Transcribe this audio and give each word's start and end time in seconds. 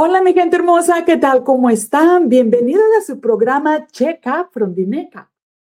Hola, 0.00 0.22
mi 0.22 0.32
gente 0.32 0.54
hermosa, 0.54 1.04
¿qué 1.04 1.16
tal? 1.16 1.42
¿Cómo 1.42 1.68
están? 1.70 2.28
Bienvenidos 2.28 2.84
a 2.96 3.04
su 3.04 3.18
programa 3.18 3.88
Check 3.88 4.24
Up. 4.26 4.56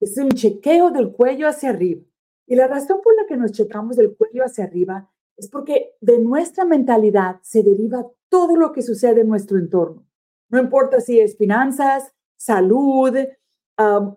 Es 0.00 0.18
un 0.18 0.30
chequeo 0.30 0.90
del 0.90 1.12
cuello 1.12 1.46
hacia 1.46 1.70
arriba. 1.70 2.02
Y 2.44 2.56
la 2.56 2.66
razón 2.66 2.98
por 3.00 3.14
la 3.14 3.26
que 3.28 3.36
nos 3.36 3.52
checamos 3.52 3.94
del 3.94 4.16
cuello 4.16 4.42
hacia 4.44 4.64
arriba 4.64 5.08
es 5.36 5.48
porque 5.48 5.92
de 6.00 6.18
nuestra 6.18 6.64
mentalidad 6.64 7.38
se 7.42 7.62
deriva 7.62 8.04
todo 8.28 8.56
lo 8.56 8.72
que 8.72 8.82
sucede 8.82 9.20
en 9.20 9.28
nuestro 9.28 9.56
entorno. 9.56 10.04
No 10.48 10.58
importa 10.58 11.00
si 11.00 11.20
es 11.20 11.36
finanzas, 11.36 12.12
salud, 12.36 13.16
um, 13.78 14.16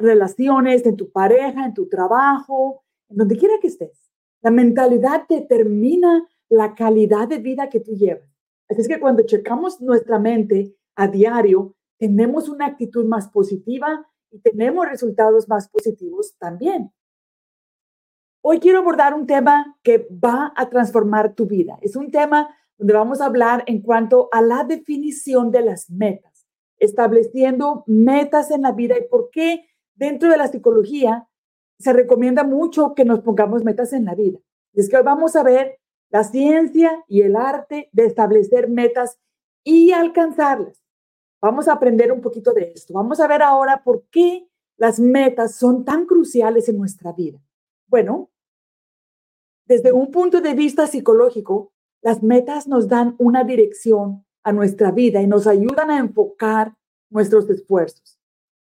relaciones 0.00 0.84
en 0.86 0.96
tu 0.96 1.12
pareja, 1.12 1.66
en 1.66 1.72
tu 1.72 1.88
trabajo, 1.88 2.82
en 3.08 3.18
donde 3.18 3.36
quiera 3.36 3.54
que 3.60 3.68
estés. 3.68 4.10
La 4.42 4.50
mentalidad 4.50 5.22
determina 5.28 6.26
la 6.48 6.74
calidad 6.74 7.28
de 7.28 7.38
vida 7.38 7.68
que 7.68 7.78
tú 7.78 7.92
llevas. 7.92 8.35
Así 8.68 8.80
es 8.80 8.88
que 8.88 9.00
cuando 9.00 9.24
checamos 9.24 9.80
nuestra 9.80 10.18
mente 10.18 10.74
a 10.96 11.08
diario, 11.08 11.74
tenemos 11.98 12.48
una 12.48 12.66
actitud 12.66 13.04
más 13.04 13.28
positiva 13.28 14.06
y 14.30 14.40
tenemos 14.40 14.86
resultados 14.86 15.48
más 15.48 15.68
positivos 15.68 16.36
también. 16.38 16.92
Hoy 18.42 18.60
quiero 18.60 18.78
abordar 18.78 19.14
un 19.14 19.26
tema 19.26 19.76
que 19.82 20.06
va 20.12 20.52
a 20.56 20.68
transformar 20.68 21.34
tu 21.34 21.46
vida. 21.46 21.78
Es 21.80 21.96
un 21.96 22.10
tema 22.10 22.48
donde 22.78 22.94
vamos 22.94 23.20
a 23.20 23.26
hablar 23.26 23.64
en 23.66 23.80
cuanto 23.82 24.28
a 24.32 24.42
la 24.42 24.64
definición 24.64 25.50
de 25.50 25.62
las 25.62 25.90
metas, 25.90 26.46
estableciendo 26.78 27.84
metas 27.86 28.50
en 28.50 28.62
la 28.62 28.72
vida 28.72 28.96
y 28.98 29.08
por 29.08 29.30
qué 29.30 29.66
dentro 29.94 30.30
de 30.30 30.36
la 30.36 30.48
psicología 30.48 31.28
se 31.78 31.92
recomienda 31.92 32.44
mucho 32.44 32.94
que 32.94 33.04
nos 33.04 33.20
pongamos 33.20 33.64
metas 33.64 33.92
en 33.92 34.04
la 34.04 34.14
vida. 34.14 34.38
Es 34.74 34.88
que 34.88 34.96
hoy 34.96 35.02
vamos 35.02 35.36
a 35.36 35.42
ver 35.42 35.78
la 36.10 36.24
ciencia 36.24 37.04
y 37.08 37.22
el 37.22 37.36
arte 37.36 37.88
de 37.92 38.06
establecer 38.06 38.68
metas 38.68 39.18
y 39.64 39.92
alcanzarlas. 39.92 40.82
Vamos 41.40 41.68
a 41.68 41.72
aprender 41.72 42.12
un 42.12 42.20
poquito 42.20 42.52
de 42.52 42.72
esto. 42.74 42.94
Vamos 42.94 43.20
a 43.20 43.28
ver 43.28 43.42
ahora 43.42 43.82
por 43.82 44.04
qué 44.10 44.48
las 44.76 44.98
metas 45.00 45.56
son 45.56 45.84
tan 45.84 46.06
cruciales 46.06 46.68
en 46.68 46.78
nuestra 46.78 47.12
vida. 47.12 47.38
Bueno, 47.88 48.30
desde 49.66 49.92
un 49.92 50.10
punto 50.10 50.40
de 50.40 50.54
vista 50.54 50.86
psicológico, 50.86 51.72
las 52.02 52.22
metas 52.22 52.68
nos 52.68 52.88
dan 52.88 53.16
una 53.18 53.42
dirección 53.44 54.24
a 54.44 54.52
nuestra 54.52 54.92
vida 54.92 55.20
y 55.22 55.26
nos 55.26 55.46
ayudan 55.46 55.90
a 55.90 55.98
enfocar 55.98 56.76
nuestros 57.10 57.50
esfuerzos. 57.50 58.20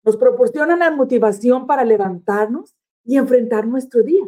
Nos 0.03 0.17
proporcionan 0.17 0.81
la 0.81 0.91
motivación 0.91 1.67
para 1.67 1.85
levantarnos 1.85 2.75
y 3.05 3.17
enfrentar 3.17 3.67
nuestro 3.67 4.03
día. 4.03 4.25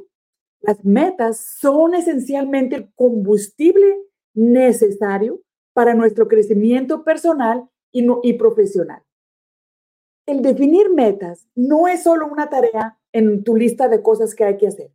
Las 0.62 0.84
metas 0.84 1.40
son 1.58 1.94
esencialmente 1.94 2.76
el 2.76 2.92
combustible 2.94 4.00
necesario 4.32 5.42
para 5.74 5.94
nuestro 5.94 6.28
crecimiento 6.28 7.02
personal 7.02 7.68
y, 7.90 8.32
profesional. 8.34 9.02
El 10.24 10.40
definir 10.40 10.90
metas 10.90 11.48
no 11.54 11.88
es 11.88 12.04
solo 12.04 12.26
una 12.28 12.48
tarea 12.48 12.98
en 13.12 13.42
tu 13.42 13.56
lista 13.56 13.88
de 13.88 14.02
cosas 14.02 14.34
que 14.34 14.44
hay 14.44 14.56
que 14.56 14.68
hacer. 14.68 14.92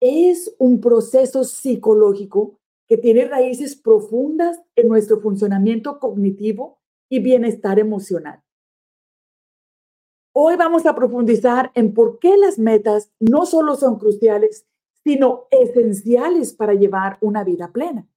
Es 0.00 0.54
un 0.58 0.80
proceso 0.80 1.42
psicológico 1.42 2.60
que 2.86 2.96
tiene 2.96 3.24
raíces 3.24 3.74
profundas 3.74 4.62
en 4.76 4.88
nuestro 4.88 5.20
funcionamiento 5.20 5.98
cognitivo 5.98 6.78
y 7.10 7.18
bienestar 7.18 7.80
emocional. 7.80 8.42
Hoy 10.32 10.56
vamos 10.56 10.86
a 10.86 10.94
profundizar 10.94 11.72
en 11.74 11.92
por 11.92 12.18
qué 12.18 12.36
las 12.36 12.58
metas 12.58 13.10
no 13.18 13.46
solo 13.46 13.74
son 13.74 13.98
cruciales, 13.98 14.66
sino 15.06 15.46
esenciales 15.52 16.52
para 16.52 16.74
llevar 16.74 17.16
una 17.20 17.44
vida 17.44 17.70
plena. 17.70 18.08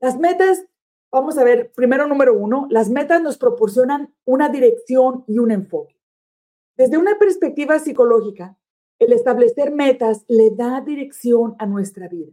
Las 0.00 0.18
metas, 0.18 0.64
vamos 1.12 1.36
a 1.36 1.44
ver, 1.44 1.72
primero 1.72 2.06
número 2.06 2.32
uno, 2.32 2.66
las 2.70 2.88
metas 2.88 3.20
nos 3.20 3.36
proporcionan 3.36 4.14
una 4.24 4.48
dirección 4.48 5.24
y 5.26 5.40
un 5.40 5.50
enfoque. 5.50 6.00
Desde 6.78 6.96
una 6.96 7.18
perspectiva 7.18 7.78
psicológica, 7.78 8.56
el 8.98 9.12
establecer 9.12 9.72
metas 9.72 10.24
le 10.26 10.52
da 10.52 10.80
dirección 10.80 11.54
a 11.58 11.66
nuestra 11.66 12.08
vida. 12.08 12.32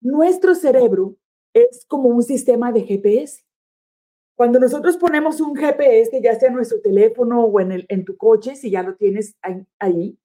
Nuestro 0.00 0.54
cerebro 0.54 1.16
es 1.52 1.84
como 1.86 2.08
un 2.08 2.22
sistema 2.22 2.72
de 2.72 2.80
GPS. 2.80 3.44
Cuando 4.36 4.58
nosotros 4.58 4.96
ponemos 4.96 5.42
un 5.42 5.54
GPS, 5.54 6.18
ya 6.22 6.34
sea 6.40 6.48
en 6.48 6.54
nuestro 6.54 6.80
teléfono 6.80 7.44
o 7.44 7.60
en, 7.60 7.72
el, 7.72 7.86
en 7.90 8.06
tu 8.06 8.16
coche, 8.16 8.56
si 8.56 8.70
ya 8.70 8.82
lo 8.82 8.96
tienes 8.96 9.36
ahí, 9.78 10.18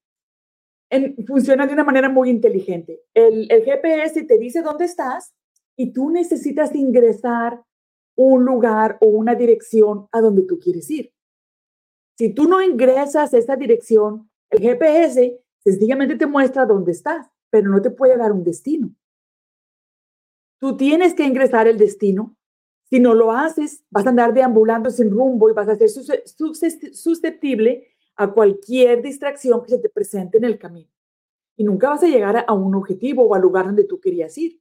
funciona 1.26 1.66
de 1.66 1.72
una 1.72 1.84
manera 1.84 2.08
muy 2.08 2.30
inteligente. 2.30 3.02
El, 3.14 3.50
el 3.50 3.64
GPS 3.64 4.24
te 4.24 4.38
dice 4.38 4.62
dónde 4.62 4.84
estás 4.84 5.34
y 5.76 5.92
tú 5.92 6.10
necesitas 6.10 6.74
ingresar 6.74 7.62
un 8.16 8.44
lugar 8.44 8.98
o 9.00 9.06
una 9.06 9.34
dirección 9.34 10.08
a 10.12 10.20
donde 10.20 10.42
tú 10.42 10.58
quieres 10.58 10.90
ir. 10.90 11.12
Si 12.18 12.34
tú 12.34 12.46
no 12.46 12.60
ingresas 12.60 13.32
esa 13.32 13.56
dirección, 13.56 14.30
el 14.50 14.60
GPS 14.60 15.40
sencillamente 15.64 16.16
te 16.16 16.26
muestra 16.26 16.66
dónde 16.66 16.92
estás, 16.92 17.30
pero 17.48 17.70
no 17.70 17.80
te 17.80 17.90
puede 17.90 18.16
dar 18.16 18.32
un 18.32 18.44
destino. 18.44 18.94
Tú 20.58 20.76
tienes 20.76 21.14
que 21.14 21.24
ingresar 21.24 21.66
el 21.66 21.78
destino. 21.78 22.36
Si 22.90 23.00
no 23.00 23.14
lo 23.14 23.32
haces, 23.32 23.84
vas 23.88 24.04
a 24.04 24.10
andar 24.10 24.34
deambulando 24.34 24.90
sin 24.90 25.10
rumbo 25.10 25.48
y 25.48 25.54
vas 25.54 25.68
a 25.68 25.76
ser 25.76 25.88
susceptible 25.88 27.86
a 28.20 28.30
cualquier 28.34 29.00
distracción 29.00 29.62
que 29.62 29.70
se 29.70 29.78
te 29.78 29.88
presente 29.88 30.36
en 30.36 30.44
el 30.44 30.58
camino. 30.58 30.90
Y 31.56 31.64
nunca 31.64 31.88
vas 31.88 32.02
a 32.02 32.06
llegar 32.06 32.44
a 32.46 32.52
un 32.52 32.74
objetivo 32.74 33.22
o 33.22 33.34
al 33.34 33.40
lugar 33.40 33.64
donde 33.64 33.84
tú 33.84 33.98
querías 33.98 34.36
ir. 34.36 34.60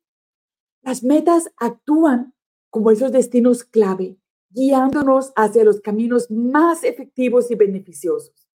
Las 0.81 1.03
metas 1.03 1.51
actúan 1.57 2.33
como 2.69 2.89
esos 2.89 3.11
destinos 3.11 3.65
clave, 3.65 4.17
guiándonos 4.49 5.33
hacia 5.35 5.65
los 5.65 5.81
caminos 5.81 6.31
más 6.31 6.85
efectivos 6.85 7.51
y 7.51 7.55
beneficiosos. 7.55 8.47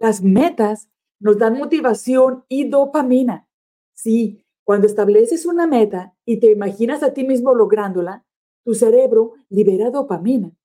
Las 0.00 0.20
metas 0.20 0.88
nos 1.20 1.38
dan 1.38 1.56
motivación 1.56 2.44
y 2.48 2.68
dopamina. 2.68 3.48
Sí, 3.94 4.44
cuando 4.64 4.88
estableces 4.88 5.46
una 5.46 5.68
meta 5.68 6.16
y 6.24 6.40
te 6.40 6.50
imaginas 6.50 7.04
a 7.04 7.14
ti 7.14 7.22
mismo 7.22 7.54
lográndola, 7.54 8.26
tu 8.64 8.74
cerebro 8.74 9.34
libera 9.48 9.92
dopamina, 9.92 10.55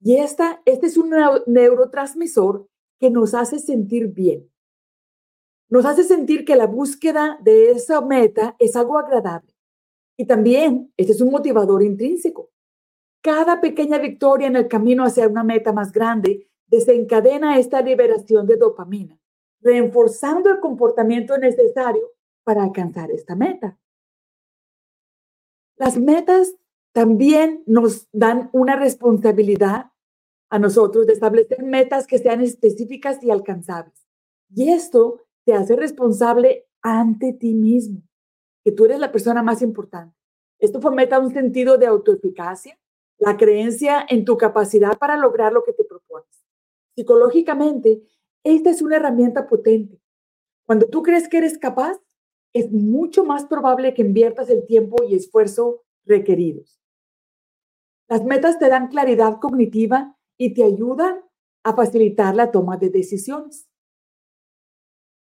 y 0.00 0.16
esta, 0.16 0.62
este 0.64 0.86
es 0.86 0.96
un 0.96 1.14
neurotransmisor 1.46 2.68
que 2.98 3.10
nos 3.10 3.34
hace 3.34 3.58
sentir 3.58 4.08
bien. 4.08 4.50
Nos 5.68 5.84
hace 5.84 6.04
sentir 6.04 6.44
que 6.44 6.56
la 6.56 6.66
búsqueda 6.66 7.38
de 7.42 7.72
esa 7.72 8.00
meta 8.00 8.56
es 8.58 8.74
algo 8.76 8.98
agradable. 8.98 9.52
Y 10.16 10.26
también, 10.26 10.92
este 10.96 11.12
es 11.12 11.20
un 11.20 11.30
motivador 11.30 11.82
intrínseco. 11.82 12.50
Cada 13.20 13.60
pequeña 13.60 13.98
victoria 13.98 14.46
en 14.46 14.56
el 14.56 14.68
camino 14.68 15.04
hacia 15.04 15.28
una 15.28 15.44
meta 15.44 15.72
más 15.72 15.92
grande 15.92 16.48
desencadena 16.66 17.58
esta 17.58 17.80
liberación 17.80 18.46
de 18.46 18.56
dopamina, 18.56 19.18
reforzando 19.60 20.50
el 20.50 20.60
comportamiento 20.60 21.36
necesario 21.38 22.12
para 22.44 22.62
alcanzar 22.62 23.10
esta 23.10 23.34
meta. 23.34 23.78
Las 25.76 25.98
metas 25.98 26.54
también 26.98 27.62
nos 27.64 28.08
dan 28.10 28.50
una 28.52 28.74
responsabilidad 28.74 29.92
a 30.50 30.58
nosotros 30.58 31.06
de 31.06 31.12
establecer 31.12 31.62
metas 31.62 32.08
que 32.08 32.18
sean 32.18 32.40
específicas 32.40 33.22
y 33.22 33.30
alcanzables. 33.30 34.04
Y 34.52 34.70
esto 34.70 35.20
te 35.44 35.54
hace 35.54 35.76
responsable 35.76 36.66
ante 36.82 37.32
ti 37.34 37.54
mismo, 37.54 38.02
que 38.64 38.72
tú 38.72 38.84
eres 38.84 38.98
la 38.98 39.12
persona 39.12 39.44
más 39.44 39.62
importante. 39.62 40.16
Esto 40.58 40.80
fomenta 40.80 41.20
un 41.20 41.32
sentido 41.32 41.78
de 41.78 41.86
autoeficacia, 41.86 42.76
la 43.18 43.36
creencia 43.36 44.04
en 44.08 44.24
tu 44.24 44.36
capacidad 44.36 44.98
para 44.98 45.16
lograr 45.16 45.52
lo 45.52 45.62
que 45.62 45.74
te 45.74 45.84
propones. 45.84 46.44
Psicológicamente, 46.96 48.02
esta 48.42 48.70
es 48.70 48.82
una 48.82 48.96
herramienta 48.96 49.46
potente. 49.46 50.02
Cuando 50.66 50.88
tú 50.88 51.04
crees 51.04 51.28
que 51.28 51.38
eres 51.38 51.58
capaz, 51.58 51.96
es 52.52 52.72
mucho 52.72 53.24
más 53.24 53.46
probable 53.46 53.94
que 53.94 54.02
inviertas 54.02 54.50
el 54.50 54.66
tiempo 54.66 55.04
y 55.04 55.14
esfuerzo 55.14 55.84
requeridos. 56.04 56.78
Las 58.08 58.24
metas 58.24 58.58
te 58.58 58.68
dan 58.68 58.88
claridad 58.88 59.38
cognitiva 59.38 60.16
y 60.38 60.54
te 60.54 60.64
ayudan 60.64 61.20
a 61.62 61.74
facilitar 61.74 62.34
la 62.34 62.50
toma 62.50 62.78
de 62.78 62.88
decisiones. 62.88 63.68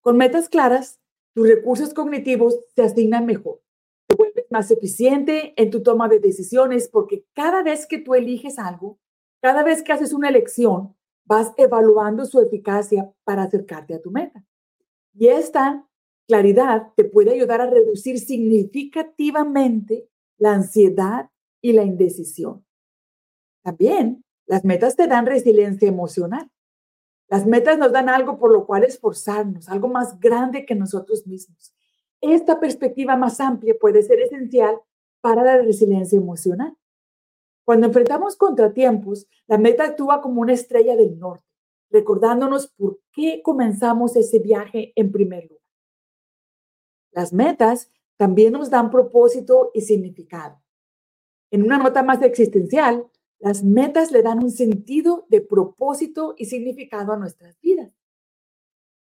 Con 0.02 0.18
metas 0.18 0.50
claras, 0.50 1.00
tus 1.34 1.48
recursos 1.48 1.94
cognitivos 1.94 2.60
se 2.76 2.84
asignan 2.84 3.26
mejor. 3.26 3.62
Te 4.08 4.16
vuelves 4.16 4.46
más 4.52 4.70
eficiente 4.70 5.54
en 5.62 5.72
tu 5.72 5.82
toma 5.82 6.08
de 6.08 6.20
decisiones 6.20 6.90
porque 6.90 7.26
cada 7.34 7.64
vez 7.64 7.88
que 7.88 8.00
tú 8.00 8.14
eliges 8.14 8.60
algo, 8.60 9.00
cada 9.42 9.64
vez 9.64 9.82
que 9.82 9.92
haces 9.92 10.14
una 10.14 10.30
elección, 10.30 10.96
vas 11.26 11.54
evaluando 11.58 12.26
su 12.26 12.40
eficacia 12.40 13.12
para 13.24 13.44
acercarte 13.44 13.96
a 13.96 14.02
tu 14.02 14.12
meta. 14.12 14.44
Y 15.14 15.28
esta 15.28 15.88
claridad 16.28 16.94
te 16.96 17.04
puede 17.04 17.32
ayudar 17.32 17.62
a 17.62 17.70
reducir 17.70 18.20
significativamente 18.20 20.08
la 20.38 20.54
ansiedad 20.54 21.30
y 21.62 21.74
la 21.74 21.84
indecisión. 21.84 22.66
También 23.64 24.24
las 24.46 24.66
metas 24.66 24.96
te 24.96 25.08
dan 25.08 25.26
resiliencia 25.26 25.88
emocional. 25.88 26.50
Las 27.28 27.46
metas 27.46 27.78
nos 27.78 27.92
dan 27.92 28.10
algo 28.10 28.40
por 28.40 28.52
lo 28.52 28.66
cual 28.66 28.84
esforzarnos, 28.84 29.70
algo 29.70 29.88
más 29.88 30.20
grande 30.20 30.66
que 30.66 30.74
nosotros 30.74 31.28
mismos. 31.28 31.74
Esta 32.22 32.60
perspectiva 32.60 33.16
más 33.16 33.40
amplia 33.40 33.76
puede 33.80 34.02
ser 34.02 34.20
esencial 34.20 34.80
para 35.22 35.44
la 35.44 35.58
resiliencia 35.62 36.18
emocional. 36.18 36.76
Cuando 37.64 37.88
enfrentamos 37.88 38.36
contratiempos, 38.36 39.28
la 39.46 39.60
meta 39.60 39.84
actúa 39.84 40.22
como 40.22 40.42
una 40.42 40.54
estrella 40.54 40.96
del 40.96 41.20
norte, 41.20 41.46
recordándonos 41.92 42.68
por 42.68 43.00
qué 43.12 43.42
comenzamos 43.44 44.16
ese 44.16 44.40
viaje 44.40 44.92
en 44.96 45.12
primer 45.12 45.44
lugar. 45.44 45.64
Las 47.12 47.32
metas 47.32 47.92
también 48.18 48.54
nos 48.54 48.70
dan 48.70 48.90
propósito 48.90 49.70
y 49.74 49.82
significado. 49.82 50.60
En 51.52 51.64
una 51.64 51.78
nota 51.78 52.04
más 52.04 52.22
existencial, 52.22 53.08
las 53.40 53.64
metas 53.64 54.12
le 54.12 54.22
dan 54.22 54.44
un 54.44 54.52
sentido 54.52 55.26
de 55.30 55.42
propósito 55.42 56.36
y 56.38 56.46
significado 56.46 57.14
a 57.14 57.18
nuestras 57.18 57.60
vidas. 57.62 57.94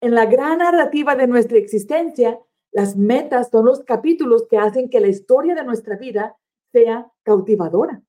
En 0.00 0.14
la 0.14 0.26
gran 0.26 0.58
narrativa 0.58 1.16
de 1.16 1.26
nuestra 1.26 1.58
existencia, 1.58 2.38
las 2.72 2.96
metas 2.96 3.48
son 3.50 3.64
los 3.64 3.82
capítulos 3.84 4.46
que 4.48 4.58
hacen 4.58 4.90
que 4.90 5.00
la 5.00 5.08
historia 5.08 5.54
de 5.54 5.64
nuestra 5.64 5.96
vida 5.96 6.36
sea 6.72 7.10
cautivadora. 7.22 8.02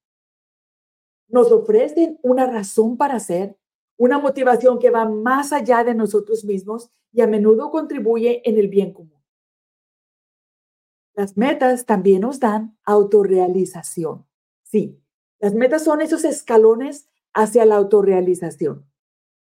Nos 1.29 1.51
ofrecen 1.51 2.19
una 2.21 2.47
razón 2.47 2.97
para 2.97 3.19
ser, 3.19 3.57
una 3.97 4.19
motivación 4.19 4.79
que 4.79 4.89
va 4.89 5.05
más 5.05 5.53
allá 5.53 5.83
de 5.83 5.95
nosotros 5.95 6.43
mismos 6.43 6.91
y 7.11 7.21
a 7.21 7.27
menudo 7.27 7.71
contribuye 7.71 8.41
en 8.43 8.57
el 8.57 8.67
bien 8.67 8.91
común. 8.91 9.16
Las 11.17 11.35
metas 11.35 11.87
también 11.87 12.21
nos 12.21 12.39
dan 12.39 12.77
autorrealización. 12.83 14.27
Sí, 14.61 15.01
las 15.39 15.55
metas 15.55 15.83
son 15.83 16.01
esos 16.01 16.23
escalones 16.23 17.09
hacia 17.33 17.65
la 17.65 17.75
autorrealización. 17.75 18.85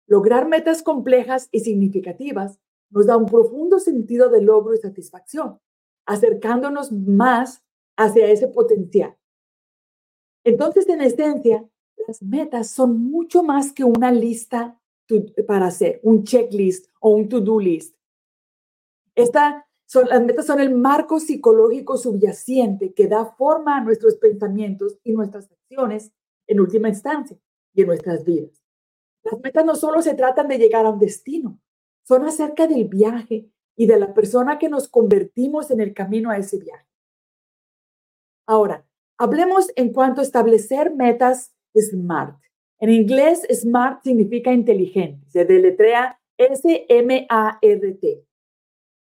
Lograr 0.07 0.47
metas 0.47 0.83
complejas 0.83 1.49
y 1.51 1.61
significativas 1.61 2.61
nos 2.91 3.07
da 3.07 3.17
un 3.17 3.25
profundo 3.25 3.79
sentido 3.79 4.29
de 4.29 4.43
logro 4.43 4.75
y 4.75 4.77
satisfacción, 4.77 5.61
acercándonos 6.05 6.93
más 6.93 7.65
hacia 7.97 8.29
ese 8.29 8.49
potencial. 8.49 9.17
Entonces, 10.45 10.87
en 10.91 11.01
esencia, 11.01 11.67
las 12.07 12.23
metas 12.23 12.71
son 12.71 13.03
mucho 13.03 13.43
más 13.43 13.73
que 13.73 13.85
una 13.85 14.13
lista 14.13 14.79
para 15.47 15.69
hacer, 15.69 16.01
un 16.03 16.25
checklist 16.25 16.91
o 17.01 17.15
un 17.15 17.31
to-do 17.31 17.59
list. 17.59 17.97
Esta 19.15 19.67
las 19.95 20.25
metas 20.25 20.47
son 20.47 20.61
el 20.61 20.75
marco 20.75 21.21
psicológico 21.21 21.97
subyacente 21.97 22.95
que 22.95 23.09
da 23.09 23.27
forma 23.27 23.77
a 23.77 23.85
nuestros 23.85 24.17
pensamientos 24.17 24.99
y 25.05 25.13
nuestras 25.13 25.51
acciones 25.51 26.13
en 26.47 26.61
última 26.61 26.89
instancia 26.89 27.37
y 27.75 27.83
en 27.83 27.89
nuestras 27.89 28.25
vidas. 28.25 28.63
Las 29.25 29.39
metas 29.41 29.65
no 29.65 29.75
solo 29.75 30.03
se 30.03 30.15
tratan 30.15 30.49
de 30.49 30.59
llegar 30.59 30.87
a 30.87 30.91
un 30.91 30.99
destino, 30.99 31.61
son 32.03 32.25
acerca 32.25 32.67
del 32.67 32.89
viaje 32.89 33.49
y 33.77 33.87
de 33.87 33.99
la 33.99 34.15
persona 34.15 34.59
que 34.59 34.69
nos 34.69 34.89
convertimos 34.89 35.71
en 35.71 35.81
el 35.81 35.95
camino 35.95 36.31
a 36.31 36.39
ese 36.39 36.59
viaje. 36.59 36.87
Ahora, 38.47 38.87
hablemos 39.19 39.71
en 39.77 39.93
cuanto 39.93 40.21
a 40.21 40.25
establecer 40.25 40.95
metas 40.95 41.55
SMART. 41.77 42.39
En 42.81 42.91
inglés, 42.91 43.47
SMART 43.49 44.03
significa 44.03 44.53
inteligente, 44.53 45.25
se 45.29 45.45
deletrea 45.45 46.21
S-M-A-R-T. 46.37 48.27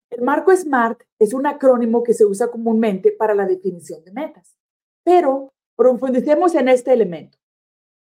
El 0.10 0.24
marco 0.24 0.56
SMART 0.56 1.04
es 1.20 1.34
un 1.34 1.46
acrónimo 1.46 2.02
que 2.02 2.14
se 2.14 2.26
usa 2.26 2.50
comúnmente 2.50 3.12
para 3.12 3.36
la 3.36 3.46
definición 3.46 4.04
de 4.04 4.12
metas, 4.12 4.58
pero 5.04 5.54
profundicemos 5.76 6.56
en 6.56 6.68
este 6.68 6.94
elemento. 6.94 7.38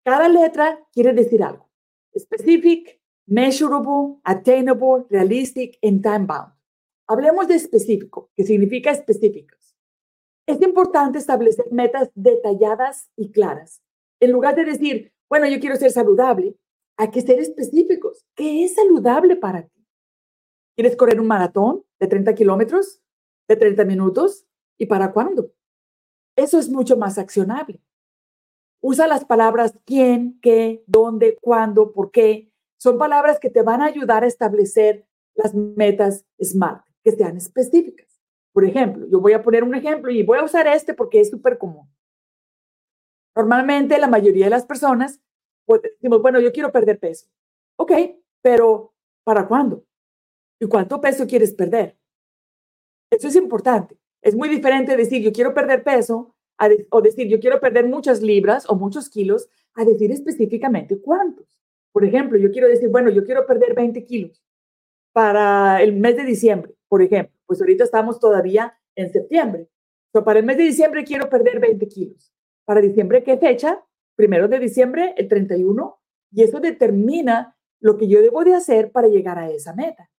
Cada 0.03 0.27
letra 0.27 0.85
quiere 0.91 1.13
decir 1.13 1.43
algo. 1.43 1.69
Specific, 2.17 2.99
measurable, 3.27 4.17
attainable, 4.23 5.05
realistic 5.09 5.77
and 5.83 6.01
time 6.01 6.25
bound. 6.25 6.53
Hablemos 7.07 7.47
de 7.47 7.55
específico, 7.55 8.31
que 8.35 8.43
significa 8.43 8.91
específicos. 8.91 9.75
Es 10.47 10.61
importante 10.61 11.19
establecer 11.19 11.71
metas 11.71 12.09
detalladas 12.15 13.09
y 13.15 13.31
claras. 13.31 13.81
En 14.19 14.31
lugar 14.31 14.55
de 14.55 14.65
decir, 14.65 15.13
bueno, 15.29 15.47
yo 15.47 15.59
quiero 15.59 15.75
ser 15.75 15.91
saludable, 15.91 16.57
hay 16.97 17.11
que 17.11 17.21
ser 17.21 17.39
específicos. 17.39 18.25
¿Qué 18.35 18.65
es 18.65 18.75
saludable 18.75 19.35
para 19.35 19.63
ti? 19.63 19.72
¿Quieres 20.75 20.95
correr 20.95 21.19
un 21.19 21.27
maratón 21.27 21.83
de 21.99 22.07
30 22.07 22.33
kilómetros, 22.33 23.01
de 23.47 23.55
30 23.55 23.85
minutos? 23.85 24.47
¿Y 24.77 24.87
para 24.87 25.11
cuándo? 25.11 25.51
Eso 26.35 26.57
es 26.57 26.69
mucho 26.69 26.97
más 26.97 27.17
accionable. 27.17 27.79
Usa 28.81 29.07
las 29.07 29.23
palabras 29.23 29.77
quién, 29.85 30.39
qué, 30.41 30.83
dónde, 30.87 31.37
cuándo, 31.39 31.93
por 31.93 32.11
qué. 32.11 32.51
Son 32.77 32.97
palabras 32.97 33.39
que 33.39 33.49
te 33.49 33.61
van 33.61 33.81
a 33.81 33.85
ayudar 33.85 34.23
a 34.23 34.27
establecer 34.27 35.07
las 35.35 35.53
metas 35.53 36.25
SMART, 36.41 36.85
que 37.03 37.11
sean 37.11 37.37
específicas. 37.37 38.19
Por 38.51 38.65
ejemplo, 38.65 39.07
yo 39.09 39.19
voy 39.19 39.33
a 39.33 39.43
poner 39.43 39.63
un 39.63 39.75
ejemplo 39.75 40.11
y 40.11 40.23
voy 40.23 40.39
a 40.39 40.43
usar 40.43 40.67
este 40.67 40.93
porque 40.93 41.19
es 41.19 41.29
súper 41.29 41.57
común. 41.57 41.87
Normalmente 43.35 43.97
la 43.97 44.07
mayoría 44.07 44.45
de 44.45 44.51
las 44.51 44.65
personas 44.65 45.21
pues, 45.65 45.81
decimos, 45.81 46.21
bueno, 46.21 46.39
yo 46.39 46.51
quiero 46.51 46.71
perder 46.71 46.99
peso. 46.99 47.27
Ok, 47.77 47.91
pero 48.41 48.93
¿para 49.23 49.47
cuándo? 49.47 49.85
¿Y 50.63 50.65
cuánto 50.65 51.01
peso 51.01 51.27
quieres 51.27 51.53
perder? 51.53 51.97
Eso 53.11 53.27
es 53.27 53.35
importante. 53.35 53.97
Es 54.21 54.33
muy 54.33 54.47
diferente 54.47 54.95
decir 54.95 55.21
yo 55.21 55.33
quiero 55.33 55.53
perder 55.53 55.83
peso 55.83 56.37
o 56.89 57.01
decir 57.01 57.27
yo 57.27 57.41
quiero 57.41 57.59
perder 57.59 57.85
muchas 57.85 58.21
libras 58.21 58.63
o 58.69 58.75
muchos 58.75 59.09
kilos 59.09 59.49
a 59.73 59.83
decir 59.83 60.09
específicamente 60.13 61.01
cuántos. 61.01 61.59
Por 61.91 62.05
ejemplo, 62.05 62.37
yo 62.37 62.49
quiero 62.49 62.69
decir, 62.69 62.87
bueno, 62.87 63.09
yo 63.09 63.25
quiero 63.25 63.45
perder 63.45 63.75
20 63.75 64.05
kilos 64.05 64.41
para 65.11 65.81
el 65.83 65.97
mes 65.97 66.15
de 66.15 66.23
diciembre, 66.23 66.73
por 66.87 67.01
ejemplo. 67.01 67.37
Pues 67.45 67.59
ahorita 67.59 67.83
estamos 67.83 68.17
todavía 68.21 68.73
en 68.95 69.11
septiembre. 69.11 69.67
So, 70.13 70.23
para 70.23 70.39
el 70.39 70.45
mes 70.45 70.55
de 70.55 70.63
diciembre 70.63 71.03
quiero 71.03 71.27
perder 71.29 71.59
20 71.59 71.85
kilos. 71.89 72.33
Para 72.63 72.79
diciembre, 72.79 73.21
¿qué 73.21 73.37
fecha? 73.37 73.83
Primero 74.15 74.47
de 74.47 74.59
diciembre, 74.59 75.13
el 75.17 75.27
31. 75.27 75.99
Y 76.31 76.43
eso 76.43 76.61
determina 76.61 77.57
lo 77.81 77.97
que 77.97 78.07
yo 78.07 78.21
debo 78.21 78.45
de 78.45 78.53
hacer 78.53 78.93
para 78.93 79.09
llegar 79.09 79.37
a 79.37 79.49
esa 79.49 79.73
meta. 79.73 80.09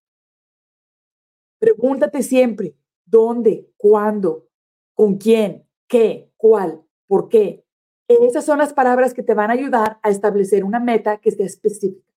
Pregúntate 1.65 2.23
siempre, 2.23 2.77
¿dónde? 3.07 3.73
¿Cuándo? 3.79 4.51
¿Con 4.93 5.17
quién? 5.17 5.67
¿Qué? 5.89 6.31
¿Cuál? 6.37 6.83
¿Por 7.07 7.31
qué? 7.31 7.65
Esas 8.07 8.45
son 8.45 8.59
las 8.59 8.75
palabras 8.75 9.15
que 9.15 9.23
te 9.23 9.33
van 9.33 9.49
a 9.49 9.55
ayudar 9.55 9.99
a 10.03 10.11
establecer 10.11 10.63
una 10.63 10.79
meta 10.79 11.17
que 11.17 11.31
sea 11.31 11.47
específica. 11.47 12.13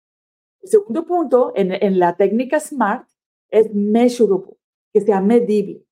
El 0.61 0.67
segundo 0.67 1.05
punto 1.05 1.53
en, 1.55 1.71
en 1.71 1.97
la 1.97 2.17
técnica 2.17 2.59
SMART 2.59 3.07
es 3.49 3.73
measurable, 3.73 4.57
que 4.91 4.99
sea 4.99 5.21
medible. 5.21 5.85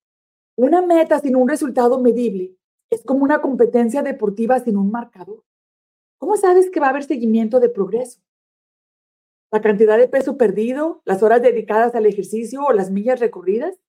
Una 0.57 0.81
meta 0.81 1.17
sin 1.19 1.37
un 1.37 1.47
resultado 1.47 2.01
medible 2.01 2.57
es 2.89 3.05
como 3.05 3.23
una 3.23 3.39
competencia 3.39 4.03
deportiva 4.03 4.59
sin 4.59 4.75
un 4.75 4.91
marcador. 4.91 5.45
¿Cómo 6.17 6.35
sabes 6.35 6.69
que 6.69 6.81
va 6.81 6.87
a 6.87 6.89
haber 6.89 7.05
seguimiento 7.05 7.61
de 7.61 7.69
progreso? 7.69 8.19
La 9.51 9.61
cantidad 9.61 9.97
de 9.97 10.07
peso 10.07 10.37
perdido, 10.37 11.01
las 11.05 11.23
horas 11.23 11.41
dedicadas 11.41 11.95
al 11.95 12.05
ejercicio 12.05 12.63
o 12.63 12.73
las 12.73 12.91
millas 12.91 13.19
recorridas. 13.19 13.79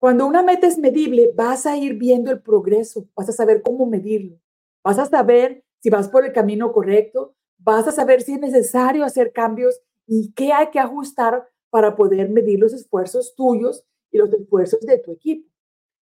Cuando 0.00 0.26
una 0.26 0.42
meta 0.42 0.66
es 0.66 0.78
medible, 0.78 1.30
vas 1.34 1.64
a 1.64 1.76
ir 1.76 1.94
viendo 1.94 2.30
el 2.30 2.42
progreso, 2.42 3.08
vas 3.14 3.28
a 3.28 3.32
saber 3.32 3.62
cómo 3.62 3.86
medirlo, 3.86 4.38
vas 4.82 4.98
a 4.98 5.06
saber 5.06 5.64
si 5.80 5.90
vas 5.90 6.08
por 6.08 6.24
el 6.24 6.32
camino 6.32 6.72
correcto, 6.72 7.34
vas 7.58 7.86
a 7.86 7.92
saber 7.92 8.22
si 8.22 8.34
es 8.34 8.40
necesario 8.40 9.04
hacer 9.04 9.32
cambios 9.32 9.80
y 10.06 10.32
qué 10.32 10.52
hay 10.52 10.70
que 10.70 10.80
ajustar 10.80 11.48
para 11.70 11.96
poder 11.96 12.28
medir 12.28 12.58
los 12.58 12.72
esfuerzos 12.72 13.34
tuyos 13.34 13.84
y 14.10 14.18
los 14.18 14.32
esfuerzos 14.32 14.80
de 14.80 14.98
tu 14.98 15.12
equipo. 15.12 15.48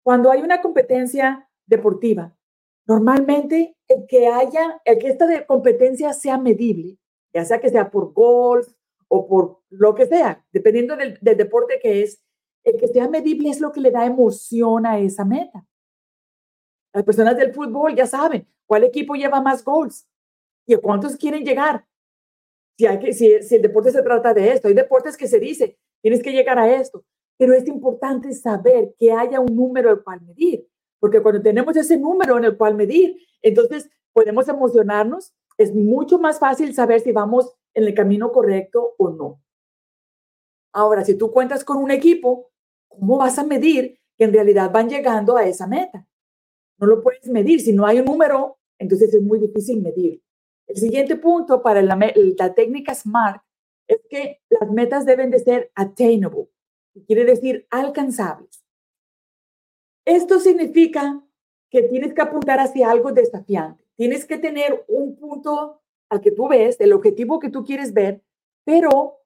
Cuando 0.02 0.30
hay 0.30 0.42
una 0.42 0.60
competencia 0.60 1.48
deportiva, 1.66 2.36
normalmente 2.86 3.76
el 3.88 4.06
que 4.06 4.26
haya, 4.26 4.80
el 4.84 4.98
que 4.98 5.08
esta 5.08 5.46
competencia 5.46 6.12
sea 6.12 6.38
medible, 6.38 6.98
ya 7.34 7.44
sea 7.44 7.60
que 7.60 7.68
sea 7.68 7.90
por 7.90 8.12
golf 8.12 8.68
o 9.08 9.26
por 9.26 9.60
lo 9.70 9.94
que 9.94 10.06
sea, 10.06 10.44
dependiendo 10.52 10.96
del, 10.96 11.18
deporte 11.20 11.78
que 11.82 12.02
es, 12.02 12.22
el 12.62 12.78
que 12.78 12.88
sea 12.88 13.08
medible 13.08 13.50
es 13.50 13.60
lo 13.60 13.72
que 13.72 13.80
le 13.80 13.90
da 13.90 14.06
emoción 14.06 14.86
a 14.86 14.98
esa 14.98 15.24
meta. 15.24 15.66
Las 16.94 17.04
personas 17.04 17.36
del 17.36 17.52
fútbol 17.52 17.94
ya 17.94 18.06
saben 18.06 18.48
cuál 18.66 18.84
equipo 18.84 19.14
lleva 19.14 19.40
más 19.40 19.64
gols 19.64 20.06
y 20.64 20.74
a 20.74 20.80
cuántos 20.80 21.16
quieren 21.16 21.44
llegar. 21.44 21.84
Si, 22.78 22.86
hay 22.86 22.98
que, 22.98 23.12
si, 23.12 23.42
si 23.42 23.56
el 23.56 23.62
deporte 23.62 23.90
se 23.90 24.02
trata 24.02 24.32
de 24.32 24.52
esto, 24.52 24.68
hay 24.68 24.74
deportes 24.74 25.16
que 25.16 25.28
se 25.28 25.38
dice, 25.38 25.78
tienes 26.00 26.22
que 26.22 26.32
llegar 26.32 26.58
a 26.58 26.72
esto, 26.72 27.04
pero 27.36 27.52
es 27.52 27.66
importante 27.66 28.32
saber 28.32 28.94
que 28.96 29.12
haya 29.12 29.40
un 29.40 29.54
número 29.54 29.90
al 29.90 30.02
cual 30.02 30.22
medir, 30.22 30.66
porque 31.00 31.20
cuando 31.20 31.42
tenemos 31.42 31.76
ese 31.76 31.98
número 31.98 32.38
en 32.38 32.44
el 32.44 32.56
cual 32.56 32.74
medir, 32.74 33.18
entonces 33.42 33.90
podemos 34.12 34.48
emocionarnos 34.48 35.34
es 35.58 35.74
mucho 35.74 36.18
más 36.18 36.38
fácil 36.38 36.74
saber 36.74 37.00
si 37.00 37.12
vamos 37.12 37.52
en 37.74 37.84
el 37.84 37.94
camino 37.94 38.32
correcto 38.32 38.94
o 38.98 39.10
no. 39.10 39.42
Ahora, 40.72 41.04
si 41.04 41.16
tú 41.16 41.30
cuentas 41.30 41.64
con 41.64 41.76
un 41.76 41.90
equipo, 41.90 42.50
¿cómo 42.88 43.18
vas 43.18 43.38
a 43.38 43.44
medir 43.44 44.00
que 44.16 44.24
en 44.24 44.32
realidad 44.32 44.72
van 44.72 44.88
llegando 44.88 45.36
a 45.36 45.46
esa 45.46 45.66
meta? 45.66 46.06
No 46.78 46.86
lo 46.86 47.02
puedes 47.02 47.28
medir. 47.28 47.60
Si 47.60 47.72
no 47.72 47.86
hay 47.86 48.00
un 48.00 48.06
número, 48.06 48.58
entonces 48.78 49.14
es 49.14 49.22
muy 49.22 49.38
difícil 49.38 49.80
medir. 49.80 50.20
El 50.66 50.76
siguiente 50.76 51.16
punto 51.16 51.62
para 51.62 51.82
la, 51.82 51.98
técnica 52.54 52.94
SMART 52.94 53.42
es 53.86 53.98
que 54.08 54.40
las 54.48 54.70
metas 54.70 55.04
deben 55.04 55.30
de 55.30 55.38
ser 55.38 55.70
attainable, 55.74 56.48
quiere 57.06 57.24
decir 57.24 57.66
alcanzables. 57.70 58.64
Esto 60.06 60.40
significa 60.40 61.22
que 61.70 61.82
tienes 61.82 62.14
que 62.14 62.22
apuntar 62.22 62.60
hacia 62.60 62.90
algo 62.90 63.12
desafiante 63.12 63.83
tienes 63.96 64.26
que 64.26 64.38
tener 64.38 64.84
un 64.88 65.16
punto 65.16 65.82
al 66.08 66.20
que 66.20 66.30
tú 66.30 66.48
ves, 66.48 66.80
el 66.80 66.92
objetivo 66.92 67.38
que 67.38 67.50
tú 67.50 67.64
quieres 67.64 67.92
ver, 67.92 68.22
pero 68.64 69.20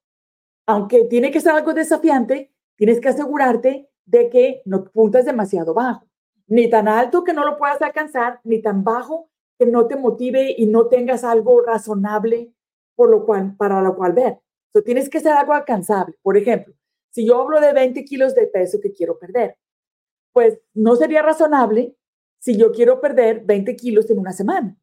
aunque 0.67 1.05
tiene 1.05 1.31
que 1.31 1.41
ser 1.41 1.53
algo 1.53 1.75
desafiante, 1.75 2.53
tienes 2.77 3.01
que 3.01 3.09
asegurarte 3.09 3.89
de 4.05 4.31
que 4.31 4.63
no 4.65 4.85
puntas 4.85 5.25
demasiado 5.25 5.75
bajo, 5.75 6.07
ni 6.47 6.69
tan 6.71 6.89
alto 6.89 7.25
que 7.25 7.33
no 7.33 7.45
lo 7.45 7.57
puedas 7.57 7.81
alcanzar, 7.83 8.41
ni 8.45 8.61
tan 8.61 8.85
bajo 8.85 9.31
que 9.59 9.67
no 9.67 9.87
te 9.87 9.97
motive 9.97 10.55
y 10.57 10.67
no 10.67 10.87
tengas 10.87 11.25
algo 11.25 11.61
razonable 11.63 12.53
por 12.95 13.11
lo 13.11 13.25
cual, 13.25 13.57
para 13.57 13.81
lo 13.81 13.95
cual 13.97 14.13
ver. 14.13 14.39
So, 14.73 14.83
tienes 14.83 15.09
que 15.09 15.21
ser 15.21 15.33
algo 15.33 15.53
alcanzable. 15.53 16.17
Por 16.23 16.37
ejemplo, 16.37 16.75
si 17.11 17.27
yo 17.27 17.41
hablo 17.41 17.61
de 17.61 17.73
20 17.73 18.05
kilos 18.05 18.35
de 18.35 18.47
peso 18.47 18.79
que 18.81 18.93
quiero 18.93 19.19
perder, 19.19 19.57
pues 20.33 20.59
no 20.75 20.97
sería 20.97 21.23
razonable 21.23 21.95
si 22.39 22.57
yo 22.57 22.73
quiero 22.73 23.01
perder 23.01 23.45
20 23.45 23.77
kilos 23.77 24.11
en 24.11 24.19
una 24.19 24.33
semana. 24.33 24.77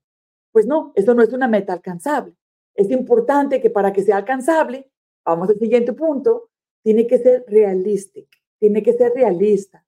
Pues 0.51 0.65
no, 0.65 0.93
eso 0.95 1.13
no 1.13 1.23
es 1.23 1.33
una 1.33 1.47
meta 1.47 1.73
alcanzable. 1.73 2.35
Es 2.73 2.89
importante 2.91 3.61
que 3.61 3.69
para 3.69 3.93
que 3.93 4.03
sea 4.03 4.17
alcanzable, 4.17 4.89
vamos 5.25 5.49
al 5.49 5.59
siguiente 5.59 5.93
punto, 5.93 6.49
tiene 6.83 7.07
que 7.07 7.17
ser 7.17 7.45
realista, 7.47 8.19
tiene 8.59 8.83
que 8.83 8.93
ser 8.93 9.11
realista. 9.13 9.85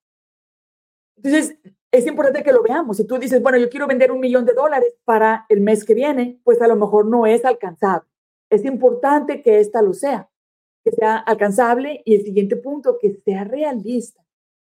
Entonces, 1.17 1.57
es 1.91 2.05
importante 2.05 2.43
que 2.43 2.51
lo 2.51 2.63
veamos. 2.63 2.97
Si 2.97 3.05
tú 3.05 3.17
dices, 3.17 3.41
bueno, 3.41 3.57
yo 3.57 3.69
quiero 3.69 3.87
vender 3.87 4.11
un 4.11 4.19
millón 4.19 4.45
de 4.45 4.53
dólares 4.53 4.93
para 5.05 5.45
el 5.49 5.61
mes 5.61 5.83
que 5.83 5.93
viene, 5.93 6.39
pues 6.43 6.61
a 6.61 6.67
lo 6.67 6.75
mejor 6.75 7.05
no 7.05 7.25
es 7.25 7.45
alcanzable. 7.45 8.09
Es 8.49 8.65
importante 8.65 9.41
que 9.41 9.59
esta 9.59 9.81
lo 9.81 9.93
sea, 9.93 10.29
que 10.83 10.91
sea 10.91 11.17
alcanzable 11.17 12.01
y 12.05 12.15
el 12.15 12.23
siguiente 12.23 12.55
punto, 12.55 12.97
que 12.99 13.21
sea 13.25 13.43
realista. 13.43 14.23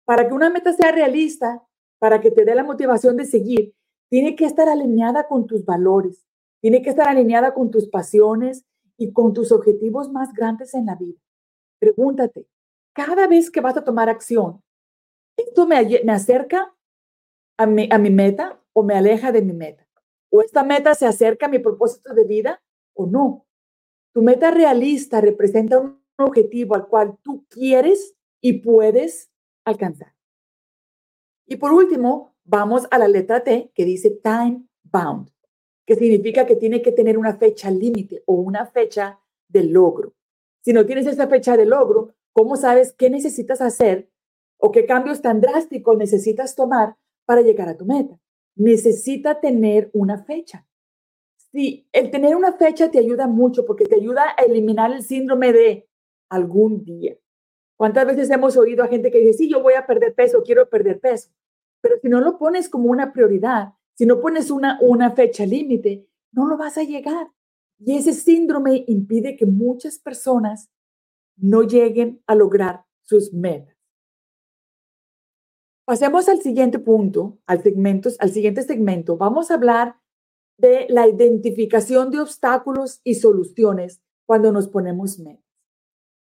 Para 0.06 0.27
que 0.27 0.34
una 0.34 0.50
meta 0.50 0.74
sea 0.74 0.92
realista, 0.92 1.63
para 2.00 2.22
que 2.22 2.32
te 2.32 2.46
dé 2.46 2.56
la 2.56 2.63
motivación 2.63 3.18
de 3.18 3.25
seguir, 3.25 3.74
tiene 4.10 4.36
que 4.36 4.46
estar 4.46 4.70
alineada 4.70 5.27
con 5.27 5.48
tus 5.48 5.66
valores, 5.66 6.25
tiene 6.62 6.82
que 6.82 6.89
estar 6.89 7.08
alineada 7.08 7.54
con 7.54 7.72
tus 7.72 7.88
pasiones 7.88 8.66
y 8.98 9.12
con 9.12 9.34
tus 9.34 9.51
objetivos 9.51 10.12
más 10.12 10.34
grandes 10.34 10.74
en 10.74 10.86
la 10.86 10.96
vida. 10.96 11.20
Pregúntate, 11.80 12.48
cada 12.94 13.27
vez 13.27 13.51
que 13.51 13.62
vas 13.62 13.77
a 13.77 13.84
tomar 13.84 14.10
acción, 14.10 14.63
¿esto 15.38 15.68
me, 15.68 15.77
acerca 16.10 16.74
a 17.58 17.68
mi 17.68 18.10
meta 18.10 18.62
o 18.74 18.84
me 18.84 18.96
aleja 18.96 19.32
de 19.32 19.42
mi 19.42 19.54
meta? 19.54 19.88
¿O 20.30 20.42
esta 20.42 20.63
meta 20.63 20.94
se 20.96 21.06
acerca 21.06 21.46
a 21.46 21.50
mi 21.50 21.60
propósito 21.60 22.13
de 22.13 22.24
vida 22.24 22.62
o 22.94 23.06
no? 23.06 23.46
Tu 24.13 24.22
meta 24.22 24.51
realista 24.51 25.22
representa 25.22 25.80
un 25.80 26.01
objetivo 26.18 26.75
al 26.75 26.88
cual 26.88 27.18
tú 27.22 27.46
quieres 27.50 28.16
y 28.42 28.54
puedes 28.62 29.30
alcanzar. 29.63 30.17
Y 31.48 31.56
por 31.56 31.72
último, 31.72 32.36
vamos 32.44 32.88
a 32.92 32.98
la 32.98 33.08
letra 33.08 33.44
T 33.44 33.72
que 33.74 33.86
dice 33.86 34.12
time 34.12 34.63
bound, 34.84 35.30
que 35.86 35.96
significa 35.96 36.46
que 36.46 36.58
tiene 36.58 36.82
que 36.82 36.92
tener 36.92 37.18
una 37.18 37.38
fecha 37.38 37.72
límite 37.72 38.22
o 38.25 38.34
una 38.34 38.66
fecha 38.66 39.20
de 39.48 39.63
logro. 39.63 40.13
Si 40.62 40.74
no 40.74 40.86
tienes 40.86 41.08
esa 41.08 41.27
fecha 41.27 41.56
de 41.56 41.66
logro, 41.66 42.13
¿cómo 42.34 42.58
sabes 42.58 42.94
qué 42.94 43.10
necesitas 43.10 43.62
hacer 43.62 44.12
o 44.58 44.72
qué 44.72 44.86
cambios 44.86 45.22
tan 45.22 45.39
drásticos 45.39 45.98
necesitas 45.98 46.54
tomar 46.54 46.98
para 47.25 47.42
llegar 47.42 47.70
a 47.70 47.77
tu 47.77 47.86
meta? 47.86 48.20
Necesita 48.56 49.39
tener 49.39 49.89
una 49.94 50.24
fecha. 50.25 50.68
Sí, 51.54 51.88
el 51.94 52.12
tener 52.12 52.36
una 52.36 52.54
fecha 52.54 52.92
te 52.92 53.00
ayuda 53.00 53.27
mucho 53.27 53.66
porque 53.66 53.86
te 53.86 53.96
ayuda 53.96 54.36
a 54.38 54.44
eliminar 54.44 54.92
el 54.92 55.01
síndrome 55.01 55.54
de 55.54 55.88
algún 56.30 56.84
día. 56.84 57.18
¿Cuántas 57.77 58.07
veces 58.07 58.29
hemos 58.31 58.57
oído 58.57 58.84
a 58.84 58.88
gente 58.88 59.12
que 59.12 59.19
dice, 59.19 59.34
sí, 59.34 59.50
yo 59.50 59.62
voy 59.62 59.75
a 59.75 59.86
perder 59.86 60.15
peso, 60.15 60.41
quiero 60.43 60.67
perder 60.67 61.00
peso? 61.00 61.29
Pero 61.81 61.98
si 62.01 62.10
no 62.10 62.19
lo 62.19 62.38
pones 62.39 62.69
como 62.69 62.89
una 62.89 63.13
prioridad, 63.13 63.74
si 63.93 64.05
no 64.05 64.19
pones 64.19 64.50
una, 64.50 64.79
una 64.81 65.12
fecha 65.12 65.46
límite, 65.46 66.07
no 66.31 66.48
lo 66.48 66.57
vas 66.57 66.77
a 66.77 66.84
llegar. 66.84 67.27
Y 67.79 67.96
ese 67.96 68.13
síndrome 68.13 68.84
impide 68.88 69.36
que 69.36 69.46
muchas 69.46 70.00
personas 70.00 70.72
no 71.36 71.62
lleguen 71.62 72.22
a 72.25 72.34
lograr 72.34 72.86
sus 73.03 73.31
metas. 73.31 73.75
Pasemos 75.86 76.27
al 76.27 76.41
siguiente 76.41 76.79
punto, 76.79 77.39
al, 77.46 77.63
segmento, 77.63 78.10
al 78.19 78.31
siguiente 78.31 78.63
segmento. 78.63 79.15
Vamos 79.17 79.51
a 79.51 79.53
hablar 79.53 79.96
de 80.57 80.88
la 80.89 81.07
identificación 81.07 82.12
de 82.12 82.19
obstáculos 82.19 83.00
y 83.03 83.15
soluciones 83.15 84.01
cuando 84.25 84.51
nos 84.51 84.67
ponemos 84.67 85.19
metas. 85.19 85.47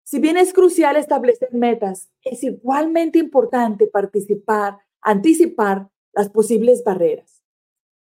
Si 0.10 0.18
bien 0.18 0.38
es 0.38 0.54
crucial 0.54 0.96
establecer 0.96 1.54
metas, 1.54 2.10
es 2.24 2.44
igualmente 2.44 3.20
importante 3.20 3.86
participar, 3.86 4.80
anticipar 5.02 5.88
las 6.14 6.32
posibles 6.32 6.84
barreras. 6.84 7.44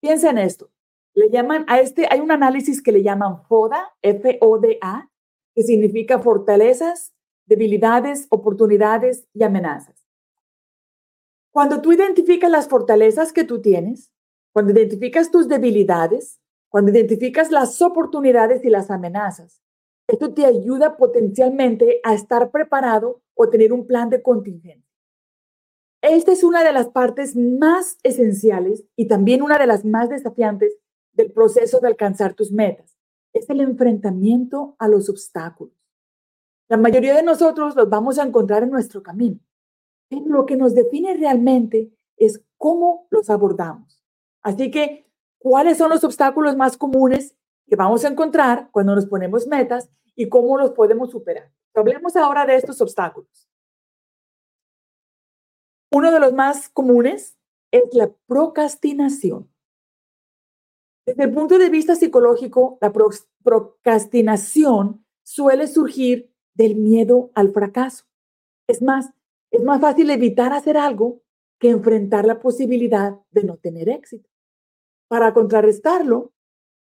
Piensa 0.01 0.31
en 0.31 0.39
esto. 0.39 0.71
Le 1.15 1.29
llaman 1.29 1.65
a 1.67 1.81
este, 1.81 2.07
hay 2.09 2.21
un 2.21 2.31
análisis 2.31 2.81
que 2.81 2.93
le 2.93 3.03
llaman 3.03 3.43
FODA, 3.49 3.97
F-O-D-A, 4.01 5.11
que 5.57 5.63
significa 5.65 6.21
fortalezas, 6.21 7.15
debilidades, 7.47 8.29
oportunidades 8.31 9.27
y 9.35 9.43
amenazas. 9.43 10.07
Cuando 11.51 11.83
tú 11.83 11.91
identificas 11.91 12.49
las 12.49 12.69
fortalezas 12.69 13.33
que 13.33 13.43
tú 13.43 13.61
tienes, 13.61 14.13
cuando 14.53 14.71
identificas 14.71 15.33
tus 15.33 15.49
debilidades, 15.49 16.39
cuando 16.69 16.93
identificas 16.93 17.51
las 17.51 17.83
oportunidades 17.83 18.65
y 18.65 18.71
las 18.71 18.89
amenazas, 18.89 19.61
esto 20.09 20.33
te 20.33 20.47
ayuda 20.47 20.97
potencialmente 20.97 22.01
a 22.03 22.15
estar 22.15 22.51
preparado 22.51 23.21
o 23.35 23.51
tener 23.51 23.73
un 23.73 23.87
plan 23.87 24.09
de 24.09 24.23
contingencia. 24.23 24.89
Esta 26.01 26.33
es 26.33 26.43
una 26.43 26.65
de 26.65 26.73
las 26.73 26.89
partes 26.89 27.37
más 27.37 27.99
esenciales 28.03 28.87
y 28.97 29.07
también 29.07 29.43
una 29.43 29.59
de 29.59 29.67
las 29.67 29.85
más 29.85 30.09
desafiantes 30.09 30.79
del 31.13 31.31
proceso 31.33 31.81
de 31.81 31.89
alcanzar 31.89 32.35
tus 32.35 32.51
metas. 32.51 32.97
Es 33.35 33.51
el 33.51 33.61
enfrentamiento 33.61 34.77
a 34.79 34.89
los 34.89 35.11
obstáculos. 35.11 35.75
La 36.71 36.79
mayoría 36.79 37.15
de 37.15 37.23
nosotros 37.23 37.77
los 37.77 37.91
vamos 37.91 38.19
a 38.19 38.25
encontrar 38.25 38.63
en 38.63 38.71
nuestro 38.71 39.03
camino. 39.03 39.41
Lo 40.11 40.47
que 40.47 40.57
nos 40.57 40.75
define 40.75 41.17
realmente 41.17 41.93
es 42.17 42.43
cómo 42.57 43.07
los 43.11 43.29
abordamos. 43.29 44.03
Así 44.43 44.71
que, 44.71 45.11
¿cuáles 45.39 45.77
son 45.77 45.91
los 45.91 46.05
obstáculos 46.05 46.57
más 46.57 46.79
comunes 46.79 47.37
que 47.69 47.77
vamos 47.77 48.05
a 48.05 48.09
encontrar 48.09 48.71
cuando 48.73 48.95
nos 48.95 49.07
ponemos 49.07 49.47
metas 49.47 49.89
y 50.15 50.29
cómo 50.29 50.59
los 50.59 50.73
podemos 50.73 51.11
superar? 51.11 51.53
Hablemos 51.75 52.17
ahora 52.17 52.45
de 52.45 52.57
estos 52.57 52.81
obstáculos. 52.81 53.49
Uno 55.93 56.11
de 56.11 56.21
los 56.21 56.33
más 56.33 56.69
comunes 56.69 57.39
es 57.71 57.83
la 57.93 58.11
procrastinación. 58.27 59.51
Desde 61.07 61.25
el 61.25 61.33
punto 61.33 61.59
de 61.59 61.71
vista 61.71 61.95
psicológico, 61.95 62.79
la 62.81 62.93
procrastinación 63.43 65.07
suele 65.23 65.67
surgir 65.67 66.35
del 66.55 66.75
miedo 66.75 67.31
al 67.35 67.53
fracaso. 67.53 68.05
Es 68.67 68.83
más, 68.83 69.11
es 69.51 69.63
más 69.63 69.81
fácil 69.81 70.11
evitar 70.11 70.53
hacer 70.53 70.77
algo 70.77 71.23
que 71.59 71.71
enfrentar 71.71 72.27
la 72.27 72.41
posibilidad 72.41 73.19
de 73.31 73.45
no 73.45 73.57
tener 73.57 73.89
éxito. 73.89 74.29
Para 75.09 75.33
contrarrestarlo, 75.33 76.33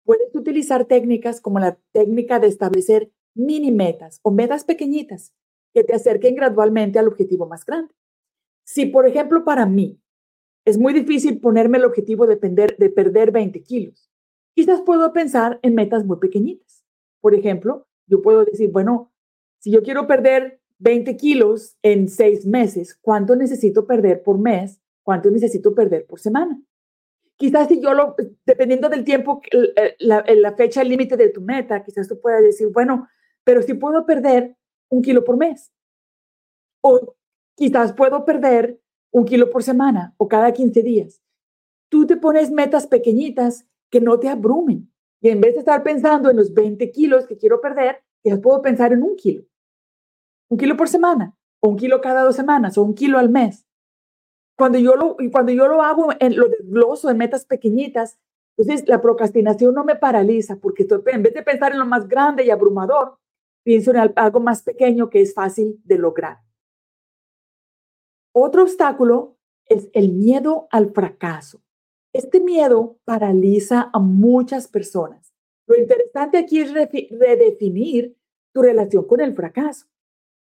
puedes 0.04 0.34
utilizar 0.34 0.84
técnicas 0.84 1.40
como 1.40 1.58
la 1.58 1.78
técnica 1.92 2.38
de 2.38 2.48
establecer 2.48 3.10
mini 3.34 3.72
metas 3.72 4.20
o 4.22 4.30
metas 4.30 4.64
pequeñitas 4.64 5.34
que 5.72 5.82
te 5.84 5.94
acerquen 5.94 6.36
gradualmente 6.36 6.98
al 6.98 7.08
objetivo 7.08 7.46
más 7.46 7.64
grande. 7.64 7.92
Si, 8.64 8.86
por 8.86 9.06
ejemplo, 9.06 9.44
para 9.44 9.66
mí 9.66 10.00
es 10.64 10.78
muy 10.78 10.92
difícil 10.92 11.40
ponerme 11.40 11.78
el 11.78 11.84
objetivo 11.84 12.26
de, 12.26 12.36
de 12.36 12.90
perder 12.90 13.32
20 13.32 13.62
kilos, 13.62 14.10
quizás 14.54 14.80
puedo 14.82 15.12
pensar 15.12 15.58
en 15.62 15.74
metas 15.74 16.04
muy 16.04 16.18
pequeñitas. 16.18 16.84
Por 17.20 17.34
ejemplo, 17.34 17.86
yo 18.06 18.22
puedo 18.22 18.44
decir, 18.44 18.70
bueno, 18.70 19.12
si 19.58 19.70
yo 19.70 19.82
quiero 19.82 20.06
perder 20.06 20.60
20 20.78 21.16
kilos 21.16 21.76
en 21.82 22.08
seis 22.08 22.46
meses, 22.46 22.96
¿cuánto 23.00 23.36
necesito 23.36 23.86
perder 23.86 24.22
por 24.22 24.38
mes? 24.38 24.80
¿Cuánto 25.02 25.30
necesito 25.30 25.74
perder 25.74 26.06
por 26.06 26.20
semana? 26.20 26.60
Quizás 27.44 27.68
si 27.68 27.78
yo 27.78 27.92
lo, 27.92 28.16
dependiendo 28.46 28.88
del 28.88 29.04
tiempo, 29.04 29.42
la, 29.98 30.24
la 30.26 30.52
fecha 30.54 30.82
límite 30.82 31.16
de 31.16 31.28
tu 31.28 31.42
meta, 31.42 31.82
quizás 31.82 32.08
tú 32.08 32.18
puedas 32.18 32.42
decir, 32.42 32.68
bueno, 32.72 33.06
pero 33.44 33.60
si 33.60 33.74
puedo 33.74 34.06
perder 34.06 34.56
un 34.88 35.02
kilo 35.02 35.24
por 35.24 35.36
mes. 35.36 35.70
O 36.80 37.16
quizás 37.54 37.92
puedo 37.92 38.24
perder 38.24 38.80
un 39.10 39.26
kilo 39.26 39.50
por 39.50 39.62
semana 39.62 40.14
o 40.16 40.26
cada 40.26 40.52
15 40.52 40.82
días. 40.82 41.20
Tú 41.90 42.06
te 42.06 42.16
pones 42.16 42.50
metas 42.50 42.86
pequeñitas 42.86 43.66
que 43.90 44.00
no 44.00 44.18
te 44.18 44.28
abrumen. 44.30 44.90
Y 45.20 45.28
en 45.28 45.42
vez 45.42 45.52
de 45.52 45.58
estar 45.60 45.82
pensando 45.82 46.30
en 46.30 46.36
los 46.36 46.54
20 46.54 46.90
kilos 46.92 47.26
que 47.26 47.36
quiero 47.36 47.60
perder, 47.60 48.02
ya 48.24 48.38
puedo 48.38 48.62
pensar 48.62 48.92
en 48.94 49.02
un 49.02 49.16
kilo 49.16 49.44
un 50.48 50.58
kilo 50.58 50.76
por 50.76 50.88
semana, 50.88 51.34
o 51.60 51.68
un 51.68 51.76
kilo 51.76 52.00
cada 52.00 52.22
dos 52.22 52.36
semanas, 52.36 52.78
o 52.78 52.82
un 52.82 52.94
kilo 52.94 53.18
al 53.18 53.28
mes. 53.28 53.63
Cuando 54.56 54.78
yo 54.78 54.94
lo, 54.94 55.16
cuando 55.32 55.52
yo 55.52 55.66
lo 55.66 55.82
hago, 55.82 56.10
en, 56.20 56.36
lo 56.36 56.48
desgloso 56.48 57.10
en 57.10 57.18
metas 57.18 57.44
pequeñitas, 57.44 58.18
entonces 58.56 58.88
la 58.88 59.00
procrastinación 59.00 59.74
no 59.74 59.84
me 59.84 59.96
paraliza, 59.96 60.56
porque 60.56 60.86
en 61.06 61.22
vez 61.22 61.34
de 61.34 61.42
pensar 61.42 61.72
en 61.72 61.80
lo 61.80 61.86
más 61.86 62.06
grande 62.06 62.44
y 62.44 62.50
abrumador, 62.50 63.18
pienso 63.64 63.90
en 63.90 64.12
algo 64.14 64.40
más 64.40 64.62
pequeño 64.62 65.10
que 65.10 65.20
es 65.20 65.34
fácil 65.34 65.80
de 65.84 65.98
lograr. 65.98 66.38
Otro 68.32 68.62
obstáculo 68.62 69.36
es 69.66 69.88
el 69.92 70.12
miedo 70.12 70.68
al 70.70 70.92
fracaso. 70.92 71.62
Este 72.12 72.40
miedo 72.40 72.98
paraliza 73.04 73.90
a 73.92 73.98
muchas 73.98 74.68
personas. 74.68 75.34
Lo 75.66 75.76
interesante 75.76 76.38
aquí 76.38 76.60
es 76.60 76.72
redefinir 76.72 78.16
tu 78.52 78.62
relación 78.62 79.06
con 79.06 79.20
el 79.20 79.34
fracaso, 79.34 79.86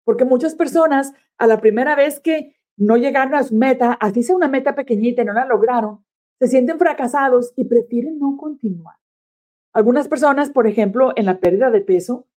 porque 0.03 0.25
muchas 0.25 0.55
personas 0.55 1.13
a 1.37 1.47
la 1.47 1.61
primera 1.61 1.95
vez 1.95 2.19
que 2.19 2.55
no 2.77 2.97
llegaron 2.97 3.35
a 3.35 3.43
su 3.43 3.55
meta, 3.55 3.93
así 3.93 4.23
sea 4.23 4.35
una 4.35 4.47
meta 4.47 4.75
pequeñita 4.75 5.21
y 5.21 5.25
no 5.25 5.33
la 5.33 5.45
lograron, 5.45 6.03
se 6.39 6.47
sienten 6.47 6.79
fracasados 6.79 7.53
y 7.55 7.65
prefieren 7.65 8.19
no 8.19 8.37
continuar. 8.37 8.95
Algunas 9.73 10.07
personas, 10.07 10.49
por 10.49 10.67
ejemplo, 10.67 11.13
en 11.15 11.25
la 11.25 11.39
pérdida 11.39 11.71
de 11.71 11.81
peso, 11.81 12.27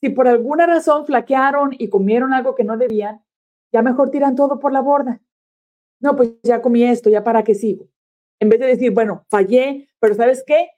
si 0.00 0.10
por 0.10 0.28
alguna 0.28 0.66
razón 0.66 1.06
flaquearon 1.06 1.70
y 1.78 1.88
comieron 1.88 2.32
algo 2.32 2.54
que 2.54 2.64
no 2.64 2.76
debían, 2.76 3.24
ya 3.72 3.82
mejor 3.82 4.10
tiran 4.10 4.36
todo 4.36 4.58
por 4.60 4.72
la 4.72 4.80
borda. 4.80 5.20
No, 6.00 6.14
pues 6.14 6.34
ya 6.42 6.60
comí 6.60 6.84
esto, 6.84 7.10
ya 7.10 7.24
para 7.24 7.42
qué 7.42 7.54
sigo. 7.54 7.88
En 8.38 8.48
vez 8.48 8.60
de 8.60 8.66
decir, 8.66 8.92
bueno, 8.92 9.24
fallé, 9.30 9.88
pero 9.98 10.14
¿sabes 10.14 10.44
qué? 10.46 10.68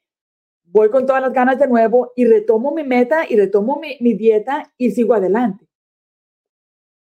Voy 0.64 0.90
con 0.90 1.06
todas 1.06 1.22
las 1.22 1.32
ganas 1.32 1.58
de 1.58 1.66
nuevo 1.66 2.12
y 2.16 2.24
retomo 2.24 2.72
mi 2.72 2.84
meta 2.84 3.24
y 3.28 3.36
retomo 3.36 3.78
mi, 3.80 3.96
mi 4.00 4.14
dieta 4.14 4.72
y 4.78 4.90
sigo 4.92 5.14
adelante. 5.14 5.66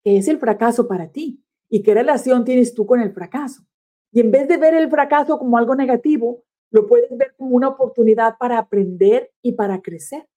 ¿Qué 0.03 0.17
es 0.17 0.27
el 0.27 0.39
fracaso 0.39 0.88
para 0.88 1.12
ti? 1.12 1.43
¿Y 1.73 1.83
qué 1.83 1.93
relación 1.93 2.43
tienes 2.43 2.73
tú 2.73 2.85
con 2.85 2.99
el 2.99 3.13
fracaso? 3.13 3.63
Y 4.11 4.19
en 4.19 4.29
vez 4.29 4.45
de 4.49 4.57
ver 4.57 4.73
el 4.73 4.89
fracaso 4.89 5.39
como 5.39 5.57
algo 5.57 5.73
negativo, 5.73 6.43
lo 6.69 6.85
puedes 6.85 7.09
ver 7.17 7.33
como 7.37 7.55
una 7.55 7.69
oportunidad 7.69 8.37
para 8.37 8.57
aprender 8.57 9.31
y 9.41 9.53
para 9.53 9.81
crecer. 9.81 10.27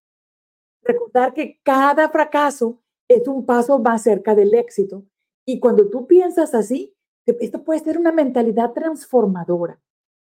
Recordar 0.82 1.34
que 1.34 1.58
cada 1.64 2.08
fracaso 2.08 2.80
es 3.08 3.26
un 3.26 3.44
paso 3.44 3.80
más 3.80 4.04
cerca 4.04 4.36
del 4.36 4.54
éxito. 4.54 5.04
Y 5.44 5.58
cuando 5.58 5.90
tú 5.90 6.06
piensas 6.06 6.54
así, 6.54 6.94
esto 7.26 7.64
puede 7.64 7.80
ser 7.80 7.98
una 7.98 8.12
mentalidad 8.12 8.72
transformadora. 8.72 9.80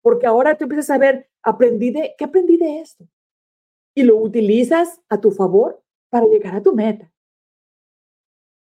Porque 0.01 0.27
ahora 0.27 0.57
tú 0.57 0.65
empiezas 0.65 0.89
a 0.91 0.99
ver, 0.99 1.29
aprendí 1.43 1.91
de, 1.91 2.15
¿qué 2.17 2.25
aprendí 2.25 2.57
de 2.57 2.81
esto? 2.81 3.07
Y 3.95 4.03
lo 4.03 4.17
utilizas 4.17 5.03
a 5.11 5.21
tu 5.21 5.31
favor 5.31 5.83
para 6.09 6.27
llegar 6.27 6.55
a 6.55 6.63
tu 6.63 6.75
meta. 6.75 7.13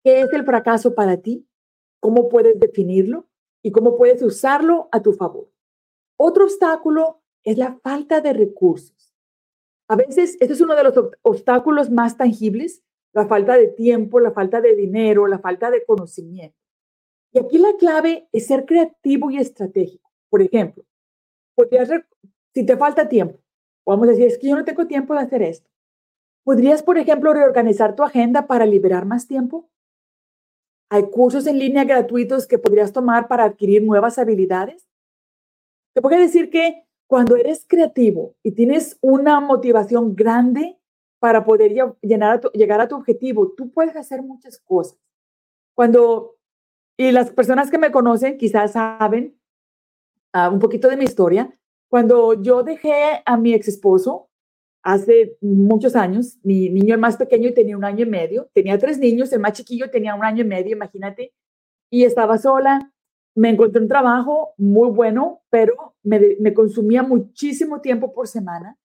¿Qué 0.02 0.23
es 0.23 0.33
el 0.33 0.45
fracaso 0.45 0.95
para 0.95 1.19
ti? 1.19 1.47
¿Cómo 2.05 2.29
puedes 2.29 2.61
definirlo? 2.61 3.27
y 3.65 3.73
cómo 3.73 3.97
puedes 3.97 4.23
usarlo 4.23 4.89
a 4.93 5.03
tu 5.03 5.15
favor. 5.15 5.51
Otro 6.17 6.45
obstáculo 6.45 7.23
es 7.43 7.59
la 7.59 7.79
falta 7.83 8.21
de 8.21 8.35
recursos. 8.35 9.17
A 9.89 9.97
veces, 9.97 10.37
este 10.39 10.53
es 10.53 10.61
uno 10.61 10.77
de 10.77 10.85
los 10.85 10.95
obstáculos 11.23 11.91
más 11.91 12.17
tangibles, 12.17 12.83
la 13.15 13.27
falta 13.27 13.57
de 13.57 13.69
tiempo, 13.69 14.21
la 14.21 14.33
falta 14.33 14.61
de 14.61 14.77
dinero, 14.77 15.27
la 15.27 15.39
falta 15.39 15.71
de 15.71 15.85
conocimiento. 15.85 16.57
Y 17.33 17.39
aquí 17.39 17.59
la 17.59 17.75
clave 17.79 18.29
es 18.33 18.47
ser 18.47 18.67
creativo 18.67 19.31
y 19.31 19.39
estratégico. 19.39 20.11
Por 20.29 20.43
ejemplo, 20.43 20.85
podrías, 21.55 21.89
si 22.53 22.67
te 22.67 22.77
falta 22.77 23.09
tiempo, 23.09 23.41
vamos 23.87 24.09
a 24.09 24.11
decir, 24.11 24.27
es 24.27 24.39
que 24.39 24.49
yo 24.49 24.57
no 24.57 24.65
tengo 24.65 24.87
tiempo 24.87 25.15
de 25.15 25.21
hacer 25.21 25.43
esto. 25.43 25.71
¿Podrías, 26.45 26.83
por 26.83 26.99
ejemplo, 26.99 27.33
reorganizar 27.33 27.97
tu 27.97 28.03
agenda 28.03 28.47
para 28.47 28.67
liberar 28.67 29.07
más 29.07 29.27
tiempo? 29.27 29.71
Hay 30.91 31.11
cursos 31.11 31.47
en 31.47 31.59
línea 31.59 31.85
gratuitos 31.85 32.47
que 32.47 32.59
podrías 32.59 32.93
tomar 32.93 33.29
para 33.29 33.45
adquirir 33.45 33.83
nuevas 33.83 34.19
habilidades. 34.19 34.87
Te 35.95 36.03
puedo 36.03 36.19
decir 36.19 36.50
que 36.50 36.85
cuando 37.07 37.37
eres 37.37 37.64
creativo 37.67 38.35
y 38.43 38.53
tienes 38.53 38.99
una 39.00 39.41
motivación 39.41 40.14
grande 40.14 40.79
para 41.19 41.45
poder 41.45 41.73
llegar 42.03 42.81
a 42.81 42.88
tu 42.88 42.97
objetivo, 42.97 43.53
tú 43.53 43.71
puedes 43.71 43.97
hacer 43.97 44.23
muchas 44.23 44.59
cosas. 44.59 44.99
Cuando, 45.75 46.37
y 46.97 47.12
las 47.12 47.31
personas 47.31 47.71
que 47.71 47.79
me 47.79 47.91
conocen 47.91 48.37
quizás 48.37 48.73
saben 48.73 49.38
ah, 50.33 50.50
un 50.50 50.59
poquito 50.59 50.88
de 50.88 50.97
mi 50.97 51.05
historia, 51.05 51.50
cuando 51.88 52.35
yo 52.35 52.62
dejé 52.62 53.23
a 53.25 53.37
mi 53.37 53.55
ex 53.55 53.69
esposo, 53.69 54.29
hace 54.85 55.37
muchos 55.41 55.97
años. 55.97 56.38
Mi 56.44 56.68
niño 56.68 56.94
el 56.94 57.01
más 57.01 57.16
pequeño 57.16 57.53
tenía 57.53 57.77
un 57.77 57.85
año 57.85 58.05
y 58.05 58.09
medio. 58.09 58.49
Tenía 58.53 58.79
tres 58.79 58.99
niños, 58.99 59.33
el 59.33 59.40
más 59.40 59.55
chiquillo 59.55 59.90
tenía 59.90 60.14
un 60.14 60.25
año 60.25 60.44
y 60.44 60.47
medio, 60.47 60.77
imagínate. 60.77 61.33
Y 61.90 62.05
estaba 62.05 62.38
sola. 62.38 62.92
Me 63.35 63.49
encontré 63.49 63.83
un 63.83 63.88
trabajo 63.88 64.55
muy 64.59 64.90
bueno, 64.90 65.40
pero 65.51 65.97
me, 66.05 66.37
me 66.38 66.55
consumía 66.55 67.03
muchísimo 67.03 67.81
tiempo 67.81 68.12
por 68.12 68.29
semana. 68.29 68.79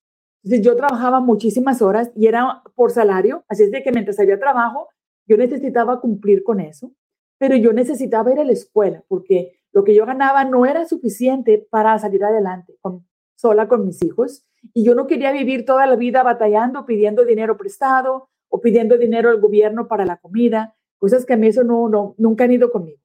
Entonces 0.44 0.66
yo 0.66 0.76
trabajaba 0.76 1.20
muchísimas 1.20 1.82
horas 1.82 2.12
y 2.16 2.26
era 2.28 2.64
por 2.74 2.92
salario. 2.92 3.44
Así 3.48 3.64
es 3.64 3.72
de 3.72 3.84
que 3.84 3.92
mientras 3.92 4.20
había 4.20 4.40
trabajo, 4.40 4.88
yo 5.28 5.38
necesitaba 5.38 6.00
cumplir 6.00 6.44
con 6.44 6.62
eso. 6.62 6.92
Pero 7.38 7.56
yo 7.58 7.74
necesitaba 7.74 8.32
ir 8.32 8.40
a 8.40 8.46
la 8.46 8.54
escuela 8.54 9.04
porque 9.08 9.60
lo 9.72 9.84
que 9.84 9.94
yo 9.94 10.06
ganaba 10.06 10.46
no 10.46 10.66
era 10.66 10.86
suficiente 10.86 11.68
para 11.70 12.00
salir 12.00 12.24
adelante 12.24 12.76
con, 12.82 13.06
sola 13.40 13.70
con 13.70 13.86
mis 13.86 14.04
hijos 14.04 14.46
y 14.74 14.84
yo 14.84 14.96
no 14.96 15.08
quería 15.08 15.32
vivir 15.32 15.66
toda 15.66 15.86
la 15.86 15.96
vida 15.96 16.24
batallando, 16.24 16.86
pidiendo 16.86 17.24
dinero 17.24 17.56
prestado 17.56 18.30
o 18.50 18.60
pidiendo 18.60 18.98
dinero 18.98 19.30
al 19.30 19.40
gobierno 19.40 19.88
para 19.88 20.06
la 20.06 20.18
comida, 20.18 20.76
cosas 20.98 21.26
que 21.26 21.34
a 21.34 21.38
mí 21.38 21.48
eso 21.48 21.64
no, 21.64 21.88
no 21.88 22.16
nunca 22.18 22.44
han 22.44 22.52
ido 22.52 22.70
conmigo. 22.70 23.00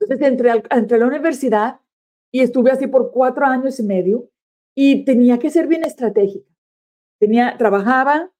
Entonces 0.00 0.26
entré, 0.26 0.50
al, 0.50 0.62
entré 0.70 0.96
a 0.96 1.00
la 1.00 1.06
universidad 1.06 1.80
y 2.32 2.40
estuve 2.40 2.70
así 2.70 2.86
por 2.86 3.12
cuatro 3.12 3.44
años 3.44 3.78
y 3.80 3.82
medio 3.82 4.30
y 4.74 5.04
tenía 5.04 5.38
que 5.38 5.50
ser 5.50 5.66
bien 5.66 5.84
estratégica. 5.84 6.48
Tenía, 7.18 7.58
trabajaba, 7.58 8.30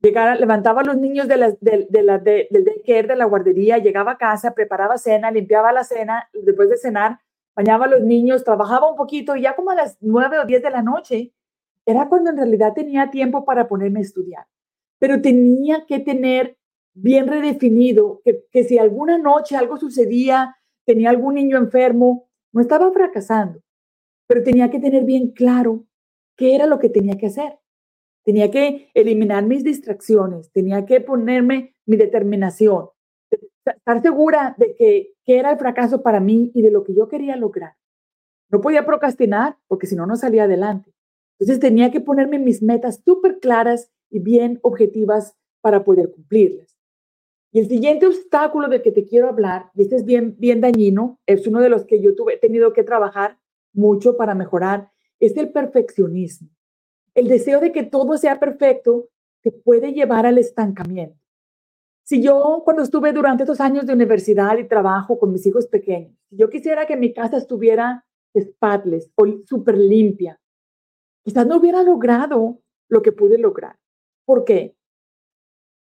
llegara, 0.00 0.34
levantaba 0.36 0.80
a 0.80 0.84
los 0.84 0.96
niños 0.96 1.28
de 1.28 1.36
la, 1.36 1.50
de, 1.60 1.86
de 1.90 2.02
la, 2.02 2.18
de, 2.18 2.48
del 2.50 2.64
daycare, 2.64 3.08
de 3.08 3.16
la 3.16 3.26
guardería, 3.26 3.76
llegaba 3.76 4.12
a 4.12 4.18
casa, 4.18 4.54
preparaba 4.54 4.96
cena, 4.96 5.30
limpiaba 5.30 5.72
la 5.72 5.84
cena, 5.84 6.30
después 6.32 6.70
de 6.70 6.78
cenar, 6.78 7.20
bañaba 7.56 7.86
a 7.86 7.88
los 7.88 8.02
niños, 8.02 8.44
trabajaba 8.44 8.90
un 8.90 8.96
poquito 8.96 9.36
y 9.36 9.42
ya 9.42 9.54
como 9.54 9.70
a 9.70 9.74
las 9.74 9.96
nueve 10.00 10.38
o 10.38 10.46
diez 10.46 10.62
de 10.62 10.70
la 10.70 10.82
noche 10.82 11.32
era 11.86 12.08
cuando 12.08 12.30
en 12.30 12.36
realidad 12.36 12.72
tenía 12.74 13.10
tiempo 13.10 13.44
para 13.44 13.68
ponerme 13.68 14.00
a 14.00 14.02
estudiar. 14.02 14.46
Pero 14.98 15.20
tenía 15.20 15.84
que 15.86 16.00
tener 16.00 16.56
bien 16.94 17.26
redefinido 17.26 18.20
que, 18.24 18.44
que 18.50 18.64
si 18.64 18.78
alguna 18.78 19.18
noche 19.18 19.56
algo 19.56 19.76
sucedía, 19.76 20.56
tenía 20.84 21.10
algún 21.10 21.34
niño 21.34 21.58
enfermo, 21.58 22.28
no 22.52 22.60
estaba 22.60 22.90
fracasando, 22.92 23.60
pero 24.26 24.42
tenía 24.42 24.70
que 24.70 24.78
tener 24.78 25.04
bien 25.04 25.32
claro 25.32 25.84
qué 26.36 26.54
era 26.54 26.66
lo 26.66 26.78
que 26.78 26.88
tenía 26.88 27.16
que 27.16 27.26
hacer. 27.26 27.58
Tenía 28.24 28.50
que 28.50 28.90
eliminar 28.94 29.44
mis 29.44 29.64
distracciones, 29.64 30.50
tenía 30.50 30.86
que 30.86 31.00
ponerme 31.00 31.74
mi 31.84 31.96
determinación, 31.96 32.88
estar 33.64 34.02
segura 34.02 34.54
de 34.58 34.74
que, 34.74 35.14
era 35.26 35.52
el 35.52 35.58
fracaso 35.58 36.02
para 36.02 36.20
mí 36.20 36.52
y 36.54 36.62
de 36.62 36.70
lo 36.70 36.84
que 36.84 36.94
yo 36.94 37.08
quería 37.08 37.36
lograr. 37.36 37.74
No 38.50 38.60
podía 38.60 38.84
procrastinar 38.84 39.56
porque 39.66 39.86
si 39.86 39.96
no, 39.96 40.06
no 40.06 40.16
salía 40.16 40.44
adelante. 40.44 40.92
Entonces 41.38 41.60
tenía 41.60 41.90
que 41.90 42.00
ponerme 42.00 42.38
mis 42.38 42.62
metas 42.62 43.00
súper 43.04 43.40
claras 43.40 43.90
y 44.10 44.20
bien 44.20 44.60
objetivas 44.62 45.34
para 45.60 45.82
poder 45.82 46.10
cumplirlas. 46.10 46.76
Y 47.52 47.60
el 47.60 47.68
siguiente 47.68 48.06
obstáculo 48.06 48.68
del 48.68 48.82
que 48.82 48.92
te 48.92 49.06
quiero 49.06 49.28
hablar, 49.28 49.70
y 49.74 49.82
este 49.82 49.96
es 49.96 50.04
bien, 50.04 50.36
bien 50.38 50.60
dañino, 50.60 51.20
es 51.24 51.46
uno 51.46 51.60
de 51.60 51.68
los 51.68 51.84
que 51.84 52.00
yo 52.00 52.14
tuve, 52.14 52.34
he 52.34 52.38
tenido 52.38 52.72
que 52.72 52.82
trabajar 52.82 53.38
mucho 53.72 54.16
para 54.16 54.34
mejorar, 54.34 54.90
es 55.20 55.36
el 55.36 55.50
perfeccionismo. 55.50 56.48
El 57.14 57.28
deseo 57.28 57.60
de 57.60 57.72
que 57.72 57.84
todo 57.84 58.18
sea 58.18 58.40
perfecto 58.40 59.08
te 59.40 59.52
puede 59.52 59.92
llevar 59.92 60.26
al 60.26 60.38
estancamiento. 60.38 61.23
Si 62.04 62.22
yo, 62.22 62.60
cuando 62.64 62.82
estuve 62.82 63.14
durante 63.14 63.44
estos 63.44 63.60
años 63.60 63.86
de 63.86 63.94
universidad 63.94 64.58
y 64.58 64.68
trabajo 64.68 65.18
con 65.18 65.32
mis 65.32 65.46
hijos 65.46 65.66
pequeños, 65.66 66.14
yo 66.30 66.50
quisiera 66.50 66.86
que 66.86 66.98
mi 66.98 67.14
casa 67.14 67.38
estuviera 67.38 68.04
spotless 68.38 69.10
o 69.14 69.26
súper 69.46 69.78
limpia, 69.78 70.38
quizás 71.24 71.46
no 71.46 71.56
hubiera 71.56 71.82
logrado 71.82 72.60
lo 72.90 73.00
que 73.00 73.12
pude 73.12 73.38
lograr. 73.38 73.78
¿Por 74.26 74.44
qué? 74.44 74.76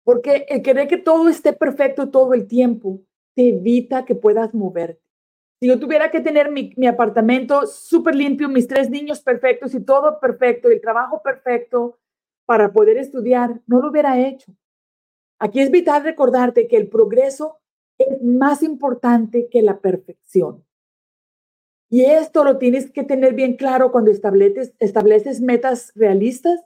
Porque 0.04 0.46
el 0.48 0.62
querer 0.62 0.86
que 0.86 0.98
todo 0.98 1.28
esté 1.28 1.52
perfecto 1.52 2.08
todo 2.08 2.34
el 2.34 2.46
tiempo 2.46 3.00
te 3.34 3.48
evita 3.48 4.04
que 4.04 4.14
puedas 4.14 4.54
moverte. 4.54 5.02
Si 5.58 5.66
yo 5.66 5.80
tuviera 5.80 6.12
que 6.12 6.20
tener 6.20 6.52
mi, 6.52 6.72
mi 6.76 6.86
apartamento 6.86 7.66
súper 7.66 8.14
limpio, 8.14 8.48
mis 8.48 8.68
tres 8.68 8.90
niños 8.90 9.20
perfectos 9.20 9.74
y 9.74 9.80
todo 9.80 10.20
perfecto, 10.20 10.68
el 10.68 10.80
trabajo 10.80 11.20
perfecto 11.20 11.98
para 12.44 12.72
poder 12.72 12.96
estudiar, 12.98 13.60
no 13.66 13.80
lo 13.80 13.90
hubiera 13.90 14.20
hecho. 14.20 14.52
Aquí 15.38 15.60
es 15.60 15.70
vital 15.70 16.02
recordarte 16.02 16.66
que 16.66 16.76
el 16.76 16.88
progreso 16.88 17.58
es 17.98 18.22
más 18.22 18.62
importante 18.62 19.48
que 19.48 19.62
la 19.62 19.80
perfección. 19.80 20.64
Y 21.88 22.04
esto 22.04 22.42
lo 22.42 22.58
tienes 22.58 22.90
que 22.90 23.04
tener 23.04 23.34
bien 23.34 23.56
claro 23.56 23.92
cuando 23.92 24.10
estableces, 24.10 25.40
metas 25.40 25.92
realistas. 25.94 26.60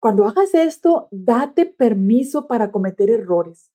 Cuando 0.00 0.26
hagas 0.26 0.54
esto, 0.54 1.08
date 1.10 1.66
permiso 1.66 2.46
para 2.46 2.70
cometer 2.70 3.10
errores. 3.10 3.70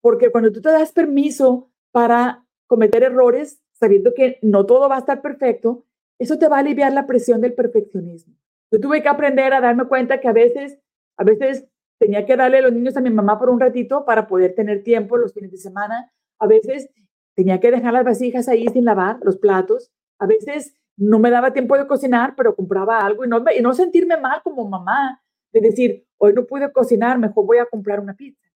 Porque 0.00 0.30
cuando 0.30 0.52
tú 0.52 0.60
te 0.60 0.70
das 0.70 0.92
permiso 0.92 1.70
para 1.90 2.44
cometer 2.66 3.02
errores, 3.02 3.62
sabiendo 3.72 4.12
que 4.14 4.38
no 4.42 4.66
todo 4.66 4.88
va 4.88 4.96
a 4.96 5.00
estar 5.00 5.22
perfecto, 5.22 5.84
eso 6.18 6.38
te 6.38 6.48
va 6.48 6.56
a 6.56 6.60
aliviar 6.60 6.92
la 6.92 7.06
presión 7.06 7.40
del 7.40 7.54
perfeccionismo. 7.54 8.34
Yo 8.70 8.80
tuve 8.80 9.02
que 9.02 9.08
aprender 9.08 9.52
a 9.52 9.60
darme 9.60 9.86
cuenta 9.86 10.20
que 10.20 10.28
a 10.28 10.32
veces, 10.32 10.78
a 11.16 11.24
veces 11.24 11.66
tenía 12.02 12.26
que 12.26 12.36
darle 12.36 12.60
los 12.60 12.72
niños 12.72 12.96
a 12.96 13.00
mi 13.00 13.10
mamá 13.10 13.38
por 13.38 13.48
un 13.48 13.60
ratito 13.60 14.04
para 14.04 14.26
poder 14.26 14.56
tener 14.56 14.82
tiempo 14.82 15.16
los 15.16 15.32
fines 15.32 15.52
de 15.52 15.56
semana. 15.56 16.10
A 16.40 16.48
veces 16.48 16.90
tenía 17.36 17.60
que 17.60 17.70
dejar 17.70 17.92
las 17.92 18.04
vasijas 18.04 18.48
ahí 18.48 18.66
sin 18.66 18.84
lavar, 18.84 19.20
los 19.22 19.36
platos. 19.36 19.92
A 20.18 20.26
veces 20.26 20.74
no 20.96 21.20
me 21.20 21.30
daba 21.30 21.52
tiempo 21.52 21.78
de 21.78 21.86
cocinar, 21.86 22.34
pero 22.36 22.56
compraba 22.56 22.98
algo 23.06 23.24
y 23.24 23.28
no, 23.28 23.44
y 23.56 23.62
no 23.62 23.72
sentirme 23.72 24.16
mal 24.16 24.42
como 24.42 24.68
mamá, 24.68 25.22
de 25.52 25.60
decir, 25.60 26.04
hoy 26.18 26.32
no 26.32 26.44
pude 26.44 26.72
cocinar, 26.72 27.20
mejor 27.20 27.46
voy 27.46 27.58
a 27.58 27.66
comprar 27.66 28.00
una 28.00 28.14
pizza. 28.14 28.48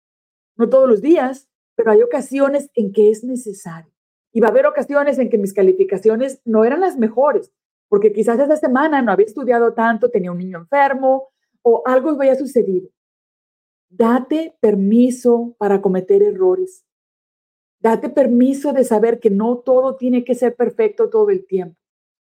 No 0.57 0.69
todos 0.69 0.89
los 0.89 1.01
días, 1.01 1.49
pero 1.77 1.93
hay 1.93 2.03
ocasiones 2.03 2.69
en 2.75 2.93
que 2.93 3.13
es 3.13 3.23
necesario. 3.23 3.93
Y 4.33 4.41
va 4.41 4.49
a 4.49 4.51
haber 4.51 4.67
ocasiones 4.67 5.21
en 5.21 5.31
que 5.31 5.39
mis 5.39 5.55
calificaciones 5.55 6.41
no 6.45 6.65
eran 6.65 6.81
las 6.81 6.99
mejores, 6.99 7.53
porque 7.89 8.13
quizás 8.13 8.41
esa 8.41 8.57
semana 8.57 9.03
no 9.03 9.13
había 9.13 9.27
estudiado 9.27 9.73
tanto, 9.73 10.11
tenía 10.11 10.33
un 10.33 10.39
niño 10.39 10.59
enfermo 10.59 11.29
o 11.63 11.85
algo 11.87 12.11
había 12.11 12.35
sucedido. 12.35 12.89
Date 13.99 14.55
permiso 14.61 15.55
para 15.59 15.81
cometer 15.81 16.23
errores. 16.23 16.85
Date 17.81 18.11
permiso 18.11 18.75
de 18.75 18.85
saber 18.85 19.21
que 19.21 19.31
no 19.31 19.59
todo 19.59 19.97
tiene 19.97 20.23
que 20.23 20.35
ser 20.35 20.55
perfecto 20.55 21.09
todo 21.09 21.31
el 21.31 21.47
tiempo. 21.47 21.81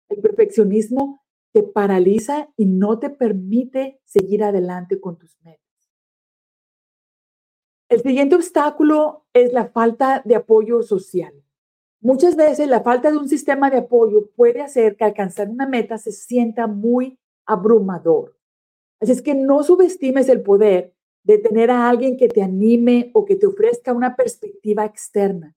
El 0.07 0.21
perfeccionismo 0.21 1.25
te 1.51 1.63
paraliza 1.63 2.47
y 2.55 2.67
no 2.67 2.99
te 2.99 3.09
permite 3.09 3.99
seguir 4.05 4.45
adelante 4.45 5.01
con 5.01 5.17
tus 5.17 5.37
metas. 5.43 5.59
El 7.89 8.01
siguiente 8.01 8.35
obstáculo 8.35 9.25
es 9.33 9.51
la 9.51 9.67
falta 9.67 10.21
de 10.23 10.35
apoyo 10.35 10.81
social. 10.83 11.33
Muchas 11.99 12.37
veces 12.37 12.69
la 12.69 12.81
falta 12.81 13.11
de 13.11 13.17
un 13.17 13.27
sistema 13.27 13.69
de 13.69 13.79
apoyo 13.79 14.29
puede 14.37 14.61
hacer 14.61 14.95
que 14.95 15.03
alcanzar 15.03 15.49
una 15.49 15.67
meta 15.67 15.97
se 15.97 16.13
sienta 16.13 16.65
muy 16.67 17.19
abrumador. 17.45 18.37
Así 19.01 19.11
es 19.11 19.21
que 19.21 19.35
no 19.35 19.63
subestimes 19.63 20.29
el 20.29 20.41
poder 20.43 20.96
de 21.27 21.37
tener 21.37 21.69
a 21.69 21.89
alguien 21.89 22.15
que 22.15 22.29
te 22.29 22.41
anime 22.41 23.11
o 23.13 23.25
que 23.25 23.35
te 23.35 23.45
ofrezca 23.45 23.91
una 23.91 24.15
perspectiva 24.15 24.85
externa. 24.85 25.53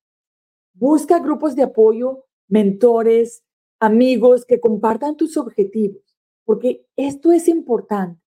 Busca 0.75 1.21
grupos 1.21 1.55
de 1.55 1.63
apoyo, 1.63 2.25
mentores, 2.49 3.45
amigos 3.79 4.45
que 4.45 4.59
compartan 4.59 5.17
tus 5.17 5.37
objetivos, 5.37 6.03
porque 6.45 6.89
esto 6.97 7.31
es 7.31 7.47
importante, 7.47 8.21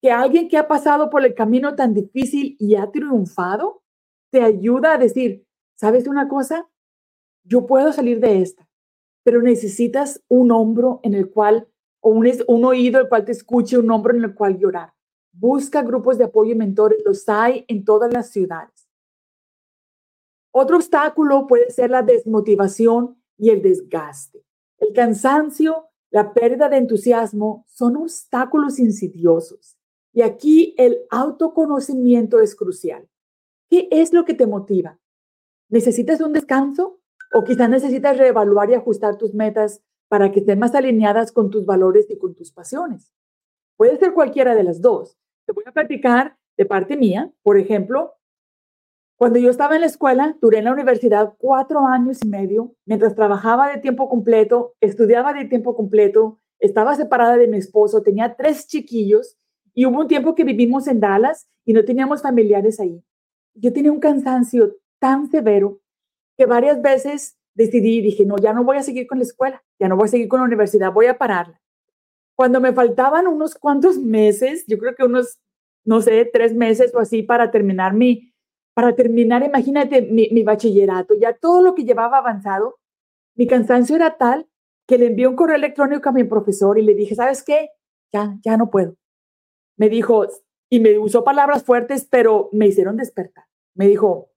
que 0.00 0.12
alguien 0.12 0.48
que 0.48 0.56
ha 0.56 0.68
pasado 0.68 1.10
por 1.10 1.26
el 1.26 1.34
camino 1.34 1.74
tan 1.74 1.94
difícil 1.94 2.56
y 2.60 2.76
ha 2.76 2.88
triunfado, 2.92 3.82
te 4.30 4.40
ayuda 4.42 4.94
a 4.94 4.98
decir, 4.98 5.44
¿sabes 5.74 6.06
una 6.06 6.28
cosa? 6.28 6.70
Yo 7.42 7.66
puedo 7.66 7.92
salir 7.92 8.20
de 8.20 8.40
esta, 8.40 8.68
pero 9.24 9.42
necesitas 9.42 10.22
un 10.28 10.52
hombro 10.52 11.00
en 11.02 11.14
el 11.14 11.28
cual, 11.28 11.66
o 12.00 12.10
un, 12.10 12.30
un 12.46 12.64
oído 12.64 13.00
el 13.00 13.08
cual 13.08 13.24
te 13.24 13.32
escuche, 13.32 13.78
un 13.78 13.90
hombro 13.90 14.14
en 14.14 14.22
el 14.22 14.32
cual 14.32 14.58
llorar. 14.58 14.93
Busca 15.36 15.82
grupos 15.82 16.16
de 16.16 16.24
apoyo 16.24 16.52
y 16.52 16.54
mentores, 16.54 17.02
los 17.04 17.28
hay 17.28 17.64
en 17.68 17.84
todas 17.84 18.12
las 18.12 18.30
ciudades. 18.30 18.88
Otro 20.52 20.76
obstáculo 20.76 21.48
puede 21.48 21.70
ser 21.70 21.90
la 21.90 22.02
desmotivación 22.02 23.20
y 23.36 23.50
el 23.50 23.60
desgaste. 23.60 24.44
El 24.78 24.92
cansancio, 24.92 25.88
la 26.10 26.32
pérdida 26.32 26.68
de 26.68 26.76
entusiasmo 26.76 27.64
son 27.68 27.96
obstáculos 27.96 28.78
insidiosos. 28.78 29.76
Y 30.12 30.22
aquí 30.22 30.74
el 30.78 31.00
autoconocimiento 31.10 32.38
es 32.38 32.54
crucial. 32.54 33.08
¿Qué 33.68 33.88
es 33.90 34.12
lo 34.12 34.24
que 34.24 34.34
te 34.34 34.46
motiva? 34.46 35.00
¿Necesitas 35.68 36.20
un 36.20 36.32
descanso? 36.32 37.00
¿O 37.32 37.42
quizás 37.42 37.68
necesitas 37.68 38.16
reevaluar 38.16 38.70
y 38.70 38.74
ajustar 38.74 39.18
tus 39.18 39.34
metas 39.34 39.82
para 40.06 40.30
que 40.30 40.38
estén 40.38 40.60
más 40.60 40.76
alineadas 40.76 41.32
con 41.32 41.50
tus 41.50 41.66
valores 41.66 42.06
y 42.08 42.16
con 42.16 42.36
tus 42.36 42.52
pasiones? 42.52 43.10
Puede 43.76 43.98
ser 43.98 44.14
cualquiera 44.14 44.54
de 44.54 44.62
las 44.62 44.80
dos. 44.80 45.18
Te 45.46 45.52
voy 45.52 45.64
a 45.66 45.72
platicar 45.72 46.36
de 46.56 46.64
parte 46.64 46.96
mía. 46.96 47.30
Por 47.42 47.58
ejemplo, 47.58 48.14
cuando 49.16 49.38
yo 49.38 49.50
estaba 49.50 49.74
en 49.74 49.82
la 49.82 49.86
escuela, 49.86 50.36
duré 50.40 50.58
en 50.58 50.64
la 50.64 50.72
universidad 50.72 51.34
cuatro 51.38 51.86
años 51.86 52.18
y 52.24 52.28
medio, 52.28 52.74
mientras 52.84 53.14
trabajaba 53.14 53.70
de 53.70 53.80
tiempo 53.80 54.08
completo, 54.08 54.74
estudiaba 54.80 55.32
de 55.32 55.44
tiempo 55.44 55.76
completo, 55.76 56.40
estaba 56.58 56.96
separada 56.96 57.36
de 57.36 57.46
mi 57.46 57.58
esposo, 57.58 58.02
tenía 58.02 58.34
tres 58.36 58.66
chiquillos 58.66 59.36
y 59.72 59.86
hubo 59.86 60.00
un 60.00 60.08
tiempo 60.08 60.34
que 60.34 60.44
vivimos 60.44 60.88
en 60.88 61.00
Dallas 61.00 61.48
y 61.64 61.72
no 61.72 61.84
teníamos 61.84 62.22
familiares 62.22 62.80
ahí. 62.80 63.02
Yo 63.54 63.72
tenía 63.72 63.92
un 63.92 64.00
cansancio 64.00 64.76
tan 64.98 65.30
severo 65.30 65.80
que 66.36 66.46
varias 66.46 66.82
veces 66.82 67.38
decidí 67.54 67.98
y 67.98 68.02
dije, 68.02 68.24
no, 68.24 68.36
ya 68.38 68.52
no 68.52 68.64
voy 68.64 68.78
a 68.78 68.82
seguir 68.82 69.06
con 69.06 69.18
la 69.18 69.24
escuela, 69.24 69.62
ya 69.78 69.88
no 69.88 69.96
voy 69.96 70.06
a 70.06 70.08
seguir 70.08 70.28
con 70.28 70.40
la 70.40 70.46
universidad, 70.46 70.92
voy 70.92 71.06
a 71.06 71.18
pararla. 71.18 71.60
Cuando 72.36 72.60
me 72.60 72.72
faltaban 72.72 73.26
unos 73.26 73.54
cuantos 73.54 73.98
meses, 73.98 74.64
yo 74.66 74.78
creo 74.78 74.94
que 74.94 75.04
unos, 75.04 75.38
no 75.84 76.00
sé, 76.00 76.28
tres 76.32 76.54
meses 76.54 76.92
o 76.94 76.98
así 76.98 77.22
para 77.22 77.50
terminar 77.50 77.94
mi, 77.94 78.32
para 78.74 78.94
terminar, 78.94 79.44
imagínate 79.44 80.02
mi, 80.02 80.42
bachillerato, 80.42 81.14
ya 81.14 81.32
todo 81.32 81.62
lo 81.62 81.74
que 81.74 81.84
llevaba 81.84 82.18
avanzado, 82.18 82.80
mi 83.36 83.46
cansancio 83.46 83.96
era 83.96 84.16
tal 84.16 84.48
que 84.86 84.98
le 84.98 85.06
envié 85.06 85.26
un 85.26 85.36
correo 85.36 85.56
electrónico 85.56 86.08
a 86.08 86.12
mi 86.12 86.24
profesor 86.24 86.78
y 86.78 86.82
le 86.82 86.94
dije, 86.94 87.14
¿sabes 87.14 87.42
qué? 87.42 87.70
Ya, 88.12 88.36
ya 88.44 88.56
no 88.56 88.70
puedo. 88.70 88.96
Me 89.76 89.88
dijo, 89.88 90.26
y 90.68 90.80
me 90.80 90.98
usó 90.98 91.24
palabras 91.24 91.64
fuertes, 91.64 92.06
pero 92.10 92.48
me 92.52 92.66
hicieron 92.66 92.96
despertar. 92.96 93.44
Me 93.74 93.86
dijo, 93.86 94.30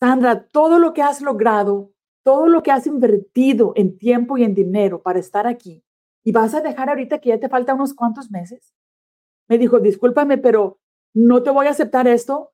Sandra, 0.00 0.46
todo 0.46 0.78
lo 0.78 0.92
que 0.92 1.02
has 1.02 1.20
logrado, 1.20 1.92
todo 2.24 2.46
lo 2.46 2.62
que 2.62 2.70
has 2.70 2.86
invertido 2.86 3.72
en 3.76 3.96
tiempo 3.98 4.36
y 4.36 4.44
en 4.44 4.54
dinero 4.54 5.02
para 5.02 5.18
estar 5.18 5.46
aquí, 5.46 5.84
y 6.24 6.32
vas 6.32 6.54
a 6.54 6.60
dejar 6.60 6.88
ahorita 6.88 7.18
que 7.18 7.30
ya 7.30 7.40
te 7.40 7.48
faltan 7.48 7.76
unos 7.76 7.94
cuantos 7.94 8.30
meses. 8.30 8.74
Me 9.48 9.58
dijo, 9.58 9.80
discúlpame, 9.80 10.38
pero 10.38 10.80
no 11.14 11.42
te 11.42 11.50
voy 11.50 11.66
a 11.66 11.70
aceptar 11.70 12.06
esto 12.06 12.52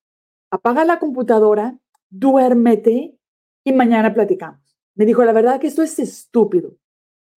apaga 0.51 0.85
la 0.85 0.99
computadora, 0.99 1.79
duérmete 2.11 3.19
y 3.65 3.73
mañana 3.73 4.15
platicamos. 4.15 4.77
Me 4.95 5.05
dijo, 5.07 5.25
la 5.25 5.33
verdad 5.33 5.61
que 5.61 5.67
esto 5.67 5.83
es 5.83 5.99
estúpido. 5.99 6.77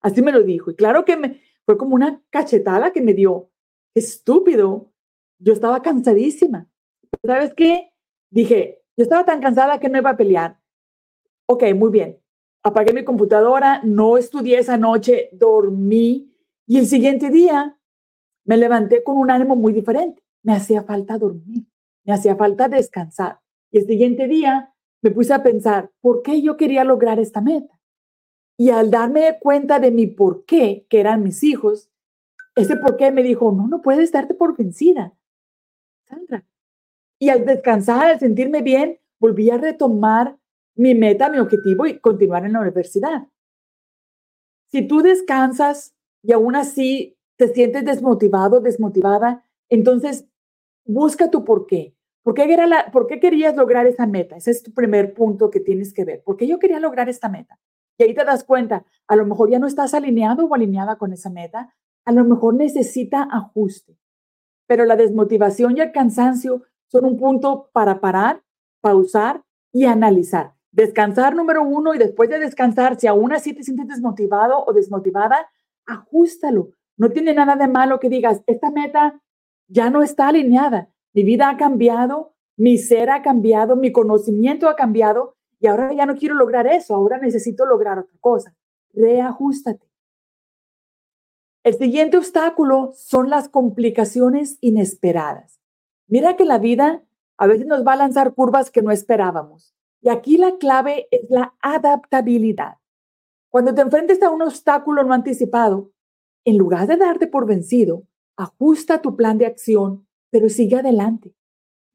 Así 0.01 0.21
me 0.21 0.31
lo 0.31 0.43
dijo. 0.43 0.71
Y 0.71 0.75
claro 0.75 1.05
que 1.05 1.17
me, 1.17 1.41
fue 1.65 1.77
como 1.77 1.95
una 1.95 2.21
cachetada 2.29 2.91
que 2.91 3.01
me 3.01 3.13
dio. 3.13 3.51
Estúpido. 3.93 4.91
Yo 5.37 5.53
estaba 5.53 5.81
cansadísima. 5.81 6.67
¿Sabes 7.23 7.53
qué? 7.55 7.93
Dije, 8.29 8.81
yo 8.97 9.03
estaba 9.03 9.25
tan 9.25 9.41
cansada 9.41 9.79
que 9.79 9.89
no 9.89 9.97
iba 9.97 10.11
a 10.11 10.17
pelear. 10.17 10.59
Ok, 11.45 11.63
muy 11.75 11.91
bien. 11.91 12.20
Apagué 12.63 12.93
mi 12.93 13.03
computadora, 13.03 13.81
no 13.83 14.17
estudié 14.17 14.59
esa 14.59 14.77
noche, 14.77 15.29
dormí 15.33 16.31
y 16.67 16.77
el 16.77 16.85
siguiente 16.85 17.29
día 17.29 17.77
me 18.45 18.57
levanté 18.57 19.03
con 19.03 19.17
un 19.17 19.31
ánimo 19.31 19.55
muy 19.55 19.73
diferente. 19.73 20.23
Me 20.43 20.53
hacía 20.53 20.83
falta 20.83 21.17
dormir 21.17 21.65
me 22.03 22.13
hacía 22.13 22.35
falta 22.35 22.67
descansar. 22.67 23.39
Y 23.71 23.79
el 23.79 23.85
siguiente 23.85 24.27
día 24.27 24.73
me 25.01 25.11
puse 25.11 25.33
a 25.33 25.43
pensar, 25.43 25.91
¿por 26.01 26.21
qué 26.21 26.41
yo 26.41 26.57
quería 26.57 26.83
lograr 26.83 27.19
esta 27.19 27.41
meta? 27.41 27.79
Y 28.57 28.69
al 28.69 28.91
darme 28.91 29.37
cuenta 29.39 29.79
de 29.79 29.91
mi 29.91 30.07
por 30.07 30.45
qué, 30.45 30.85
que 30.89 30.99
eran 30.99 31.23
mis 31.23 31.43
hijos, 31.43 31.89
ese 32.55 32.75
por 32.75 32.97
qué 32.97 33.11
me 33.11 33.23
dijo, 33.23 33.51
no, 33.51 33.67
no 33.67 33.81
puedes 33.81 34.11
darte 34.11 34.33
por 34.33 34.57
vencida, 34.57 35.13
Sandra. 36.03 36.45
Y 37.17 37.29
al 37.29 37.45
descansar, 37.45 38.07
al 38.07 38.19
sentirme 38.19 38.61
bien, 38.61 38.99
volví 39.19 39.49
a 39.49 39.57
retomar 39.57 40.37
mi 40.81 40.95
meta, 40.95 41.29
mi 41.29 41.37
objetivo 41.37 41.85
y 41.85 41.99
continuar 41.99 42.43
en 42.43 42.53
la 42.53 42.61
universidad. 42.61 43.27
Si 44.71 44.87
tú 44.87 45.01
descansas 45.01 45.93
y 46.23 46.31
aún 46.31 46.55
así 46.55 47.19
te 47.37 47.49
sientes 47.49 47.85
desmotivado, 47.85 48.61
desmotivada, 48.61 49.45
entonces 49.69 50.27
busca 50.83 51.29
tu 51.29 51.45
por 51.45 51.67
qué. 51.67 51.95
¿Por 52.23 52.33
qué, 52.33 52.51
era 52.51 52.65
la, 52.65 52.91
¿Por 52.91 53.05
qué 53.05 53.19
querías 53.19 53.55
lograr 53.55 53.85
esa 53.85 54.07
meta? 54.07 54.37
Ese 54.37 54.51
es 54.51 54.63
tu 54.63 54.73
primer 54.73 55.13
punto 55.13 55.51
que 55.51 55.59
tienes 55.59 55.93
que 55.93 56.03
ver. 56.03 56.23
¿Por 56.23 56.35
qué 56.35 56.47
yo 56.47 56.57
quería 56.57 56.79
lograr 56.79 57.09
esta 57.09 57.29
meta? 57.29 57.59
Y 57.99 58.03
ahí 58.03 58.15
te 58.15 58.25
das 58.25 58.43
cuenta, 58.43 58.83
a 59.07 59.15
lo 59.15 59.25
mejor 59.25 59.51
ya 59.51 59.59
no 59.59 59.67
estás 59.67 59.93
alineado 59.93 60.45
o 60.45 60.55
alineada 60.55 60.97
con 60.97 61.13
esa 61.13 61.29
meta, 61.29 61.75
a 62.05 62.11
lo 62.11 62.23
mejor 62.23 62.55
necesita 62.55 63.27
ajuste. 63.31 63.99
Pero 64.67 64.85
la 64.85 64.95
desmotivación 64.95 65.77
y 65.77 65.81
el 65.81 65.91
cansancio 65.91 66.63
son 66.87 67.05
un 67.05 67.17
punto 67.17 67.69
para 67.71 67.99
parar, 67.99 68.41
pausar 68.81 69.43
y 69.71 69.85
analizar. 69.85 70.55
Descansar 70.71 71.35
número 71.35 71.63
uno 71.63 71.93
y 71.93 71.97
después 71.97 72.29
de 72.29 72.39
descansar, 72.39 72.99
si 72.99 73.07
aún 73.07 73.33
así 73.33 73.53
te 73.53 73.63
sientes 73.63 73.87
desmotivado 73.87 74.63
o 74.65 74.73
desmotivada, 74.73 75.49
ajustalo. 75.85 76.69
No 76.97 77.09
tiene 77.09 77.33
nada 77.33 77.55
de 77.55 77.67
malo 77.67 77.99
que 77.99 78.09
digas, 78.09 78.41
esta 78.47 78.71
meta 78.71 79.21
ya 79.67 79.89
no 79.89 80.01
está 80.01 80.27
alineada. 80.27 80.89
Mi 81.13 81.23
vida 81.23 81.49
ha 81.49 81.57
cambiado, 81.57 82.33
mi 82.55 82.77
ser 82.77 83.09
ha 83.09 83.21
cambiado, 83.21 83.75
mi 83.75 83.91
conocimiento 83.91 84.69
ha 84.69 84.75
cambiado 84.75 85.35
y 85.59 85.67
ahora 85.67 85.93
ya 85.93 86.05
no 86.05 86.15
quiero 86.15 86.35
lograr 86.35 86.67
eso, 86.67 86.95
ahora 86.95 87.17
necesito 87.17 87.65
lograr 87.65 87.99
otra 87.99 88.17
cosa. 88.19 88.55
Reajustate. 88.93 89.91
El 91.63 91.75
siguiente 91.75 92.17
obstáculo 92.17 92.91
son 92.95 93.29
las 93.29 93.47
complicaciones 93.47 94.57
inesperadas. 94.61 95.59
Mira 96.07 96.35
que 96.35 96.45
la 96.45 96.57
vida 96.57 97.03
a 97.37 97.47
veces 97.47 97.67
nos 97.67 97.85
va 97.85 97.93
a 97.93 97.97
lanzar 97.97 98.33
curvas 98.33 98.71
que 98.71 98.81
no 98.81 98.91
esperábamos. 98.91 99.75
Y 100.01 100.09
aquí 100.09 100.37
la 100.37 100.57
clave 100.57 101.07
es 101.11 101.29
la 101.29 101.53
adaptabilidad. 101.61 102.77
Cuando 103.49 103.73
te 103.73 103.81
enfrentes 103.81 104.21
a 104.23 104.29
un 104.31 104.41
obstáculo 104.41 105.03
no 105.03 105.13
anticipado, 105.13 105.91
en 106.43 106.57
lugar 106.57 106.87
de 106.87 106.97
darte 106.97 107.27
por 107.27 107.45
vencido, 107.45 108.03
ajusta 108.35 109.01
tu 109.01 109.15
plan 109.15 109.37
de 109.37 109.45
acción, 109.45 110.07
pero 110.31 110.49
sigue 110.49 110.77
adelante. 110.77 111.35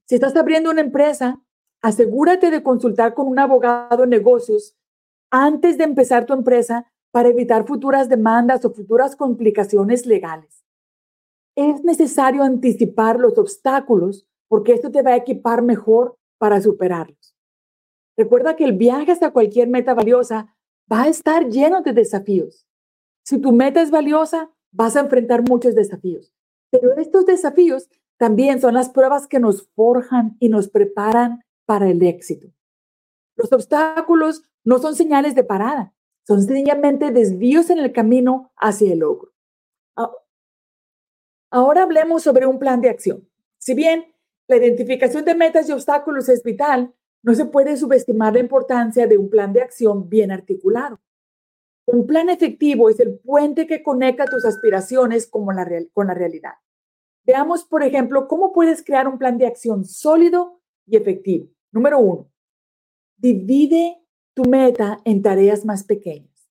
Si 0.07 0.15
estás 0.15 0.37
abriendo 0.37 0.71
una 0.71 0.83
empresa, 0.83 1.43
asegúrate 1.83 2.51
de 2.51 2.63
consultar 2.63 3.15
con 3.15 3.27
un 3.27 3.39
abogado 3.39 4.03
de 4.03 4.07
negocios 4.07 4.77
antes 5.31 5.79
de 5.79 5.85
empezar 5.85 6.27
tu 6.27 6.33
empresa 6.33 6.93
para 7.11 7.31
evitar 7.31 7.67
futuras 7.67 8.09
demandas 8.09 8.65
o 8.65 8.71
futuras 8.73 9.17
complicaciones 9.17 10.07
legales. 10.07 10.65
Es 11.57 11.83
necesario 11.83 12.43
anticipar 12.43 13.19
los 13.19 13.37
obstáculos 13.39 14.29
porque 14.49 14.75
esto 14.75 14.91
te 14.91 15.03
va 15.03 15.13
a 15.13 15.17
equipar 15.17 15.63
mejor 15.63 16.19
para 16.39 16.61
superarlos. 16.61 17.36
Recuerda 18.17 18.57
que 18.57 18.65
el 18.65 18.73
viaje 18.73 19.13
hasta 19.13 19.31
cualquier 19.31 19.69
meta 19.69 19.95
valiosa 19.95 20.55
va 20.91 21.03
a 21.03 21.09
estar 21.09 21.49
lleno 21.49 21.83
de 21.83 21.93
desafíos. 21.93 22.67
Si 23.25 23.39
tu 23.39 23.53
meta 23.53 23.83
es 23.83 23.91
valiosa, 23.91 24.51
vas 24.71 24.97
a 24.97 25.01
enfrentar 25.01 25.43
muchos 25.49 25.75
desafíos. 25.75 26.33
Pero 26.71 26.97
estos 26.97 27.27
desafíos 27.27 27.89
también 28.19 28.61
son 28.61 28.75
las 28.75 28.89
pruebas 28.89 29.27
que 29.27 29.39
nos 29.39 29.69
forjan 29.75 30.37
y 30.41 30.49
nos 30.49 30.69
preparan 30.69 31.45
para 31.67 31.89
el 31.89 32.03
éxito. 32.03 32.49
Los 33.37 33.53
obstáculos 33.53 34.43
no 34.65 34.79
son 34.79 34.95
señales 34.95 35.35
de 35.35 35.45
parada, 35.45 35.93
son 36.27 36.43
sencillamente 36.43 37.11
desvíos 37.11 37.71
en 37.71 37.79
el 37.79 37.93
camino 37.93 38.53
hacia 38.57 38.93
el 38.93 39.01
logro. 39.01 39.33
Ahora 41.51 41.83
hablemos 41.83 42.23
sobre 42.23 42.47
un 42.47 42.59
plan 42.59 42.81
de 42.81 42.91
acción. 42.91 43.29
Si 43.59 43.75
bien 43.75 44.13
la 44.49 44.57
identificación 44.57 45.25
de 45.25 45.35
metas 45.35 45.69
y 45.69 45.73
obstáculos 45.73 46.29
es 46.29 46.43
vital, 46.43 46.95
no 47.27 47.35
se 47.35 47.45
puede 47.45 47.77
subestimar 47.77 48.35
la 48.35 48.39
importancia 48.39 49.09
de 49.09 49.19
un 49.19 49.29
plan 49.29 49.53
de 49.53 49.61
acción 49.61 50.09
bien 50.09 50.31
articulado. 50.31 51.01
Un 51.85 52.07
plan 52.07 52.29
efectivo 52.29 52.89
es 52.89 53.01
el 53.01 53.19
puente 53.19 53.67
que 53.67 53.83
conecta 53.83 54.27
tus 54.27 54.45
aspiraciones 54.45 55.27
con 55.27 55.45
la, 55.57 55.67
con 55.93 56.07
la 56.07 56.15
realidad. 56.15 56.53
Veamos, 57.25 57.65
por 57.65 57.83
ejemplo, 57.83 58.29
cómo 58.29 58.53
puedes 58.53 58.85
crear 58.85 59.09
un 59.09 59.19
plan 59.19 59.39
de 59.39 59.47
acción 59.47 59.85
sólido 59.85 60.61
y 60.87 60.97
efectivo. 60.97 61.49
Número 61.73 61.99
uno, 61.99 62.31
divide 63.17 64.01
tu 64.33 64.45
meta 64.45 65.01
en 65.05 65.21
tareas 65.21 65.65
más 65.65 65.83
pequeñas. 65.83 66.49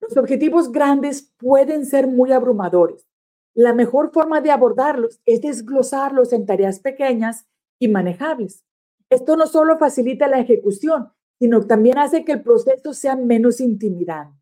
Los 0.00 0.16
objetivos 0.16 0.72
grandes 0.72 1.30
pueden 1.36 1.84
ser 1.84 2.06
muy 2.06 2.32
abrumadores. 2.32 3.06
La 3.52 3.74
mejor 3.74 4.12
forma 4.14 4.40
de 4.40 4.50
abordarlos 4.50 5.20
es 5.26 5.42
desglosarlos 5.42 6.32
en 6.32 6.46
tareas 6.46 6.80
pequeñas 6.80 7.46
y 7.78 7.88
manejables. 7.88 8.64
Esto 9.10 9.36
no 9.36 9.46
solo 9.46 9.78
facilita 9.78 10.28
la 10.28 10.40
ejecución, 10.40 11.12
sino 11.38 11.66
también 11.66 11.98
hace 11.98 12.24
que 12.24 12.32
el 12.32 12.42
proceso 12.42 12.92
sea 12.92 13.16
menos 13.16 13.60
intimidante. 13.60 14.40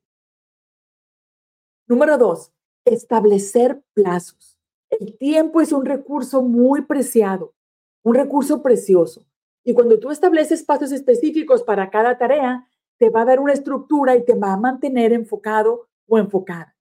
Número 1.87 2.17
dos, 2.17 2.53
establecer 2.85 3.83
plazos. 3.93 4.59
El 4.91 5.19
tiempo 5.19 5.61
es 5.61 5.73
un 5.73 5.85
recurso 5.85 6.43
muy 6.43 6.83
preciado, 6.83 7.55
un 8.03 8.15
recurso 8.15 8.63
precioso. 8.63 9.27
Y 9.65 9.75
cuando 9.75 9.99
tú 9.99 10.11
estableces 10.11 10.63
pasos 10.63 10.93
específicos 10.93 11.63
para 11.63 11.91
cada 11.91 12.17
tarea, 12.17 12.69
te 12.99 13.11
va 13.11 13.23
a 13.23 13.25
dar 13.25 13.41
una 13.41 13.53
estructura 13.53 14.17
y 14.17 14.25
te 14.25 14.35
va 14.35 14.53
a 14.53 14.57
mantener 14.59 15.13
enfocado 15.13 15.89
o 16.07 16.19
enfocada. 16.19 16.77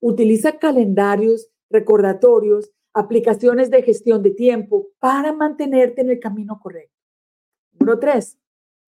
Utiliza 0.00 0.58
calendarios, 0.58 1.48
recordatorios, 1.70 2.72
aplicaciones 2.92 3.70
de 3.70 3.82
gestión 3.82 4.22
de 4.22 4.30
tiempo 4.30 4.88
para 4.98 5.32
mantenerte 5.32 6.02
en 6.02 6.10
el 6.10 6.20
camino 6.20 6.58
correcto. 6.60 6.91
Número 7.72 7.98
tres, 7.98 8.38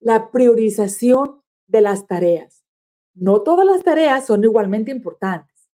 la 0.00 0.30
priorización 0.30 1.42
de 1.66 1.80
las 1.80 2.06
tareas. 2.06 2.64
No 3.14 3.42
todas 3.42 3.66
las 3.66 3.82
tareas 3.82 4.26
son 4.26 4.44
igualmente 4.44 4.90
importantes, 4.90 5.70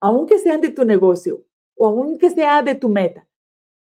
aunque 0.00 0.38
sean 0.38 0.60
de 0.60 0.70
tu 0.70 0.84
negocio 0.84 1.44
o 1.76 1.86
aunque 1.86 2.30
sea 2.30 2.62
de 2.62 2.74
tu 2.74 2.88
meta. 2.88 3.26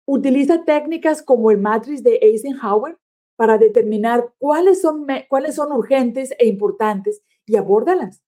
Utiliza 0.05 0.63
técnicas 0.65 1.21
como 1.21 1.51
el 1.51 1.57
matriz 1.57 2.03
de 2.03 2.19
Eisenhower 2.21 2.97
para 3.35 3.57
determinar 3.57 4.33
cuáles 4.37 4.81
son, 4.81 5.07
cuáles 5.29 5.55
son 5.55 5.71
urgentes 5.71 6.33
e 6.37 6.47
importantes 6.47 7.23
y 7.45 7.55
abórdalas. 7.55 8.21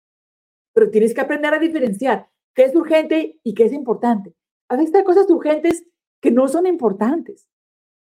Pero 0.73 0.89
tienes 0.89 1.13
que 1.13 1.21
aprender 1.21 1.54
a 1.54 1.60
diferenciar 1.60 2.30
qué 2.56 2.63
es 2.63 2.75
urgente 2.75 3.39
y 3.43 3.54
qué 3.54 3.65
es 3.65 3.73
importante. 3.73 4.34
A 4.69 4.77
veces 4.77 4.95
hay 4.95 5.04
cosas 5.04 5.30
urgentes 5.30 5.84
que 6.21 6.32
no 6.32 6.47
son 6.47 6.65
importantes 6.65 7.49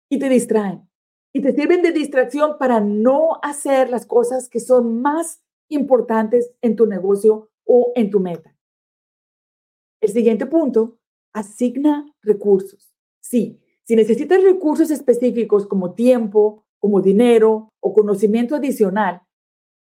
y 0.10 0.20
te 0.20 0.30
distraen 0.30 0.91
y 1.34 1.42
te 1.42 1.54
sirven 1.54 1.82
de 1.82 1.92
distracción 1.92 2.58
para 2.58 2.80
no 2.80 3.40
hacer 3.42 3.90
las 3.90 4.06
cosas 4.06 4.50
que 4.50 4.60
son 4.60 5.02
más 5.02 5.42
importantes 5.70 6.52
en 6.62 6.76
tu 6.76 6.86
negocio 6.86 7.50
o 7.66 7.94
en 7.96 8.10
tu 8.10 8.20
meta. 8.20 8.56
El 10.02 10.10
siguiente 10.10 10.46
punto, 10.46 10.98
asigna 11.34 12.14
recursos. 12.22 12.94
Sí, 13.22 13.62
si 13.84 13.96
necesitas 13.96 14.44
recursos 14.44 14.92
específicos 14.92 15.68
como 15.68 15.94
tiempo, 15.94 16.66
como 16.80 17.02
dinero 17.02 17.70
o 17.80 17.94
conocimiento 17.94 18.56
adicional, 18.56 19.22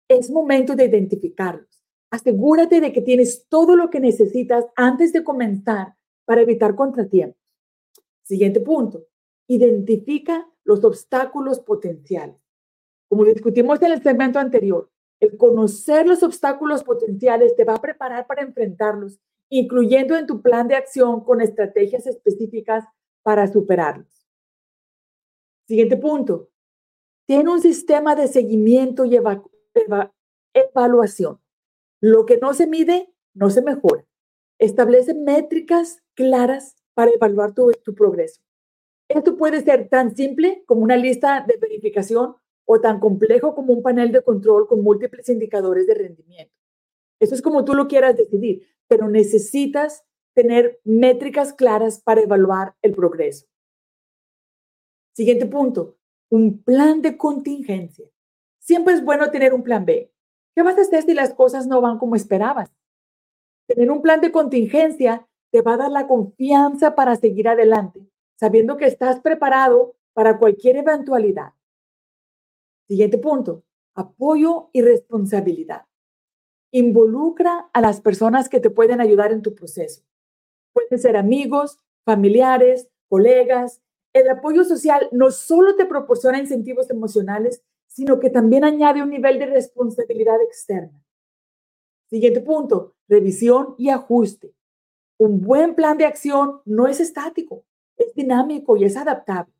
es 0.08 0.30
momento 0.30 0.76
de 0.76 0.84
identificarlos. 0.84 1.82
Asegúrate 2.10 2.80
de 2.80 2.92
que 2.92 3.00
tienes 3.00 3.46
todo 3.48 3.74
lo 3.74 3.90
que 3.90 3.98
necesitas 3.98 4.66
antes 4.76 5.12
de 5.12 5.24
comenzar 5.24 5.96
para 6.24 6.42
evitar 6.42 6.76
contratiempos. 6.76 7.42
Siguiente 8.22 8.60
punto, 8.60 9.06
identifica 9.48 10.48
los 10.64 10.84
obstáculos 10.84 11.60
potenciales. 11.60 12.36
Como 13.08 13.24
discutimos 13.24 13.80
en 13.82 13.92
el 13.92 14.02
segmento 14.02 14.38
anterior, 14.38 14.90
el 15.20 15.36
conocer 15.36 16.06
los 16.06 16.22
obstáculos 16.22 16.82
potenciales 16.82 17.54
te 17.56 17.64
va 17.64 17.74
a 17.74 17.80
preparar 17.80 18.26
para 18.26 18.42
enfrentarlos, 18.42 19.20
incluyendo 19.48 20.16
en 20.16 20.26
tu 20.26 20.42
plan 20.42 20.68
de 20.68 20.74
acción 20.74 21.22
con 21.24 21.40
estrategias 21.40 22.06
específicas 22.06 22.84
para 23.22 23.46
superarlos. 23.46 24.26
Siguiente 25.66 25.96
punto. 25.96 26.50
Tiene 27.26 27.50
un 27.50 27.60
sistema 27.60 28.14
de 28.14 28.28
seguimiento 28.28 29.04
y 29.06 29.18
evaluación. 30.52 31.40
Lo 32.00 32.26
que 32.26 32.36
no 32.36 32.52
se 32.52 32.66
mide, 32.66 33.14
no 33.32 33.48
se 33.48 33.62
mejora. 33.62 34.04
Establece 34.58 35.14
métricas 35.14 36.02
claras 36.14 36.76
para 36.92 37.12
evaluar 37.12 37.54
tu, 37.54 37.72
progreso. 37.94 38.42
Esto 39.08 39.36
puede 39.36 39.62
ser 39.62 39.88
tan 39.88 40.16
simple 40.16 40.64
como 40.66 40.82
una 40.82 40.96
lista 40.96 41.44
de 41.46 41.56
verificación 41.58 42.36
o 42.66 42.80
tan 42.80 42.98
complejo 43.00 43.54
como 43.54 43.72
un 43.72 43.82
panel 43.82 44.12
de 44.12 44.22
control 44.22 44.66
con 44.66 44.82
múltiples 44.82 45.28
indicadores 45.28 45.86
de 45.86 45.94
rendimiento. 45.94 46.54
Eso 47.20 47.34
es 47.34 47.42
como 47.42 47.64
tú 47.64 47.74
lo 47.74 47.86
quieras 47.86 48.16
decidir, 48.16 48.66
pero 48.88 49.08
necesitas 49.08 50.04
tener 50.34 50.80
métricas 50.84 51.52
claras 51.52 52.00
para 52.00 52.22
evaluar 52.22 52.74
el 52.82 52.92
progreso. 52.92 53.46
Siguiente 55.14 55.46
punto, 55.46 55.96
un 56.30 56.62
plan 56.62 57.02
de 57.02 57.16
contingencia. 57.16 58.08
Siempre 58.58 58.94
es 58.94 59.04
bueno 59.04 59.30
tener 59.30 59.52
un 59.54 59.62
plan 59.62 59.84
B. 59.84 60.10
¿Qué 60.56 60.62
vas 60.62 60.78
a 60.78 60.80
hacer 60.80 61.04
si 61.04 61.14
las 61.14 61.34
cosas 61.34 61.66
no 61.66 61.80
van 61.80 61.98
como 61.98 62.16
esperabas? 62.16 62.72
Tener 63.68 63.90
un 63.90 64.02
plan 64.02 64.20
de 64.20 64.32
contingencia 64.32 65.28
te 65.52 65.62
va 65.62 65.74
a 65.74 65.76
dar 65.76 65.90
la 65.90 66.06
confianza 66.06 66.94
para 66.94 67.14
seguir 67.14 67.48
adelante 67.48 68.08
sabiendo 68.36 68.76
que 68.76 68.86
estás 68.86 69.20
preparado 69.20 69.94
para 70.12 70.38
cualquier 70.38 70.76
eventualidad. 70.76 71.52
Siguiente 72.86 73.18
punto, 73.18 73.64
apoyo 73.94 74.70
y 74.72 74.82
responsabilidad. 74.82 75.86
Involucra 76.70 77.70
a 77.72 77.80
las 77.80 78.00
personas 78.00 78.48
que 78.48 78.60
te 78.60 78.70
pueden 78.70 79.00
ayudar 79.00 79.32
en 79.32 79.42
tu 79.42 79.54
proceso. 79.54 80.02
Pueden 80.72 80.98
ser 80.98 81.16
amigos, 81.16 81.78
familiares, 82.04 82.88
colegas. 83.08 83.80
El 84.12 84.28
apoyo 84.28 84.64
social 84.64 85.08
no 85.12 85.30
solo 85.30 85.76
te 85.76 85.86
proporciona 85.86 86.38
incentivos 86.38 86.90
emocionales, 86.90 87.62
sino 87.86 88.18
que 88.18 88.28
también 88.30 88.64
añade 88.64 89.02
un 89.02 89.10
nivel 89.10 89.38
de 89.38 89.46
responsabilidad 89.46 90.40
externa. 90.42 91.00
Siguiente 92.10 92.40
punto, 92.40 92.94
revisión 93.08 93.74
y 93.78 93.90
ajuste. 93.90 94.52
Un 95.16 95.40
buen 95.40 95.74
plan 95.74 95.96
de 95.96 96.06
acción 96.06 96.60
no 96.64 96.88
es 96.88 97.00
estático, 97.00 97.64
es 97.96 98.14
dinámico 98.14 98.76
y 98.76 98.84
es 98.84 98.96
adaptable. 98.96 99.52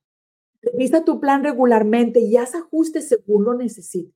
Revisa 0.63 1.05
tu 1.05 1.21
plan 1.21 1.45
regularmente 1.45 2.21
y 2.21 2.37
haz 2.37 2.55
ajustes 2.55 3.09
según 3.09 3.45
lo 3.45 3.55
necesites. 3.55 4.15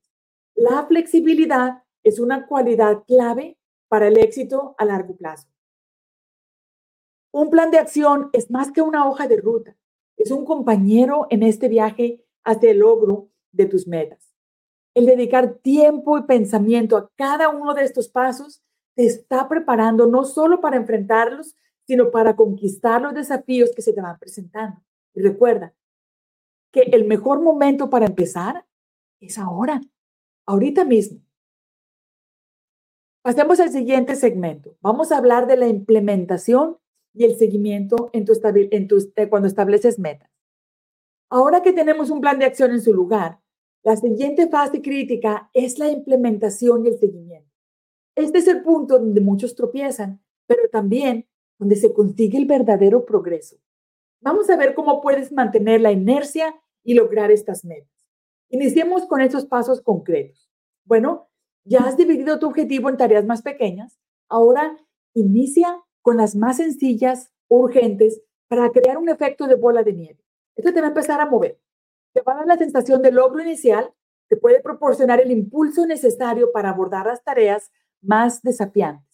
La 0.54 0.86
flexibilidad 0.86 1.82
es 2.02 2.18
una 2.18 2.46
cualidad 2.46 3.04
clave 3.06 3.58
para 3.88 4.08
el 4.08 4.18
éxito 4.18 4.74
a 4.78 4.84
largo 4.84 5.16
plazo. 5.16 5.48
Un 7.30 7.50
plan 7.50 7.70
de 7.70 7.78
acción 7.78 8.30
es 8.32 8.50
más 8.50 8.72
que 8.72 8.80
una 8.80 9.08
hoja 9.08 9.28
de 9.28 9.36
ruta, 9.36 9.76
es 10.16 10.30
un 10.30 10.44
compañero 10.44 11.26
en 11.30 11.42
este 11.42 11.68
viaje 11.68 12.24
hacia 12.44 12.70
el 12.70 12.78
logro 12.78 13.28
de 13.52 13.66
tus 13.66 13.86
metas. 13.86 14.34
El 14.94 15.06
dedicar 15.06 15.54
tiempo 15.58 16.18
y 16.18 16.22
pensamiento 16.22 16.96
a 16.96 17.10
cada 17.14 17.50
uno 17.50 17.74
de 17.74 17.84
estos 17.84 18.08
pasos 18.08 18.62
te 18.94 19.06
está 19.06 19.48
preparando 19.48 20.06
no 20.06 20.24
solo 20.24 20.60
para 20.60 20.76
enfrentarlos, 20.76 21.54
sino 21.88 22.10
para 22.10 22.36
conquistar 22.36 23.00
los 23.00 23.14
desafíos 23.14 23.70
que 23.74 23.80
se 23.80 23.94
te 23.94 24.02
van 24.02 24.18
presentando. 24.18 24.80
Y 25.14 25.22
recuerda 25.22 25.74
que 26.70 26.82
el 26.82 27.06
mejor 27.06 27.40
momento 27.40 27.88
para 27.88 28.04
empezar 28.04 28.66
es 29.20 29.38
ahora, 29.38 29.80
ahorita 30.46 30.84
mismo. 30.84 31.20
Pasemos 33.22 33.58
al 33.58 33.70
siguiente 33.70 34.16
segmento. 34.16 34.76
Vamos 34.82 35.10
a 35.10 35.16
hablar 35.16 35.46
de 35.46 35.56
la 35.56 35.66
implementación 35.66 36.76
y 37.14 37.24
el 37.24 37.36
seguimiento 37.36 38.10
en 38.12 38.26
tu, 38.26 38.32
en 38.42 38.88
eh, 39.16 39.28
cuando 39.30 39.48
estableces 39.48 39.98
metas. 39.98 40.30
Ahora 41.30 41.62
que 41.62 41.72
tenemos 41.72 42.10
un 42.10 42.20
plan 42.20 42.38
de 42.38 42.44
acción 42.44 42.70
en 42.70 42.82
su 42.82 42.92
lugar, 42.92 43.40
la 43.82 43.96
siguiente 43.96 44.46
fase 44.48 44.82
crítica 44.82 45.50
es 45.54 45.78
la 45.78 45.88
implementación 45.88 46.84
y 46.84 46.88
el 46.90 46.98
seguimiento. 46.98 47.50
Este 48.14 48.38
es 48.38 48.48
el 48.48 48.62
punto 48.62 48.98
donde 48.98 49.22
muchos 49.22 49.54
tropiezan, 49.54 50.22
pero 50.46 50.68
también 50.70 51.26
donde 51.58 51.76
se 51.76 51.92
consigue 51.92 52.38
el 52.38 52.46
verdadero 52.46 53.04
progreso. 53.04 53.56
Vamos 54.20 54.48
a 54.50 54.56
ver 54.56 54.74
cómo 54.74 55.00
puedes 55.00 55.32
mantener 55.32 55.80
la 55.80 55.92
inercia 55.92 56.54
y 56.82 56.94
lograr 56.94 57.30
estas 57.30 57.64
metas. 57.64 58.06
Iniciemos 58.48 59.06
con 59.06 59.20
esos 59.20 59.44
pasos 59.44 59.80
concretos. 59.80 60.50
Bueno, 60.84 61.28
ya 61.64 61.80
has 61.80 61.96
dividido 61.96 62.38
tu 62.38 62.46
objetivo 62.46 62.88
en 62.88 62.96
tareas 62.96 63.26
más 63.26 63.42
pequeñas. 63.42 63.98
Ahora 64.28 64.76
inicia 65.14 65.82
con 66.02 66.16
las 66.16 66.34
más 66.34 66.56
sencillas, 66.56 67.30
urgentes, 67.48 68.22
para 68.48 68.70
crear 68.70 68.96
un 68.96 69.08
efecto 69.08 69.46
de 69.46 69.54
bola 69.54 69.82
de 69.82 69.92
nieve. 69.92 70.24
Esto 70.56 70.72
te 70.72 70.80
va 70.80 70.86
a 70.86 70.90
empezar 70.90 71.20
a 71.20 71.26
mover. 71.26 71.60
Te 72.14 72.22
va 72.22 72.32
a 72.32 72.36
dar 72.36 72.46
la 72.46 72.56
sensación 72.56 73.02
de 73.02 73.12
logro 73.12 73.42
inicial, 73.42 73.92
te 74.28 74.36
puede 74.36 74.60
proporcionar 74.60 75.20
el 75.20 75.30
impulso 75.30 75.86
necesario 75.86 76.50
para 76.52 76.70
abordar 76.70 77.06
las 77.06 77.22
tareas 77.22 77.70
más 78.00 78.42
desafiantes. 78.42 79.07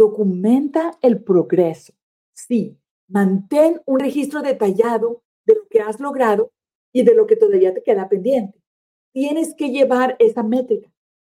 Documenta 0.00 0.96
el 1.02 1.22
progreso. 1.22 1.92
Sí, 2.32 2.80
mantén 3.06 3.82
un 3.84 4.00
registro 4.00 4.40
detallado 4.40 5.22
de 5.44 5.56
lo 5.56 5.68
que 5.68 5.82
has 5.82 6.00
logrado 6.00 6.52
y 6.90 7.02
de 7.02 7.14
lo 7.14 7.26
que 7.26 7.36
todavía 7.36 7.74
te 7.74 7.82
queda 7.82 8.08
pendiente. 8.08 8.58
Tienes 9.12 9.54
que 9.54 9.68
llevar 9.68 10.16
esa 10.18 10.42
métrica. 10.42 10.90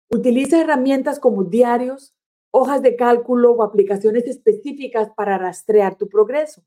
Utiliza 0.09 0.61
herramientas 0.61 1.19
como 1.19 1.43
diarios, 1.43 2.15
hojas 2.51 2.81
de 2.81 2.95
cálculo 2.95 3.51
o 3.51 3.63
aplicaciones 3.63 4.27
específicas 4.27 5.09
para 5.13 5.37
rastrear 5.37 5.97
tu 5.97 6.07
progreso. 6.07 6.63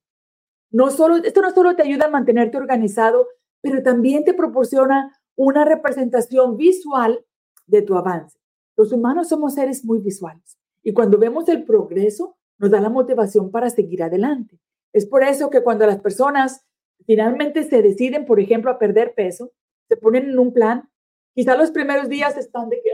No 0.70 0.90
solo, 0.90 1.16
esto 1.16 1.40
no 1.40 1.50
solo 1.54 1.76
te 1.76 1.82
ayuda 1.82 2.08
a 2.08 2.10
mantenerte 2.10 2.58
organizado, 2.58 3.26
pero 3.62 3.82
también 3.82 4.22
te 4.22 4.34
proporciona 4.34 5.18
una 5.34 5.64
representación 5.64 6.58
visual 6.58 7.24
de 7.66 7.80
tu 7.80 7.94
avance. 7.96 8.38
Los 8.76 8.92
humanos 8.92 9.30
somos 9.30 9.54
seres 9.54 9.82
muy 9.82 10.00
visuales 10.00 10.55
y 10.86 10.92
cuando 10.92 11.18
vemos 11.18 11.48
el 11.48 11.64
progreso 11.64 12.38
nos 12.58 12.70
da 12.70 12.80
la 12.80 12.88
motivación 12.88 13.50
para 13.50 13.70
seguir 13.70 14.04
adelante. 14.04 14.60
Es 14.92 15.04
por 15.04 15.24
eso 15.24 15.50
que 15.50 15.60
cuando 15.60 15.84
las 15.84 15.98
personas 15.98 16.64
finalmente 17.04 17.64
se 17.64 17.82
deciden, 17.82 18.24
por 18.24 18.38
ejemplo, 18.38 18.70
a 18.70 18.78
perder 18.78 19.12
peso, 19.12 19.50
se 19.88 19.96
ponen 19.96 20.30
en 20.30 20.38
un 20.38 20.52
plan, 20.52 20.88
quizá 21.34 21.56
los 21.56 21.72
primeros 21.72 22.08
días 22.08 22.36
están 22.36 22.68
de 22.68 22.80
que, 22.82 22.90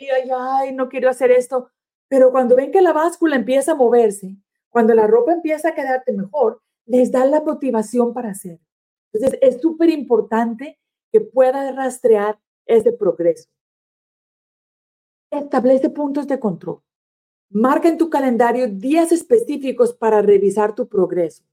ay, 0.00 0.08
ay, 0.08 0.30
ay, 0.34 0.74
no 0.74 0.88
quiero 0.88 1.10
hacer 1.10 1.30
esto, 1.32 1.68
pero 2.08 2.30
cuando 2.30 2.56
ven 2.56 2.72
que 2.72 2.80
la 2.80 2.94
báscula 2.94 3.36
empieza 3.36 3.72
a 3.72 3.74
moverse, 3.74 4.34
cuando 4.70 4.94
la 4.94 5.06
ropa 5.06 5.34
empieza 5.34 5.68
a 5.68 5.74
quedarte 5.74 6.14
mejor, 6.14 6.62
les 6.86 7.12
da 7.12 7.26
la 7.26 7.42
motivación 7.42 8.14
para 8.14 8.30
hacerlo. 8.30 8.64
Entonces, 9.12 9.38
es 9.42 9.60
súper 9.60 9.90
importante 9.90 10.80
que 11.12 11.20
puedas 11.20 11.76
rastrear 11.76 12.40
ese 12.64 12.90
progreso. 12.94 13.50
Establece 15.30 15.90
puntos 15.90 16.26
de 16.26 16.40
control. 16.40 16.80
Marca 17.54 17.88
en 17.88 17.98
tu 17.98 18.10
calendario 18.10 18.66
días 18.66 19.12
específicos 19.12 19.94
para 19.94 20.20
revisar 20.20 20.74
tu 20.74 20.88
progreso. 20.88 21.44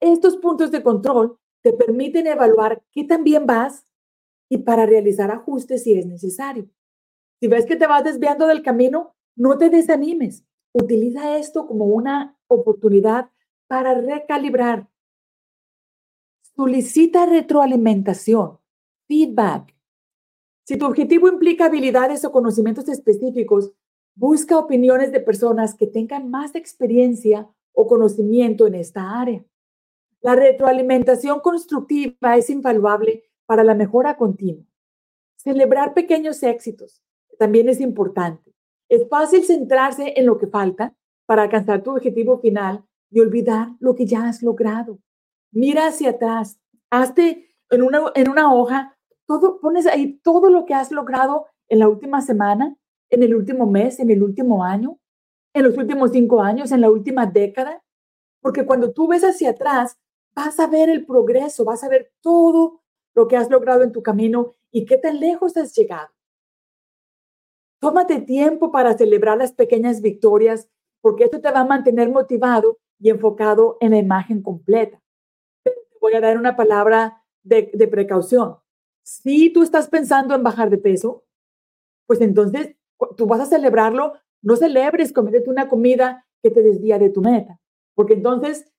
Estos 0.00 0.36
puntos 0.36 0.70
de 0.70 0.82
control 0.82 1.38
te 1.62 1.72
permiten 1.72 2.26
evaluar 2.26 2.84
qué 2.92 3.04
tan 3.04 3.24
bien 3.24 3.46
vas 3.46 3.86
y 4.50 4.58
para 4.58 4.84
realizar 4.84 5.30
ajustes 5.30 5.84
si 5.84 5.94
es 5.94 6.04
necesario. 6.04 6.68
Si 7.40 7.48
ves 7.48 7.64
que 7.64 7.76
te 7.76 7.86
vas 7.86 8.04
desviando 8.04 8.46
del 8.46 8.62
camino, 8.62 9.16
no 9.34 9.56
te 9.56 9.70
desanimes. 9.70 10.44
Utiliza 10.74 11.38
esto 11.38 11.66
como 11.66 11.86
una 11.86 12.38
oportunidad 12.48 13.30
para 13.66 13.94
recalibrar. 13.94 14.90
Solicita 16.54 17.24
retroalimentación, 17.24 18.58
feedback. 19.08 19.74
Si 20.66 20.76
tu 20.76 20.84
objetivo 20.84 21.28
implica 21.28 21.64
habilidades 21.64 22.26
o 22.26 22.30
conocimientos 22.30 22.90
específicos, 22.90 23.72
busca 24.16 24.58
opiniones 24.58 25.12
de 25.12 25.20
personas 25.20 25.74
que 25.74 25.86
tengan 25.86 26.30
más 26.30 26.54
experiencia 26.54 27.48
o 27.72 27.86
conocimiento 27.86 28.66
en 28.66 28.74
esta 28.74 29.20
área. 29.20 29.44
La 30.22 30.34
retroalimentación 30.34 31.40
constructiva 31.40 32.36
es 32.36 32.50
invaluable 32.50 33.24
para 33.44 33.62
la 33.62 33.74
mejora 33.74 34.16
continua. 34.16 34.64
Celebrar 35.36 35.94
pequeños 35.94 36.42
éxitos 36.42 37.02
también 37.38 37.68
es 37.68 37.80
importante. 37.80 38.54
Es 38.88 39.06
fácil 39.08 39.44
centrarse 39.44 40.14
en 40.16 40.26
lo 40.26 40.38
que 40.38 40.46
falta 40.46 40.96
para 41.26 41.42
alcanzar 41.42 41.82
tu 41.82 41.90
objetivo 41.90 42.38
final 42.38 42.84
y 43.10 43.20
olvidar 43.20 43.68
lo 43.78 43.94
que 43.94 44.06
ya 44.06 44.26
has 44.26 44.42
logrado. 44.42 44.98
Mira 45.52 45.88
hacia 45.88 46.10
atrás, 46.10 46.58
hazte 46.90 47.54
en 47.70 47.82
una, 47.82 48.10
en 48.14 48.30
una 48.30 48.54
hoja, 48.54 48.96
todo, 49.26 49.60
pones 49.60 49.86
ahí 49.86 50.18
todo 50.22 50.50
lo 50.50 50.64
que 50.64 50.74
has 50.74 50.90
logrado 50.90 51.46
en 51.68 51.80
la 51.80 51.88
última 51.88 52.22
semana, 52.22 52.76
en 53.10 53.22
el 53.22 53.34
último 53.34 53.66
mes, 53.66 53.98
en 54.00 54.10
el 54.10 54.22
último 54.22 54.64
año, 54.64 54.98
en 55.54 55.64
los 55.64 55.76
últimos 55.76 56.10
cinco 56.10 56.40
años, 56.42 56.72
en 56.72 56.80
la 56.80 56.90
última 56.90 57.26
década. 57.26 57.82
Porque 58.40 58.66
cuando 58.66 58.92
tú 58.92 59.08
ves 59.08 59.24
hacia 59.24 59.50
atrás, 59.50 59.98
vas 60.34 60.60
a 60.60 60.66
ver 60.66 60.90
el 60.90 61.06
progreso, 61.06 61.64
vas 61.64 61.82
a 61.82 61.88
ver 61.88 62.12
todo 62.20 62.82
lo 63.14 63.26
que 63.26 63.36
has 63.36 63.50
logrado 63.50 63.82
en 63.82 63.92
tu 63.92 64.02
camino 64.02 64.52
y 64.70 64.84
qué 64.84 64.98
tan 64.98 65.18
lejos 65.18 65.56
has 65.56 65.74
llegado. 65.74 66.08
Tómate 67.80 68.20
tiempo 68.20 68.70
para 68.70 68.96
celebrar 68.96 69.38
las 69.38 69.52
pequeñas 69.52 70.00
victorias 70.02 70.68
porque 71.00 71.24
esto 71.24 71.40
te 71.40 71.50
va 71.50 71.60
a 71.60 71.64
mantener 71.64 72.10
motivado 72.10 72.78
y 72.98 73.10
enfocado 73.10 73.78
en 73.80 73.92
la 73.92 73.98
imagen 73.98 74.42
completa. 74.42 75.00
voy 76.00 76.14
a 76.14 76.20
dar 76.20 76.36
una 76.36 76.56
palabra 76.56 77.24
de, 77.42 77.70
de 77.72 77.88
precaución. 77.88 78.56
Si 79.02 79.50
tú 79.50 79.62
estás 79.62 79.88
pensando 79.88 80.34
en 80.34 80.42
bajar 80.42 80.68
de 80.68 80.78
peso, 80.78 81.24
pues 82.06 82.20
entonces 82.20 82.76
tú 83.16 83.26
vas 83.26 83.40
a 83.40 83.46
celebrarlo, 83.46 84.14
no 84.42 84.56
celebres 84.56 85.12
comiéndote 85.12 85.50
una 85.50 85.68
comida 85.68 86.26
que 86.42 86.50
te 86.50 86.62
desvía 86.62 86.98
de 86.98 87.10
tu 87.10 87.20
meta, 87.20 87.58
porque 87.94 88.14
entonces 88.14 88.70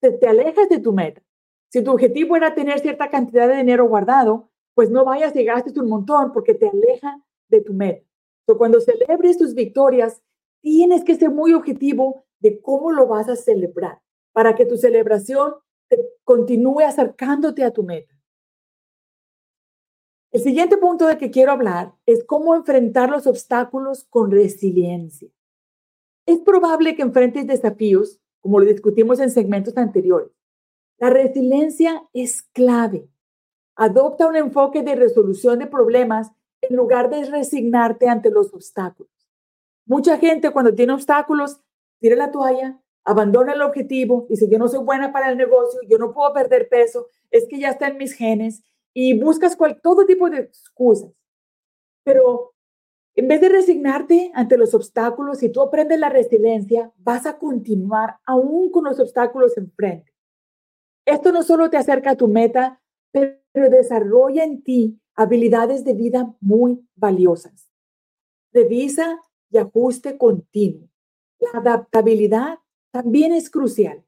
te, 0.00 0.26
alejas 0.26 0.68
de 0.68 0.78
tu 0.78 0.92
meta. 0.92 1.22
Si 1.70 1.82
tu 1.82 1.92
objetivo 1.92 2.36
era 2.36 2.54
tener 2.54 2.80
cierta 2.80 3.08
cantidad 3.08 3.48
de 3.48 3.56
dinero 3.56 3.86
guardado, 3.86 4.50
pues 4.74 4.90
no 4.90 5.04
vayas 5.04 5.34
y 5.36 5.44
gastes 5.44 5.76
un 5.76 5.88
montón 5.88 6.32
porque 6.32 6.54
te 6.54 6.68
aleja 6.68 7.22
de 7.48 7.60
tu 7.60 7.72
meta. 7.72 8.06
So, 8.46 8.58
cuando 8.58 8.80
celebres 8.80 9.38
tus 9.38 9.54
victorias, 9.54 10.20
tienes 10.60 11.04
que 11.04 11.14
ser 11.14 11.30
muy 11.30 11.52
objetivo 11.52 12.24
de 12.40 12.60
cómo 12.60 12.90
lo 12.90 13.06
vas 13.06 13.28
a 13.28 13.36
celebrar 13.36 14.00
para 14.32 14.54
que 14.54 14.66
tu 14.66 14.76
celebración 14.76 15.54
te 15.88 15.98
continúe 16.24 16.80
acercándote 16.80 17.62
a 17.64 17.70
tu 17.70 17.82
meta. 17.82 18.12
El 20.32 20.40
siguiente 20.40 20.78
punto 20.78 21.06
de 21.06 21.18
que 21.18 21.30
quiero 21.30 21.52
hablar 21.52 21.92
es 22.06 22.24
cómo 22.24 22.54
enfrentar 22.54 23.10
los 23.10 23.26
obstáculos 23.26 24.04
con 24.08 24.30
resiliencia. 24.30 25.28
Es 26.24 26.38
probable 26.40 26.96
que 26.96 27.02
enfrentes 27.02 27.46
desafíos 27.46 28.18
como 28.40 28.58
lo 28.58 28.64
discutimos 28.64 29.20
en 29.20 29.30
segmentos 29.30 29.76
anteriores. 29.76 30.30
La 30.96 31.10
resiliencia 31.10 32.08
es 32.14 32.42
clave. 32.42 33.10
Adopta 33.76 34.26
un 34.26 34.36
enfoque 34.36 34.82
de 34.82 34.96
resolución 34.96 35.58
de 35.58 35.66
problemas 35.66 36.32
en 36.62 36.76
lugar 36.76 37.10
de 37.10 37.26
resignarte 37.26 38.08
ante 38.08 38.30
los 38.30 38.54
obstáculos. 38.54 39.12
Mucha 39.84 40.16
gente 40.16 40.50
cuando 40.50 40.74
tiene 40.74 40.94
obstáculos 40.94 41.60
tira 42.00 42.16
la 42.16 42.30
toalla, 42.30 42.80
abandona 43.04 43.52
el 43.52 43.60
objetivo, 43.60 44.26
dice 44.30 44.48
yo 44.48 44.58
no 44.58 44.68
soy 44.68 44.82
buena 44.82 45.12
para 45.12 45.30
el 45.30 45.36
negocio, 45.36 45.80
yo 45.86 45.98
no 45.98 46.14
puedo 46.14 46.32
perder 46.32 46.70
peso, 46.70 47.08
es 47.30 47.46
que 47.48 47.58
ya 47.58 47.68
está 47.68 47.88
en 47.88 47.98
mis 47.98 48.14
genes 48.14 48.62
y 48.94 49.18
buscas 49.18 49.56
cual, 49.56 49.80
todo 49.82 50.06
tipo 50.06 50.28
de 50.28 50.38
excusas. 50.40 51.12
Pero 52.04 52.54
en 53.14 53.28
vez 53.28 53.40
de 53.40 53.48
resignarte 53.48 54.30
ante 54.34 54.56
los 54.56 54.74
obstáculos, 54.74 55.38
si 55.38 55.50
tú 55.50 55.60
aprendes 55.60 55.98
la 55.98 56.08
resiliencia, 56.08 56.92
vas 56.96 57.26
a 57.26 57.38
continuar 57.38 58.16
aún 58.24 58.70
con 58.70 58.84
los 58.84 58.98
obstáculos 58.98 59.56
enfrente. 59.56 60.12
Esto 61.04 61.32
no 61.32 61.42
solo 61.42 61.68
te 61.68 61.76
acerca 61.76 62.12
a 62.12 62.16
tu 62.16 62.28
meta, 62.28 62.80
pero 63.10 63.68
desarrolla 63.70 64.44
en 64.44 64.62
ti 64.62 65.00
habilidades 65.14 65.84
de 65.84 65.94
vida 65.94 66.34
muy 66.40 66.86
valiosas. 66.94 67.70
Revisa 68.52 69.20
y 69.50 69.58
ajuste 69.58 70.16
continuo. 70.16 70.88
La 71.38 71.58
adaptabilidad 71.58 72.60
también 72.92 73.32
es 73.32 73.50
crucial. 73.50 74.04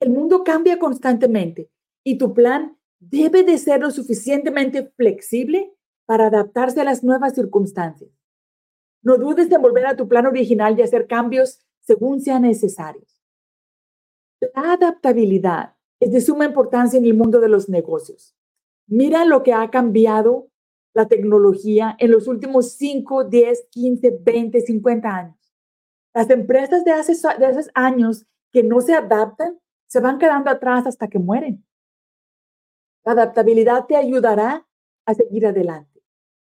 El 0.00 0.10
mundo 0.10 0.42
cambia 0.42 0.78
constantemente 0.78 1.70
y 2.04 2.18
tu 2.18 2.32
plan 2.32 2.78
debe 3.10 3.42
de 3.42 3.58
ser 3.58 3.80
lo 3.80 3.90
suficientemente 3.90 4.84
flexible 4.96 5.74
para 6.06 6.26
adaptarse 6.26 6.80
a 6.80 6.84
las 6.84 7.02
nuevas 7.02 7.34
circunstancias. 7.34 8.10
No 9.02 9.16
dudes 9.16 9.50
en 9.50 9.60
volver 9.60 9.86
a 9.86 9.96
tu 9.96 10.06
plan 10.06 10.26
original 10.26 10.78
y 10.78 10.82
hacer 10.82 11.06
cambios 11.06 11.58
según 11.80 12.20
sean 12.20 12.42
necesarios. 12.42 13.20
La 14.54 14.74
adaptabilidad 14.74 15.74
es 15.98 16.12
de 16.12 16.20
suma 16.20 16.44
importancia 16.44 16.98
en 16.98 17.04
el 17.04 17.14
mundo 17.14 17.40
de 17.40 17.48
los 17.48 17.68
negocios. 17.68 18.36
Mira 18.86 19.24
lo 19.24 19.42
que 19.42 19.52
ha 19.52 19.68
cambiado 19.70 20.48
la 20.94 21.08
tecnología 21.08 21.96
en 21.98 22.10
los 22.12 22.28
últimos 22.28 22.72
5, 22.72 23.24
10, 23.24 23.66
15, 23.70 24.18
20, 24.22 24.60
50 24.60 25.08
años. 25.08 25.54
Las 26.14 26.30
empresas 26.30 26.84
de 26.84 26.92
hace, 26.92 27.14
de 27.38 27.46
hace 27.46 27.70
años 27.74 28.26
que 28.52 28.62
no 28.62 28.80
se 28.80 28.94
adaptan 28.94 29.58
se 29.88 30.00
van 30.00 30.18
quedando 30.18 30.50
atrás 30.50 30.86
hasta 30.86 31.08
que 31.08 31.18
mueren. 31.18 31.64
La 33.04 33.12
adaptabilidad 33.12 33.86
te 33.86 33.96
ayudará 33.96 34.66
a 35.06 35.14
seguir 35.14 35.46
adelante. 35.46 36.02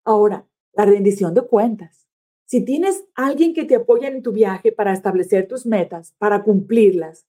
Ahora, 0.03 0.45
la 0.73 0.85
rendición 0.85 1.33
de 1.33 1.41
cuentas 1.41 2.07
Si 2.45 2.65
tienes 2.65 3.05
alguien 3.15 3.53
que 3.53 3.63
te 3.63 3.75
apoya 3.75 4.09
en 4.09 4.21
tu 4.21 4.33
viaje 4.33 4.73
para 4.73 4.91
establecer 4.91 5.47
tus 5.47 5.65
metas, 5.65 6.13
para 6.17 6.43
cumplirlas, 6.43 7.25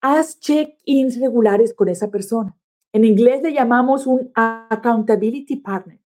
haz 0.00 0.38
check-ins 0.38 1.18
regulares 1.18 1.74
con 1.74 1.88
esa 1.88 2.12
persona. 2.12 2.56
En 2.92 3.04
inglés 3.04 3.42
le 3.42 3.52
llamamos 3.52 4.06
un 4.06 4.30
accountability 4.34 5.56
partner. 5.56 5.98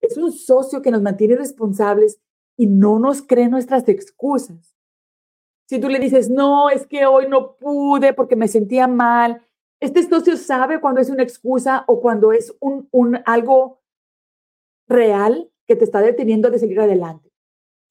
Es 0.00 0.16
un 0.16 0.30
socio 0.30 0.82
que 0.82 0.92
nos 0.92 1.02
mantiene 1.02 1.34
responsables 1.34 2.20
y 2.56 2.68
no 2.68 3.00
nos 3.00 3.22
cree 3.22 3.48
nuestras 3.48 3.88
excusas. 3.88 4.76
Si 5.66 5.80
tú 5.80 5.88
le 5.88 5.98
dices, 5.98 6.30
no, 6.30 6.70
es 6.70 6.86
que 6.86 7.06
hoy 7.06 7.26
no 7.28 7.56
pude 7.56 8.12
porque 8.12 8.36
me 8.36 8.46
sentía 8.46 8.86
mal, 8.86 9.42
este 9.84 10.02
socio 10.08 10.36
sabe 10.36 10.80
cuando 10.80 11.00
es 11.00 11.10
una 11.10 11.22
excusa 11.22 11.84
o 11.86 12.00
cuando 12.00 12.32
es 12.32 12.54
un, 12.60 12.88
un 12.90 13.18
algo 13.26 13.82
real 14.88 15.50
que 15.66 15.76
te 15.76 15.84
está 15.84 16.00
deteniendo 16.00 16.50
de 16.50 16.58
salir 16.58 16.80
adelante. 16.80 17.30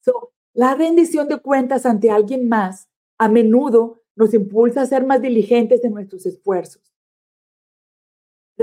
So, 0.00 0.32
la 0.52 0.74
rendición 0.74 1.28
de 1.28 1.40
cuentas 1.40 1.86
ante 1.86 2.10
alguien 2.10 2.48
más 2.48 2.88
a 3.18 3.28
menudo 3.28 4.02
nos 4.16 4.34
impulsa 4.34 4.82
a 4.82 4.86
ser 4.86 5.04
más 5.04 5.20
diligentes 5.20 5.84
en 5.84 5.94
nuestros 5.94 6.26
esfuerzos. 6.26 6.94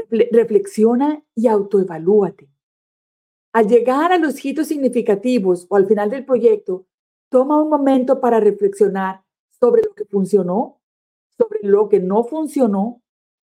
Reflexiona 0.09 1.23
y 1.35 1.47
autoevalúate. 1.47 2.49
Al 3.53 3.67
llegar 3.67 4.13
a 4.13 4.17
los 4.17 4.43
hitos 4.43 4.67
significativos 4.67 5.67
o 5.69 5.75
al 5.75 5.85
final 5.87 6.09
del 6.09 6.25
proyecto, 6.25 6.85
toma 7.29 7.61
un 7.61 7.69
momento 7.69 8.21
para 8.21 8.39
reflexionar 8.39 9.23
sobre 9.49 9.83
lo 9.83 9.93
que 9.93 10.05
funcionó, 10.05 10.81
sobre 11.37 11.59
lo 11.61 11.89
que 11.89 11.99
no 11.99 12.23
funcionó 12.23 13.00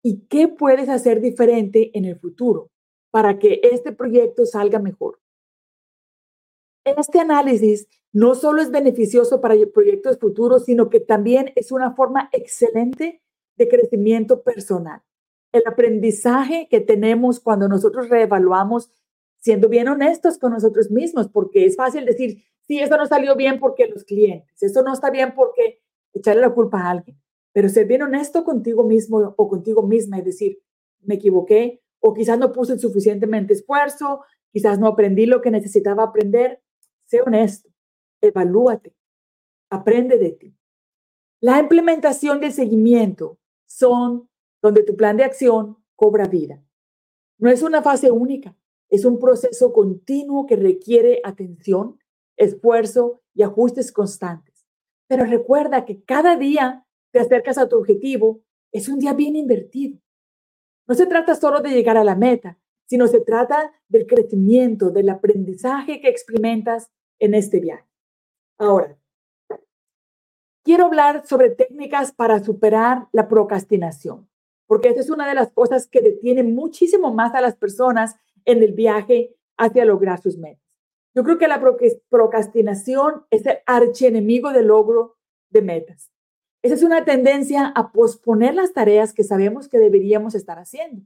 y 0.06 0.28
qué 0.28 0.48
puedes 0.48 0.88
hacer 0.88 1.20
diferente 1.20 1.90
en 1.98 2.06
el 2.06 2.20
futuro 2.20 2.70
para 3.10 3.40
que 3.40 3.60
este 3.64 3.92
proyecto 3.92 4.46
salga 4.46 4.78
mejor. 4.78 5.20
Este 6.86 7.20
análisis 7.20 7.88
no 8.14 8.36
solo 8.36 8.62
es 8.62 8.70
beneficioso 8.70 9.42
para 9.42 9.56
proyectos 9.74 10.20
futuros, 10.20 10.66
sino 10.66 10.92
que 10.92 11.00
también 11.00 11.52
es 11.56 11.72
una 11.72 11.96
forma 11.96 12.30
excelente 12.34 13.24
de 13.58 13.68
crecimiento 13.68 14.44
personal. 14.44 15.02
El 15.52 15.64
aprendizaje 15.66 16.68
que 16.70 16.82
tenemos 16.82 17.40
cuando 17.40 17.68
nosotros 17.68 18.08
reevaluamos 18.08 18.92
siendo 19.38 19.70
bien 19.70 19.88
honestos 19.88 20.38
con 20.38 20.52
nosotros 20.52 20.92
mismos, 20.92 21.30
porque 21.30 21.66
es 21.66 21.76
fácil 21.78 22.06
decir, 22.06 22.44
sí, 22.68 22.78
eso 22.80 22.96
no 22.96 23.08
salió 23.08 23.36
bien 23.36 23.60
porque 23.60 23.88
los 23.88 24.04
clientes, 24.04 24.62
eso 24.62 24.84
no 24.84 24.94
está 24.94 25.10
bien 25.10 25.34
porque 25.34 25.82
echarle 26.14 26.42
la 26.42 26.54
culpa 26.54 26.82
a 26.82 26.92
alguien, 26.92 27.20
pero 27.56 27.70
ser 27.70 27.88
bien 27.88 28.02
honesto 28.02 28.44
contigo 28.44 28.84
mismo 28.84 29.34
o 29.38 29.48
contigo 29.48 29.82
misma 29.82 30.20
y 30.20 30.24
decir, 30.24 30.62
me 31.04 31.16
equivoqué 31.16 31.82
o 32.02 32.14
quizás 32.14 32.38
no 32.38 32.52
puse 32.52 32.78
suficientemente 32.78 33.54
esfuerzo, 33.54 34.26
quizás 34.52 34.78
no 34.78 34.88
aprendí 34.88 35.26
lo 35.26 35.42
que 35.42 35.52
necesitaba 35.52 36.04
aprender, 36.04 36.62
sé 37.06 37.22
honesto, 37.22 37.70
evalúate, 38.20 38.94
aprende 39.70 40.18
de 40.18 40.32
ti. 40.32 40.58
La 41.40 41.58
implementación 41.58 42.42
del 42.42 42.52
seguimiento 42.52 43.40
son 43.66 44.30
donde 44.62 44.84
tu 44.84 44.98
plan 44.98 45.16
de 45.16 45.24
acción 45.24 45.78
cobra 45.96 46.28
vida. 46.28 46.62
No 47.38 47.50
es 47.50 47.64
una 47.64 47.82
fase 47.82 48.12
única, 48.12 48.54
es 48.90 49.06
un 49.06 49.18
proceso 49.18 49.72
continuo 49.72 50.46
que 50.46 50.58
requiere 50.58 51.22
atención, 51.24 52.00
esfuerzo 52.36 53.22
y 53.34 53.44
ajustes 53.44 53.94
constantes. 53.94 54.68
Pero 55.08 55.24
recuerda 55.24 55.86
que 55.86 56.04
cada 56.04 56.36
día 56.36 56.85
te 57.16 57.22
acercas 57.22 57.58
a 57.58 57.70
tu 57.70 57.78
objetivo, 57.78 58.42
es 58.74 58.90
un 58.90 59.00
día 59.00 59.14
bien 59.14 59.38
invertido. 59.38 59.98
No 60.86 60.96
se 60.96 61.06
trata 61.06 61.34
solo 61.34 61.62
de 61.62 61.70
llegar 61.70 61.96
a 61.96 62.04
la 62.04 62.14
meta, 62.14 62.60
sino 62.88 63.08
se 63.08 63.22
trata 63.22 63.72
del 63.88 64.06
crecimiento, 64.06 64.90
del 64.90 65.08
aprendizaje 65.08 66.02
que 66.02 66.10
experimentas 66.10 66.92
en 67.20 67.34
este 67.34 67.62
viaje. 67.62 67.88
Ahora, 68.58 68.98
quiero 70.62 70.88
hablar 70.88 71.26
sobre 71.26 71.52
técnicas 71.52 72.12
para 72.12 72.44
superar 72.44 73.08
la 73.14 73.30
procrastinación, 73.30 74.30
porque 74.68 74.90
esa 74.90 75.00
es 75.00 75.10
una 75.10 75.26
de 75.26 75.36
las 75.36 75.54
cosas 75.54 75.88
que 75.88 76.02
detiene 76.02 76.44
muchísimo 76.44 77.14
más 77.14 77.34
a 77.34 77.40
las 77.40 77.56
personas 77.56 78.18
en 78.44 78.62
el 78.62 78.74
viaje 78.74 79.38
hacia 79.56 79.86
lograr 79.86 80.22
sus 80.22 80.38
metas. 80.38 80.66
Yo 81.16 81.24
creo 81.24 81.38
que 81.38 81.48
la 81.48 81.64
procrastinación 82.10 83.26
es 83.30 83.46
el 83.46 83.60
archienemigo 83.66 84.52
del 84.52 84.68
logro 84.68 85.16
de 85.50 85.62
metas. 85.62 86.12
Esa 86.66 86.74
es 86.74 86.82
una 86.82 87.06
tendencia 87.06 87.68
a 87.68 87.92
posponer 87.92 88.56
las 88.56 88.74
tareas 88.74 89.14
que 89.14 89.24
sabemos 89.24 89.68
que 89.68 89.78
deberíamos 89.78 90.34
estar 90.34 90.58
haciendo. 90.58 91.06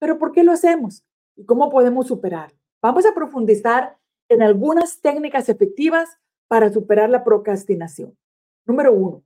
Pero 0.00 0.18
¿por 0.18 0.32
qué 0.32 0.42
lo 0.42 0.50
hacemos? 0.50 1.04
¿Y 1.36 1.44
cómo 1.44 1.70
podemos 1.70 2.08
superarlo? 2.08 2.58
Vamos 2.82 3.06
a 3.06 3.14
profundizar 3.14 3.98
en 4.28 4.42
algunas 4.42 5.00
técnicas 5.00 5.48
efectivas 5.48 6.18
para 6.48 6.72
superar 6.72 7.08
la 7.08 7.22
procrastinación. 7.22 8.18
Número 8.66 8.92
uno, 8.92 9.22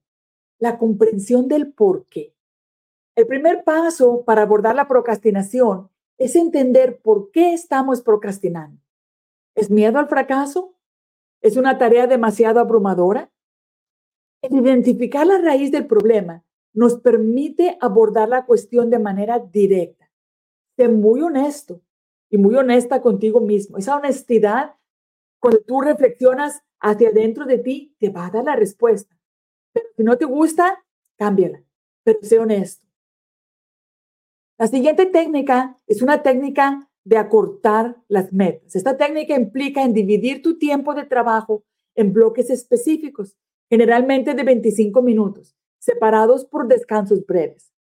la 0.59 0.77
comprensión 0.77 1.49
del 1.49 1.73
por 1.73 2.05
qué. 2.09 2.35
El 3.17 3.27
primer 3.27 3.65
paso 3.65 4.23
para 4.23 4.43
abordar 4.43 4.75
la 4.75 4.87
procrastinación 4.87 5.89
es 6.19 6.37
entender 6.37 7.01
por 7.01 7.31
qué 7.31 7.55
estamos 7.55 8.03
procrastinando. 8.03 8.83
¿Es 9.55 9.71
miedo 9.71 9.99
al 9.99 10.09
fracaso? 10.09 10.75
¿Es 11.41 11.57
una 11.57 11.79
tarea 11.79 12.07
demasiado 12.07 12.61
abrumadora? 12.61 13.31
Identificar 14.51 15.27
la 15.27 15.39
raíz 15.39 15.71
del 15.71 15.87
problema 15.87 16.45
nos 16.75 16.99
permite 17.01 17.79
abordar 17.81 18.29
la 18.29 18.45
cuestión 18.45 18.91
de 18.91 18.99
manera 18.99 19.39
directa. 19.39 20.11
Sé 20.77 20.89
muy 20.89 21.23
honesto 21.23 21.81
y 22.31 22.37
muy 22.37 22.55
honesta 22.57 23.01
contigo 23.01 23.41
mismo. 23.41 23.79
Esa 23.79 23.97
honestidad, 23.97 24.75
cuando 25.41 25.61
tú 25.61 25.81
reflexionas 25.81 26.63
hacia 26.81 27.13
dentro 27.13 27.47
de 27.47 27.59
ti, 27.59 27.95
te 27.99 28.11
va 28.11 28.27
a 28.27 28.31
dar 28.31 28.45
la 28.45 28.57
respuesta. 28.57 29.17
Pero 29.73 29.87
si 29.97 30.03
no 30.03 30.19
te 30.19 30.25
gusta, 30.25 30.85
cámbiala. 31.17 31.63
Pero 32.03 32.19
sé 32.23 32.39
honesto. 32.39 32.87
La 34.59 34.67
siguiente 34.67 35.07
técnica 35.07 35.79
es 35.87 36.03
una 36.03 36.23
técnica 36.23 36.91
de 37.05 37.19
acortar 37.19 37.97
las 38.09 38.33
metas. 38.33 38.75
Esta 38.77 38.97
técnica 38.97 39.35
implica 39.37 39.83
en 39.83 39.93
dividir 39.93 40.43
tu 40.43 40.59
tiempo 40.59 40.95
de 40.95 41.05
trabajo 41.05 41.65
en 41.95 42.13
bloques 42.13 42.51
específicos, 42.51 43.37
generalmente 43.69 44.35
de 44.35 44.43
25 44.43 45.03
minutos, 45.03 45.57
separados 45.79 46.45
por 46.45 46.69
descansos 46.69 47.25
breves. 47.27 47.73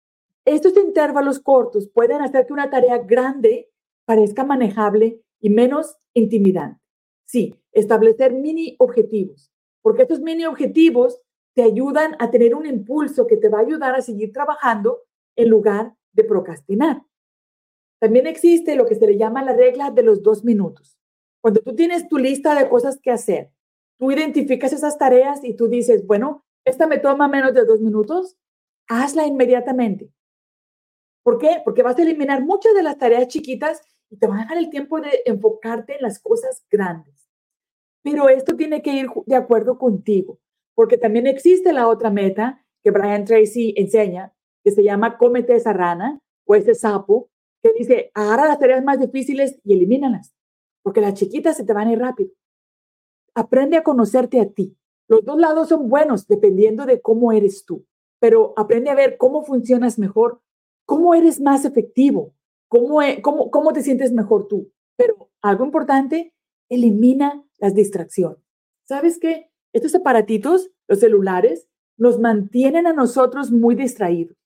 Estos 0.44 0.76
intervalos 0.76 1.40
cortos 1.40 1.88
pueden 1.88 2.20
hacer 2.20 2.46
que 2.46 2.52
una 2.52 2.70
tarea 2.70 2.98
grande 2.98 3.70
parezca 4.04 4.44
manejable 4.44 5.22
y 5.40 5.50
menos 5.50 5.96
intimidante. 6.12 6.80
Sí, 7.24 7.54
establecer 7.72 8.34
mini 8.34 8.76
objetivos, 8.78 9.50
porque 9.82 10.02
estos 10.02 10.20
mini 10.20 10.44
objetivos 10.44 11.20
te 11.54 11.62
ayudan 11.62 12.16
a 12.18 12.30
tener 12.30 12.54
un 12.54 12.66
impulso 12.66 13.26
que 13.26 13.36
te 13.36 13.48
va 13.48 13.58
a 13.58 13.62
ayudar 13.62 13.94
a 13.94 14.02
seguir 14.02 14.32
trabajando 14.32 15.02
en 15.36 15.48
lugar 15.48 15.94
de 16.12 16.24
procrastinar. 16.24 17.02
También 18.00 18.26
existe 18.26 18.76
lo 18.76 18.86
que 18.86 18.96
se 18.96 19.06
le 19.06 19.16
llama 19.16 19.42
la 19.42 19.54
regla 19.54 19.90
de 19.90 20.02
los 20.02 20.22
dos 20.22 20.44
minutos. 20.44 20.98
Cuando 21.40 21.60
tú 21.60 21.74
tienes 21.74 22.08
tu 22.08 22.18
lista 22.18 22.54
de 22.54 22.68
cosas 22.68 22.98
que 23.00 23.10
hacer, 23.10 23.50
tú 23.98 24.10
identificas 24.10 24.72
esas 24.72 24.98
tareas 24.98 25.44
y 25.44 25.54
tú 25.54 25.68
dices, 25.68 26.06
bueno, 26.06 26.44
esta 26.64 26.86
me 26.86 26.98
toma 26.98 27.28
menos 27.28 27.54
de 27.54 27.64
dos 27.64 27.80
minutos, 27.80 28.36
hazla 28.88 29.26
inmediatamente. 29.26 30.10
¿Por 31.22 31.38
qué? 31.38 31.62
Porque 31.64 31.82
vas 31.82 31.98
a 31.98 32.02
eliminar 32.02 32.42
muchas 32.42 32.74
de 32.74 32.82
las 32.82 32.98
tareas 32.98 33.28
chiquitas 33.28 33.82
y 34.10 34.16
te 34.16 34.26
va 34.26 34.36
a 34.36 34.38
dejar 34.40 34.58
el 34.58 34.70
tiempo 34.70 35.00
de 35.00 35.22
enfocarte 35.24 35.96
en 35.96 36.02
las 36.02 36.18
cosas 36.20 36.64
grandes. 36.70 37.28
Pero 38.02 38.28
esto 38.28 38.54
tiene 38.56 38.82
que 38.82 38.92
ir 38.92 39.08
de 39.26 39.36
acuerdo 39.36 39.78
contigo, 39.78 40.38
porque 40.74 40.98
también 40.98 41.26
existe 41.26 41.72
la 41.72 41.88
otra 41.88 42.10
meta 42.10 42.64
que 42.82 42.90
Brian 42.90 43.24
Tracy 43.24 43.74
enseña, 43.76 44.34
que 44.62 44.70
se 44.70 44.84
llama 44.84 45.16
cómete 45.16 45.54
esa 45.54 45.72
rana 45.72 46.20
o 46.44 46.54
ese 46.54 46.74
sapo, 46.74 47.30
que 47.62 47.72
dice, 47.72 48.10
agarra 48.12 48.46
las 48.46 48.58
tareas 48.58 48.84
más 48.84 49.00
difíciles 49.00 49.58
y 49.64 49.72
elimínalas, 49.72 50.34
porque 50.82 51.00
las 51.00 51.14
chiquitas 51.14 51.56
se 51.56 51.64
te 51.64 51.72
van 51.72 51.88
a 51.88 51.92
ir 51.92 51.98
rápido. 51.98 52.30
Aprende 53.34 53.76
a 53.76 53.82
conocerte 53.82 54.40
a 54.40 54.48
ti. 54.48 54.76
Los 55.08 55.24
dos 55.24 55.38
lados 55.38 55.68
son 55.68 55.88
buenos 55.88 56.26
dependiendo 56.26 56.86
de 56.86 57.00
cómo 57.00 57.32
eres 57.32 57.64
tú, 57.64 57.84
pero 58.20 58.54
aprende 58.56 58.90
a 58.90 58.94
ver 58.94 59.16
cómo 59.18 59.44
funcionas 59.44 59.98
mejor, 59.98 60.40
cómo 60.86 61.14
eres 61.14 61.40
más 61.40 61.64
efectivo, 61.64 62.34
cómo, 62.68 63.02
e, 63.02 63.20
cómo, 63.20 63.50
cómo 63.50 63.72
te 63.72 63.82
sientes 63.82 64.12
mejor 64.12 64.48
tú. 64.48 64.70
Pero 64.96 65.30
algo 65.42 65.64
importante, 65.64 66.32
elimina 66.68 67.44
las 67.58 67.74
distracciones. 67.74 68.38
¿Sabes 68.84 69.18
qué? 69.18 69.50
Estos 69.72 69.94
aparatitos, 69.94 70.70
los 70.86 71.00
celulares, 71.00 71.68
nos 71.96 72.18
mantienen 72.18 72.86
a 72.86 72.92
nosotros 72.92 73.50
muy 73.50 73.74
distraídos. 73.74 74.36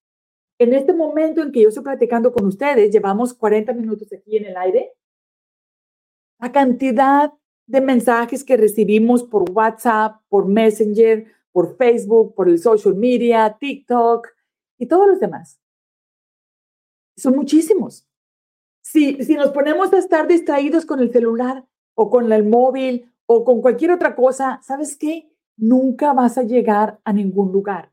En 0.59 0.73
este 0.75 0.93
momento 0.93 1.43
en 1.43 1.53
que 1.53 1.63
yo 1.63 1.69
estoy 1.69 1.85
platicando 1.85 2.33
con 2.33 2.47
ustedes, 2.47 2.91
llevamos 2.91 3.33
40 3.35 3.73
minutos 3.75 4.13
aquí 4.13 4.37
en 4.37 4.47
el 4.47 4.57
aire. 4.57 4.93
La 6.41 6.51
cantidad 6.51 7.33
de 7.69 7.83
mensajes 7.83 8.43
que 8.43 8.57
recibimos 8.57 9.23
por 9.23 9.49
WhatsApp, 9.51 10.23
por 10.29 10.49
Messenger, 10.49 11.27
por 11.53 11.77
Facebook, 11.77 12.35
por 12.35 12.49
el 12.49 12.59
social 12.59 12.95
media, 12.95 13.57
TikTok 13.61 14.27
y 14.79 14.87
todos 14.87 15.07
los 15.07 15.21
demás. 15.21 15.61
Son 17.17 17.37
muchísimos. 17.37 18.09
Si, 18.81 19.23
si 19.23 19.35
nos 19.35 19.51
ponemos 19.51 19.93
a 19.93 19.99
estar 19.99 20.27
distraídos 20.27 20.87
con 20.87 21.01
el 21.01 21.13
celular 21.13 21.67
o 21.95 22.09
con 22.09 22.33
el 22.33 22.45
móvil 22.45 23.13
o 23.27 23.45
con 23.45 23.61
cualquier 23.61 23.91
otra 23.91 24.17
cosa, 24.17 24.61
¿sabes 24.63 24.97
qué? 24.97 25.31
Nunca 25.59 26.15
vas 26.15 26.39
a 26.39 26.45
llegar 26.45 27.01
a 27.05 27.13
ningún 27.13 27.53
lugar. 27.53 27.93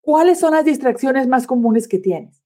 ¿Cuáles 0.00 0.40
son 0.40 0.54
las 0.54 0.64
distracciones 0.64 1.28
más 1.28 1.46
comunes 1.46 1.86
que 1.86 1.98
tienes? 1.98 2.42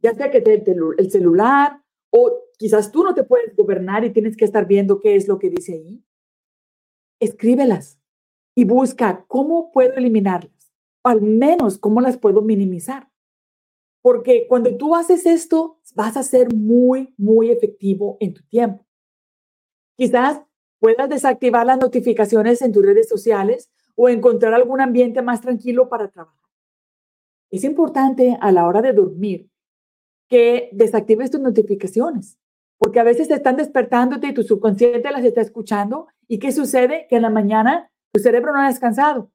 Ya 0.00 0.14
sea 0.14 0.32
que 0.32 0.40
te, 0.40 0.64
el 0.98 1.10
celular 1.12 1.80
o 2.10 2.43
quizás 2.58 2.90
tú 2.92 3.02
no 3.02 3.14
te 3.14 3.24
puedes 3.24 3.54
gobernar 3.56 4.04
y 4.04 4.10
tienes 4.10 4.36
que 4.36 4.44
estar 4.44 4.66
viendo 4.66 5.00
qué 5.00 5.16
es 5.16 5.28
lo 5.28 5.38
que 5.38 5.50
dice 5.50 5.74
ahí. 5.74 6.04
Escríbelas 7.20 7.98
y 8.54 8.64
busca 8.64 9.24
cómo 9.26 9.72
puedo 9.72 9.94
eliminarlas, 9.94 10.72
al 11.02 11.22
menos 11.22 11.78
cómo 11.78 12.00
las 12.00 12.18
puedo 12.18 12.42
minimizar. 12.42 13.10
Porque 14.02 14.46
cuando 14.48 14.76
tú 14.76 14.94
haces 14.94 15.24
esto, 15.26 15.80
vas 15.94 16.16
a 16.16 16.22
ser 16.22 16.54
muy, 16.54 17.14
muy 17.16 17.50
efectivo 17.50 18.16
en 18.20 18.34
tu 18.34 18.42
tiempo. 18.44 18.84
Quizás 19.96 20.42
puedas 20.78 21.08
desactivar 21.08 21.66
las 21.66 21.78
notificaciones 21.78 22.60
en 22.60 22.72
tus 22.72 22.84
redes 22.84 23.08
sociales 23.08 23.70
o 23.94 24.08
encontrar 24.08 24.52
algún 24.52 24.80
ambiente 24.80 25.22
más 25.22 25.40
tranquilo 25.40 25.88
para 25.88 26.08
trabajar. 26.08 26.50
Es 27.50 27.64
importante 27.64 28.36
a 28.40 28.52
la 28.52 28.66
hora 28.66 28.82
de 28.82 28.92
dormir 28.92 29.48
que 30.28 30.68
desactives 30.72 31.30
tus 31.30 31.40
notificaciones, 31.40 32.38
porque 32.84 33.00
a 33.00 33.04
veces 33.04 33.30
están 33.30 33.56
despertándote 33.56 34.28
y 34.28 34.34
tu 34.34 34.42
subconsciente 34.42 35.10
las 35.10 35.24
está 35.24 35.40
escuchando. 35.40 36.06
¿Y 36.28 36.38
qué 36.38 36.52
sucede? 36.52 37.06
Que 37.08 37.16
en 37.16 37.22
la 37.22 37.30
mañana 37.30 37.90
tu 38.12 38.20
cerebro 38.20 38.52
no 38.52 38.60
ha 38.60 38.68
descansado. 38.68 39.30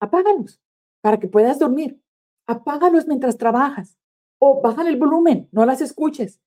Apágalos 0.00 0.60
para 1.02 1.20
que 1.20 1.28
puedas 1.28 1.58
dormir 1.58 2.02
apágalos 2.46 3.06
mientras 3.06 3.36
trabajas 3.36 3.98
o 4.38 4.60
baja 4.60 4.88
el 4.88 4.96
volumen, 4.96 5.48
no 5.52 5.64
las 5.64 5.80
escuches. 5.80 6.40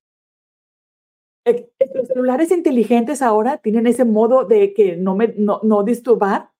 Los 1.45 2.07
celulares 2.07 2.51
inteligentes 2.51 3.21
ahora 3.21 3.57
tienen 3.57 3.87
ese 3.87 4.03
modo 4.03 4.45
de 4.45 4.73
que 4.73 4.97
no 4.97 5.15
me 5.15 5.33
no, 5.37 5.59
no 5.63 5.83
disturbar, 5.83 6.51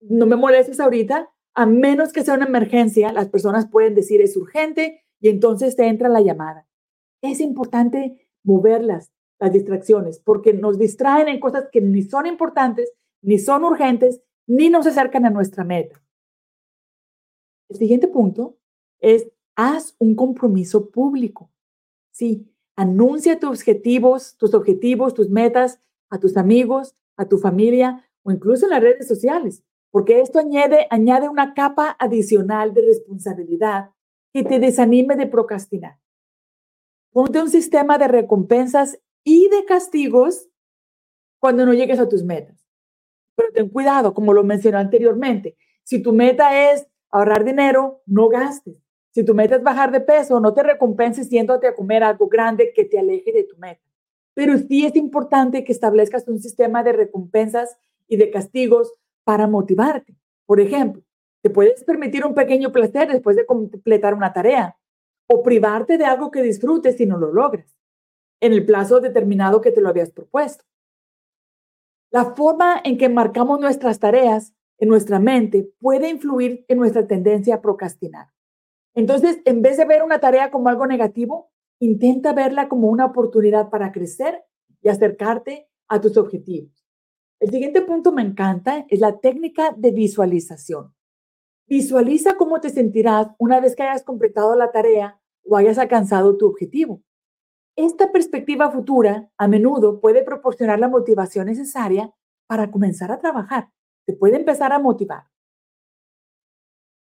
no 0.00 0.26
me 0.26 0.36
molestes 0.36 0.80
ahorita, 0.80 1.30
a 1.54 1.66
menos 1.66 2.12
que 2.12 2.24
sea 2.24 2.34
una 2.34 2.46
emergencia, 2.46 3.12
las 3.12 3.28
personas 3.28 3.68
pueden 3.70 3.94
decir 3.94 4.20
es 4.22 4.36
urgente 4.36 5.04
y 5.20 5.28
entonces 5.28 5.76
te 5.76 5.86
entra 5.86 6.08
la 6.08 6.20
llamada. 6.20 6.66
Es 7.24 7.40
importante 7.40 8.28
moverlas, 8.42 9.10
las 9.40 9.50
distracciones, 9.50 10.18
porque 10.18 10.52
nos 10.52 10.78
distraen 10.78 11.26
en 11.28 11.40
cosas 11.40 11.68
que 11.72 11.80
ni 11.80 12.02
son 12.02 12.26
importantes, 12.26 12.92
ni 13.22 13.38
son 13.38 13.64
urgentes, 13.64 14.20
ni 14.46 14.68
nos 14.68 14.86
acercan 14.86 15.24
a 15.24 15.30
nuestra 15.30 15.64
meta. 15.64 16.04
El 17.70 17.78
siguiente 17.78 18.08
punto 18.08 18.58
es, 19.00 19.26
haz 19.56 19.96
un 19.98 20.14
compromiso 20.14 20.90
público. 20.90 21.50
Sí, 22.10 22.46
anuncia 22.76 23.40
tus 23.40 23.60
objetivos, 23.60 24.36
tus 24.36 24.52
objetivos, 24.52 25.14
tus 25.14 25.30
metas 25.30 25.80
a 26.10 26.18
tus 26.18 26.36
amigos, 26.36 26.94
a 27.16 27.26
tu 27.26 27.38
familia 27.38 28.06
o 28.22 28.32
incluso 28.32 28.66
en 28.66 28.72
las 28.72 28.82
redes 28.82 29.08
sociales, 29.08 29.64
porque 29.90 30.20
esto 30.20 30.38
añade, 30.38 30.86
añade 30.90 31.30
una 31.30 31.54
capa 31.54 31.96
adicional 31.98 32.74
de 32.74 32.82
responsabilidad 32.82 33.92
que 34.34 34.44
te 34.44 34.58
desanime 34.58 35.16
de 35.16 35.26
procrastinar. 35.26 36.03
Ponte 37.14 37.40
un 37.40 37.48
sistema 37.48 37.96
de 37.96 38.08
recompensas 38.08 38.98
y 39.22 39.48
de 39.48 39.64
castigos 39.64 40.48
cuando 41.38 41.64
no 41.64 41.72
llegues 41.72 42.00
a 42.00 42.08
tus 42.08 42.24
metas. 42.24 42.66
Pero 43.36 43.52
ten 43.52 43.68
cuidado, 43.68 44.12
como 44.12 44.32
lo 44.32 44.42
mencioné 44.42 44.78
anteriormente, 44.78 45.56
si 45.84 46.02
tu 46.02 46.12
meta 46.12 46.72
es 46.72 46.88
ahorrar 47.12 47.44
dinero, 47.44 48.02
no 48.06 48.28
gastes. 48.28 48.82
Si 49.12 49.24
tu 49.24 49.32
meta 49.32 49.54
es 49.54 49.62
bajar 49.62 49.92
de 49.92 50.00
peso, 50.00 50.40
no 50.40 50.54
te 50.54 50.64
recompenses 50.64 51.30
yéndote 51.30 51.68
a 51.68 51.74
comer 51.76 52.02
algo 52.02 52.26
grande 52.26 52.72
que 52.74 52.84
te 52.84 52.98
aleje 52.98 53.30
de 53.30 53.44
tu 53.44 53.56
meta. 53.58 53.84
Pero 54.34 54.58
sí 54.58 54.84
es 54.84 54.96
importante 54.96 55.62
que 55.62 55.70
establezcas 55.70 56.26
un 56.26 56.40
sistema 56.40 56.82
de 56.82 56.94
recompensas 56.94 57.76
y 58.08 58.16
de 58.16 58.32
castigos 58.32 58.92
para 59.22 59.46
motivarte. 59.46 60.16
Por 60.46 60.60
ejemplo, 60.60 61.04
te 61.42 61.50
puedes 61.50 61.84
permitir 61.84 62.26
un 62.26 62.34
pequeño 62.34 62.72
placer 62.72 63.06
después 63.06 63.36
de 63.36 63.46
completar 63.46 64.14
una 64.14 64.32
tarea 64.32 64.76
o 65.26 65.42
privarte 65.42 65.98
de 65.98 66.04
algo 66.04 66.30
que 66.30 66.42
disfrutes 66.42 66.96
si 66.96 67.06
no 67.06 67.18
lo 67.18 67.32
logras 67.32 67.74
en 68.40 68.52
el 68.52 68.66
plazo 68.66 69.00
determinado 69.00 69.60
que 69.60 69.70
te 69.70 69.80
lo 69.80 69.88
habías 69.88 70.10
propuesto. 70.10 70.64
La 72.10 72.34
forma 72.34 72.80
en 72.84 72.98
que 72.98 73.08
marcamos 73.08 73.58
nuestras 73.58 73.98
tareas 73.98 74.54
en 74.78 74.88
nuestra 74.88 75.18
mente 75.18 75.72
puede 75.80 76.10
influir 76.10 76.64
en 76.68 76.78
nuestra 76.78 77.06
tendencia 77.06 77.56
a 77.56 77.62
procrastinar. 77.62 78.28
Entonces, 78.94 79.40
en 79.44 79.62
vez 79.62 79.76
de 79.76 79.84
ver 79.84 80.02
una 80.02 80.20
tarea 80.20 80.50
como 80.50 80.68
algo 80.68 80.86
negativo, 80.86 81.50
intenta 81.80 82.32
verla 82.32 82.68
como 82.68 82.88
una 82.88 83.06
oportunidad 83.06 83.70
para 83.70 83.92
crecer 83.92 84.44
y 84.80 84.88
acercarte 84.88 85.68
a 85.88 86.00
tus 86.00 86.16
objetivos. 86.16 86.86
El 87.40 87.50
siguiente 87.50 87.82
punto 87.82 88.12
me 88.12 88.22
encanta, 88.22 88.86
es 88.88 89.00
la 89.00 89.18
técnica 89.18 89.74
de 89.76 89.90
visualización. 89.90 90.94
Visualiza 91.66 92.36
cómo 92.36 92.60
te 92.60 92.70
sentirás 92.70 93.28
una 93.38 93.60
vez 93.60 93.74
que 93.74 93.82
hayas 93.82 94.02
completado 94.02 94.54
la 94.54 94.70
tarea 94.70 95.20
o 95.44 95.56
hayas 95.56 95.78
alcanzado 95.78 96.36
tu 96.36 96.46
objetivo. 96.46 97.02
Esta 97.76 98.12
perspectiva 98.12 98.70
futura 98.70 99.30
a 99.36 99.48
menudo 99.48 100.00
puede 100.00 100.22
proporcionar 100.22 100.78
la 100.78 100.88
motivación 100.88 101.46
necesaria 101.46 102.12
para 102.46 102.70
comenzar 102.70 103.10
a 103.10 103.18
trabajar 103.18 103.70
te 104.04 104.12
puede 104.14 104.36
empezar 104.36 104.72
a 104.72 104.78
motivar. 104.78 105.24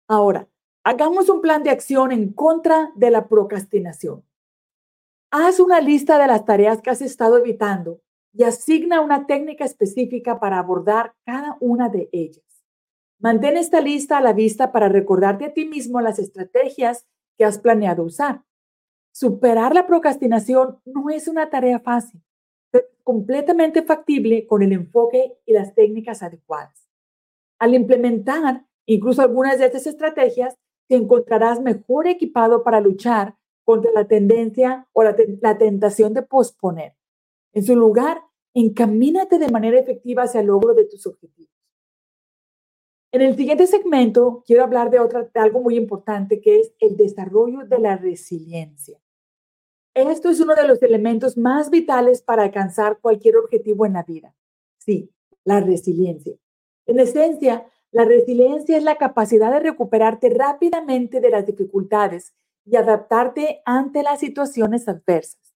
Ahora, 0.09 0.49
hagamos 0.85 1.29
un 1.29 1.41
plan 1.41 1.63
de 1.63 1.71
acción 1.71 2.13
en 2.13 2.33
contra 2.33 2.93
de 2.95 3.11
la 3.11 3.29
procrastinación. 3.29 4.25
Haz 5.31 5.61
una 5.61 5.81
lista 5.81 6.19
de 6.19 6.29
las 6.29 6.45
tareas 6.45 6.81
que 6.81 6.91
has 6.91 7.03
estado 7.03 7.39
evitando 7.39 8.01
y 8.33 8.45
asigna 8.45 9.01
una 9.01 9.27
técnica 9.27 9.65
específica 9.65 10.39
para 10.39 10.59
abordar 10.59 11.15
cada 11.25 11.57
una 11.61 11.89
de 11.89 12.09
ellas. 12.13 12.46
Mantén 13.19 13.57
esta 13.57 13.81
lista 13.81 14.19
a 14.19 14.21
la 14.21 14.33
vista 14.33 14.73
para 14.73 14.89
recordarte 14.89 15.47
a 15.47 15.53
ti 15.53 15.64
mismo 15.64 16.01
las 16.01 16.19
estrategias 16.19 17.07
que 17.39 17.45
has 17.45 17.59
planeado 17.59 18.05
usar. 18.05 18.43
Superar 19.12 19.75
la 19.75 19.87
procrastinación 19.87 20.79
no 20.85 21.09
es 21.09 21.27
una 21.27 21.49
tarea 21.49 21.81
fácil, 21.81 22.23
pero 22.71 22.87
completamente 23.03 23.83
factible 23.83 24.47
con 24.47 24.62
el 24.62 24.73
enfoque 24.73 25.39
y 25.47 25.53
las 25.55 25.75
técnicas 25.75 26.23
adecuadas. 26.23 26.87
Al 27.59 27.75
implementar 27.75 28.67
incluso 28.87 29.23
algunas 29.23 29.59
de 29.59 29.67
estas 29.67 29.87
estrategias, 29.87 30.57
te 30.89 30.97
encontrarás 30.97 31.61
mejor 31.61 32.07
equipado 32.07 32.62
para 32.62 32.81
luchar 32.81 33.35
contra 33.64 33.91
la 33.93 34.07
tendencia 34.07 34.87
o 34.93 35.03
la, 35.03 35.17
tentación 35.59 36.14
de 36.14 36.23
posponer. 36.23 36.95
En 37.53 37.64
su 37.64 37.75
lugar, 37.75 38.23
encamínate 38.55 39.39
de 39.39 39.49
manera 39.49 39.79
efectiva 39.79 40.23
hacia 40.23 40.41
el 40.41 40.47
logro 40.47 40.75
de 40.75 40.85
tus 40.85 41.05
objetivos. 41.07 41.56
En 43.17 43.23
el 43.23 43.35
siguiente 43.35 43.67
segmento 43.67 44.45
quiero 44.47 44.62
hablar 44.62 44.91
de, 44.91 45.01
otra, 45.01 45.23
de 45.23 45.41
algo 45.41 45.62
muy 45.62 45.75
importante 45.75 46.39
que 46.39 46.61
es 46.61 46.75
el 46.81 46.99
desarrollo 46.99 47.64
de 47.64 47.79
la 47.79 47.97
resiliencia. 47.97 49.01
Esto 49.95 50.29
es 50.29 50.39
uno 50.39 50.55
de 50.55 50.69
los 50.69 50.83
elementos 50.83 51.39
más 51.39 51.71
vitales 51.71 52.21
para 52.21 52.43
alcanzar 52.43 52.99
cualquier 53.01 53.39
objetivo 53.39 53.87
en 53.87 53.95
la 53.95 54.03
vida. 54.03 54.35
Sí, 54.77 55.11
la 55.45 55.61
resiliencia. 55.61 56.37
En 56.85 57.01
esencia, 57.01 57.64
la 57.91 58.05
resiliencia 58.05 58.77
es 58.77 58.83
la 58.83 58.97
capacidad 58.99 59.51
de 59.51 59.61
recuperarte 59.61 60.29
rápidamente 60.29 61.23
de 61.23 61.31
las 61.31 61.47
dificultades 61.47 62.35
y 62.67 62.77
adaptarte 62.77 63.62
ante 63.64 64.03
las 64.03 64.21
situaciones 64.21 64.89
adversas. 64.89 65.55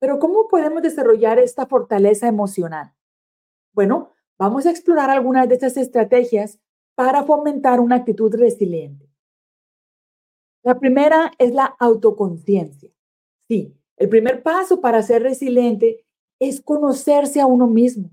Pero 0.00 0.18
¿cómo 0.18 0.48
podemos 0.48 0.82
desarrollar 0.82 1.38
esta 1.38 1.66
fortaleza 1.66 2.26
emocional? 2.26 2.94
Bueno, 3.72 4.10
vamos 4.36 4.66
a 4.66 4.72
explorar 4.72 5.10
algunas 5.10 5.48
de 5.48 5.54
estas 5.54 5.76
estrategias 5.76 6.58
para 6.94 7.24
fomentar 7.24 7.80
una 7.80 7.96
actitud 7.96 8.34
resiliente. 8.34 9.08
La 10.62 10.78
primera 10.78 11.32
es 11.38 11.52
la 11.52 11.66
autoconciencia. 11.78 12.90
Sí, 13.48 13.74
el 13.96 14.08
primer 14.08 14.42
paso 14.42 14.80
para 14.80 15.02
ser 15.02 15.22
resiliente 15.22 16.04
es 16.38 16.60
conocerse 16.60 17.40
a 17.40 17.46
uno 17.46 17.66
mismo, 17.66 18.10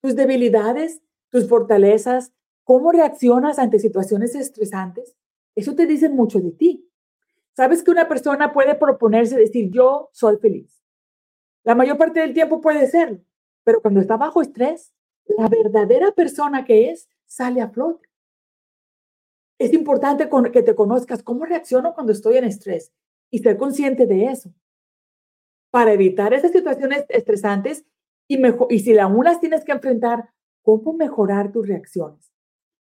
tus 0.00 0.14
debilidades 0.16 1.02
tus 1.30 1.48
fortalezas, 1.48 2.32
cómo 2.64 2.92
reaccionas 2.92 3.58
ante 3.58 3.78
situaciones 3.78 4.34
estresantes, 4.34 5.14
eso 5.54 5.74
te 5.74 5.86
dice 5.86 6.08
mucho 6.08 6.40
de 6.40 6.50
ti. 6.52 6.88
Sabes 7.54 7.82
que 7.82 7.90
una 7.90 8.08
persona 8.08 8.52
puede 8.52 8.74
proponerse 8.74 9.36
decir, 9.36 9.70
yo 9.70 10.10
soy 10.12 10.36
feliz. 10.36 10.82
La 11.64 11.74
mayor 11.74 11.96
parte 11.96 12.20
del 12.20 12.34
tiempo 12.34 12.60
puede 12.60 12.86
ser, 12.86 13.20
pero 13.64 13.80
cuando 13.80 14.00
está 14.00 14.16
bajo 14.16 14.42
estrés, 14.42 14.92
la 15.26 15.48
verdadera 15.48 16.12
persona 16.12 16.64
que 16.64 16.90
es 16.90 17.08
sale 17.26 17.60
a 17.60 17.68
flote. 17.68 18.08
Es 19.58 19.72
importante 19.72 20.28
que 20.52 20.62
te 20.62 20.74
conozcas 20.74 21.22
cómo 21.22 21.44
reacciono 21.44 21.94
cuando 21.94 22.12
estoy 22.12 22.36
en 22.36 22.44
estrés 22.44 22.92
y 23.30 23.38
ser 23.38 23.56
consciente 23.56 24.06
de 24.06 24.26
eso. 24.26 24.52
Para 25.70 25.92
evitar 25.92 26.34
esas 26.34 26.52
situaciones 26.52 27.04
estresantes 27.08 27.84
y, 28.28 28.38
mejor, 28.38 28.68
y 28.70 28.80
si 28.80 28.96
aún 28.98 29.24
las 29.24 29.40
tienes 29.40 29.64
que 29.64 29.72
enfrentar, 29.72 30.30
cómo 30.62 30.92
mejorar 30.92 31.52
tus 31.52 31.66
reacciones. 31.66 32.32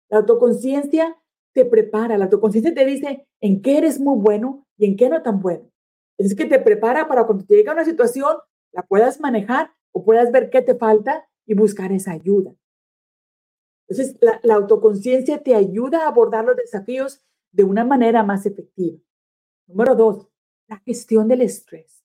La 0.10 0.20
autoconciencia 0.20 1.18
te 1.54 1.66
prepara, 1.66 2.18
la 2.18 2.26
autoconciencia 2.26 2.74
te 2.74 2.86
dice 2.86 3.28
en 3.42 3.62
qué 3.62 3.78
eres 3.78 4.00
muy 4.00 4.20
bueno 4.20 4.66
y 4.78 4.86
en 4.86 4.98
qué 4.98 5.08
no 5.08 5.22
tan 5.22 5.40
bueno. 5.40 5.72
Es 6.18 6.36
que 6.36 6.46
te 6.46 6.60
prepara 6.60 7.08
para 7.08 7.26
cuando 7.26 7.46
te 7.46 7.56
llega 7.56 7.74
una 7.74 7.86
situación, 7.86 8.38
la 8.72 8.84
puedas 8.84 9.20
manejar 9.20 9.72
o 9.92 10.04
puedas 10.04 10.32
ver 10.32 10.50
qué 10.50 10.62
te 10.62 10.76
falta 10.76 11.28
y 11.46 11.54
buscar 11.54 11.92
esa 11.92 12.12
ayuda. 12.12 12.52
Entonces, 13.88 14.18
la, 14.22 14.40
la 14.44 14.56
autoconciencia 14.56 15.44
te 15.44 15.56
ayuda 15.56 16.04
a 16.04 16.08
abordar 16.08 16.46
los 16.46 16.56
desafíos 16.56 17.22
de 17.52 17.64
una 17.64 17.84
manera 17.84 18.24
más 18.24 18.46
efectiva. 18.46 19.00
Número 19.68 19.96
dos, 19.96 20.28
la 20.68 20.78
gestión 20.80 21.28
del 21.28 21.42
estrés. 21.42 22.04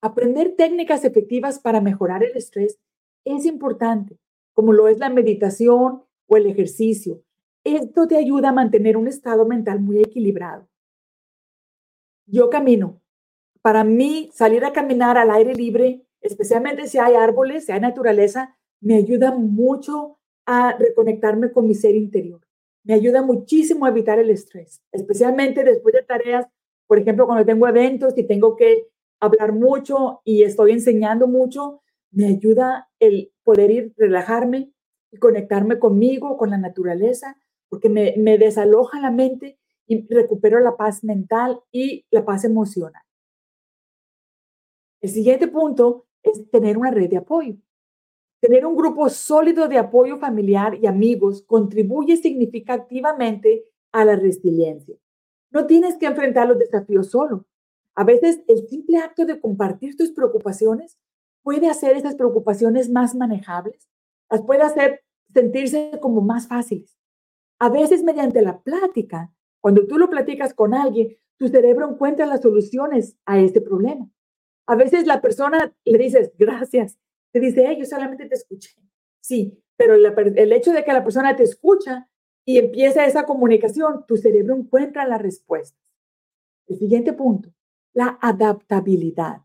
Aprender 0.00 0.54
técnicas 0.56 1.04
efectivas 1.04 1.58
para 1.58 1.80
mejorar 1.80 2.22
el 2.22 2.36
estrés 2.36 2.78
es 3.24 3.46
importante, 3.46 4.18
como 4.52 4.72
lo 4.72 4.88
es 4.88 4.98
la 4.98 5.10
meditación 5.10 6.04
o 6.26 6.36
el 6.36 6.46
ejercicio. 6.46 7.22
Esto 7.64 8.06
te 8.06 8.16
ayuda 8.16 8.50
a 8.50 8.52
mantener 8.52 8.96
un 8.96 9.08
estado 9.08 9.44
mental 9.46 9.80
muy 9.80 10.00
equilibrado. 10.00 10.68
Yo 12.26 12.50
camino. 12.50 13.00
Para 13.62 13.82
mí, 13.84 14.30
salir 14.32 14.64
a 14.64 14.72
caminar 14.72 15.18
al 15.18 15.30
aire 15.30 15.54
libre, 15.54 16.06
especialmente 16.20 16.86
si 16.86 16.98
hay 16.98 17.14
árboles, 17.14 17.66
si 17.66 17.72
hay 17.72 17.80
naturaleza, 17.80 18.56
me 18.80 18.94
ayuda 18.94 19.34
mucho 19.34 20.17
a 20.50 20.74
reconectarme 20.78 21.52
con 21.52 21.68
mi 21.68 21.74
ser 21.74 21.94
interior. 21.94 22.40
Me 22.82 22.94
ayuda 22.94 23.20
muchísimo 23.20 23.84
a 23.84 23.90
evitar 23.90 24.18
el 24.18 24.30
estrés, 24.30 24.82
especialmente 24.92 25.62
después 25.62 25.94
de 25.94 26.02
tareas, 26.02 26.46
por 26.86 26.98
ejemplo, 26.98 27.26
cuando 27.26 27.44
tengo 27.44 27.68
eventos 27.68 28.16
y 28.16 28.22
tengo 28.22 28.56
que 28.56 28.86
hablar 29.20 29.52
mucho 29.52 30.22
y 30.24 30.44
estoy 30.44 30.72
enseñando 30.72 31.26
mucho, 31.28 31.82
me 32.10 32.28
ayuda 32.28 32.88
el 32.98 33.30
poder 33.44 33.70
ir, 33.70 33.92
relajarme 33.98 34.72
y 35.12 35.18
conectarme 35.18 35.78
conmigo, 35.78 36.38
con 36.38 36.48
la 36.48 36.56
naturaleza, 36.56 37.36
porque 37.68 37.90
me, 37.90 38.14
me 38.16 38.38
desaloja 38.38 39.00
la 39.00 39.10
mente 39.10 39.58
y 39.86 40.06
recupero 40.08 40.60
la 40.60 40.78
paz 40.78 41.04
mental 41.04 41.60
y 41.70 42.06
la 42.10 42.24
paz 42.24 42.44
emocional. 42.44 43.02
El 45.02 45.10
siguiente 45.10 45.46
punto 45.46 46.06
es 46.22 46.50
tener 46.50 46.78
una 46.78 46.90
red 46.90 47.10
de 47.10 47.18
apoyo. 47.18 47.56
Tener 48.40 48.64
un 48.64 48.76
grupo 48.76 49.08
sólido 49.08 49.66
de 49.66 49.78
apoyo 49.78 50.18
familiar 50.18 50.78
y 50.80 50.86
amigos 50.86 51.42
contribuye 51.42 52.16
significativamente 52.16 53.64
a 53.92 54.04
la 54.04 54.14
resiliencia. 54.14 54.96
No 55.50 55.66
tienes 55.66 55.96
que 55.96 56.06
enfrentar 56.06 56.46
los 56.46 56.58
desafíos 56.58 57.10
solo. 57.10 57.46
A 57.96 58.04
veces 58.04 58.40
el 58.46 58.68
simple 58.68 58.98
acto 58.98 59.24
de 59.24 59.40
compartir 59.40 59.96
tus 59.96 60.12
preocupaciones 60.12 60.98
puede 61.42 61.68
hacer 61.68 61.96
esas 61.96 62.14
preocupaciones 62.14 62.90
más 62.90 63.14
manejables, 63.14 63.88
las 64.30 64.42
puede 64.42 64.62
hacer 64.62 65.02
sentirse 65.32 65.98
como 66.00 66.20
más 66.20 66.46
fáciles. 66.46 66.96
A 67.58 67.70
veces 67.70 68.04
mediante 68.04 68.40
la 68.42 68.60
plática, 68.60 69.32
cuando 69.60 69.86
tú 69.86 69.98
lo 69.98 70.08
platicas 70.10 70.54
con 70.54 70.74
alguien, 70.74 71.16
tu 71.38 71.48
cerebro 71.48 71.90
encuentra 71.90 72.26
las 72.26 72.42
soluciones 72.42 73.16
a 73.24 73.40
ese 73.40 73.60
problema. 73.60 74.08
A 74.66 74.76
veces 74.76 75.06
la 75.06 75.20
persona 75.20 75.74
le 75.84 75.98
dices, 75.98 76.32
gracias, 76.38 76.98
te 77.32 77.40
dice, 77.40 77.64
hey, 77.66 77.76
yo 77.78 77.84
solamente 77.84 78.26
te 78.26 78.34
escuché. 78.34 78.70
Sí, 79.20 79.62
pero 79.76 79.94
el 79.94 80.52
hecho 80.52 80.72
de 80.72 80.84
que 80.84 80.92
la 80.92 81.04
persona 81.04 81.36
te 81.36 81.44
escucha 81.44 82.08
y 82.44 82.58
empieza 82.58 83.06
esa 83.06 83.26
comunicación, 83.26 84.04
tu 84.06 84.16
cerebro 84.16 84.56
encuentra 84.56 85.06
la 85.06 85.18
respuesta. 85.18 85.78
El 86.66 86.78
siguiente 86.78 87.12
punto, 87.12 87.50
la 87.92 88.18
adaptabilidad. 88.20 89.42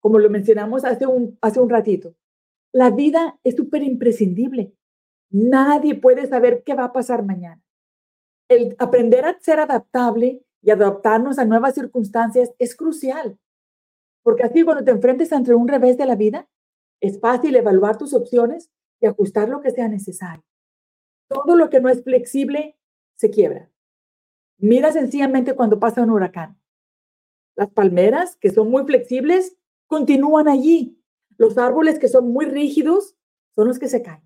Como 0.00 0.18
lo 0.18 0.30
mencionamos 0.30 0.84
hace 0.84 1.06
un, 1.06 1.38
hace 1.40 1.60
un 1.60 1.68
ratito, 1.68 2.14
la 2.72 2.90
vida 2.90 3.38
es 3.44 3.56
súper 3.56 3.82
imprescindible. 3.82 4.74
Nadie 5.30 5.94
puede 5.94 6.26
saber 6.26 6.62
qué 6.64 6.74
va 6.74 6.84
a 6.84 6.92
pasar 6.92 7.24
mañana. 7.24 7.62
El 8.48 8.76
aprender 8.78 9.24
a 9.24 9.38
ser 9.40 9.60
adaptable 9.60 10.42
y 10.62 10.70
adaptarnos 10.70 11.38
a 11.38 11.44
nuevas 11.44 11.74
circunstancias 11.74 12.52
es 12.58 12.76
crucial. 12.76 13.38
Porque 14.22 14.44
así 14.44 14.62
cuando 14.62 14.84
te 14.84 14.90
enfrentes 14.90 15.32
ante 15.32 15.54
un 15.54 15.68
revés 15.68 15.96
de 15.96 16.06
la 16.06 16.16
vida, 16.16 16.48
es 17.00 17.20
fácil 17.20 17.56
evaluar 17.56 17.98
tus 17.98 18.14
opciones 18.14 18.70
y 19.00 19.06
ajustar 19.06 19.48
lo 19.48 19.60
que 19.60 19.70
sea 19.70 19.88
necesario. 19.88 20.44
Todo 21.28 21.56
lo 21.56 21.70
que 21.70 21.80
no 21.80 21.88
es 21.88 22.02
flexible 22.02 22.78
se 23.16 23.30
quiebra. 23.30 23.70
Mira 24.58 24.92
sencillamente 24.92 25.54
cuando 25.54 25.78
pasa 25.78 26.02
un 26.02 26.10
huracán. 26.10 26.58
Las 27.56 27.70
palmeras, 27.70 28.36
que 28.36 28.50
son 28.50 28.70
muy 28.70 28.84
flexibles, 28.84 29.56
continúan 29.86 30.48
allí. 30.48 31.02
Los 31.36 31.58
árboles 31.58 31.98
que 31.98 32.08
son 32.08 32.30
muy 32.32 32.46
rígidos 32.46 33.16
son 33.54 33.68
los 33.68 33.78
que 33.78 33.88
se 33.88 34.02
caen. 34.02 34.22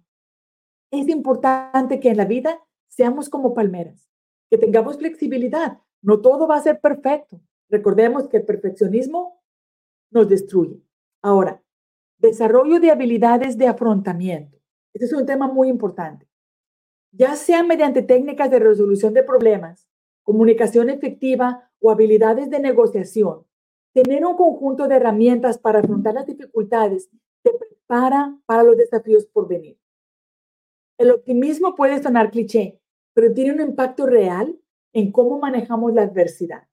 Es 0.91 1.09
importante 1.09 2.01
que 2.01 2.11
en 2.11 2.17
la 2.17 2.25
vida 2.25 2.61
seamos 2.89 3.29
como 3.29 3.55
palmeras, 3.55 4.09
que 4.51 4.59
tengamos 4.59 4.99
flexibilidad. 4.99 5.79
No 6.03 6.21
todo 6.21 6.47
va 6.49 6.57
a 6.57 6.63
ser 6.63 6.81
perfecto. 6.81 7.41
Recordemos 7.69 8.29
que 8.29 8.39
el 8.39 8.45
perfeccionismo 8.45 9.41
nos 10.11 10.29
destruye. 10.29 10.83
Ahora, 11.23 11.63
desarrollo 12.21 12.81
de 12.81 12.91
habilidades 12.91 13.57
de 13.59 13.67
afrontamiento. 13.67 14.59
Este 14.93 15.07
es 15.07 15.13
un 15.13 15.27
tema 15.27 15.49
muy 15.49 15.69
importante. 15.69 16.29
Ya 17.13 17.35
sea 17.35 17.63
mediante 17.63 18.03
técnicas 18.03 18.51
de 18.51 18.59
resolución 18.59 19.15
de 19.15 19.23
problemas, 19.23 19.89
comunicación 20.23 20.91
efectiva 20.91 21.71
o 21.81 21.91
habilidades 21.91 22.51
de 22.51 22.61
negociación, 22.61 23.45
tener 23.93 24.25
un 24.25 24.37
conjunto 24.37 24.87
de 24.87 24.97
herramientas 24.97 25.59
para 25.59 25.81
afrontar 25.81 26.15
las 26.15 26.27
dificultades 26.27 27.11
te 27.43 27.53
prepara 27.53 28.37
para 28.47 28.63
los 28.63 28.77
desafíos 28.77 29.27
por 29.27 29.49
venir. 29.49 29.79
El 30.99 31.11
optimismo 31.11 31.75
puede 31.75 32.03
sonar 32.03 32.31
cliché, 32.31 32.79
pero 33.15 33.33
tiene 33.33 33.55
un 33.55 33.61
impacto 33.61 34.07
real 34.07 34.57
en 34.93 35.11
cómo 35.11 35.39
manejamos 35.39 35.95
la 35.95 36.03
adversidad. 36.03 36.69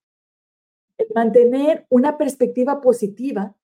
El 0.98 1.08
mantener 1.16 1.86
una 1.90 2.18
perspectiva 2.18 2.82
positiva, 2.82 3.56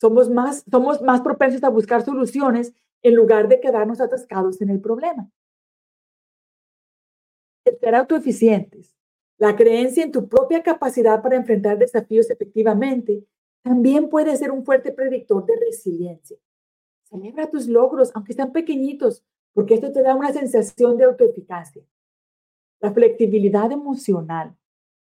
somos 0.00 0.30
más, 0.30 0.64
somos 0.70 1.02
más 1.02 1.20
propensos 1.20 1.62
a 1.64 1.68
buscar 1.68 2.04
soluciones 2.04 2.74
en 3.02 3.14
lugar 3.14 3.48
de 3.48 3.60
quedarnos 3.60 4.00
atascados 4.00 4.60
en 4.60 4.70
el 4.70 4.80
problema. 4.80 5.30
Ser 7.80 7.94
autoeficientes, 7.94 8.94
la 9.38 9.56
creencia 9.56 10.04
en 10.04 10.12
tu 10.12 10.28
propia 10.28 10.62
capacidad 10.62 11.22
para 11.22 11.36
enfrentar 11.36 11.78
desafíos 11.78 12.30
efectivamente 12.30 13.24
también 13.62 14.08
puede 14.08 14.36
ser 14.36 14.50
un 14.50 14.64
fuerte 14.64 14.92
predictor 14.92 15.44
de 15.46 15.56
resiliencia. 15.56 16.36
Celebra 17.04 17.50
tus 17.50 17.66
logros, 17.66 18.10
aunque 18.14 18.34
sean 18.34 18.52
pequeñitos, 18.52 19.24
porque 19.54 19.74
esto 19.74 19.90
te 19.92 20.02
da 20.02 20.14
una 20.14 20.32
sensación 20.32 20.96
de 20.98 21.04
autoeficacia. 21.04 21.82
La 22.80 22.92
flexibilidad 22.92 23.72
emocional. 23.72 24.56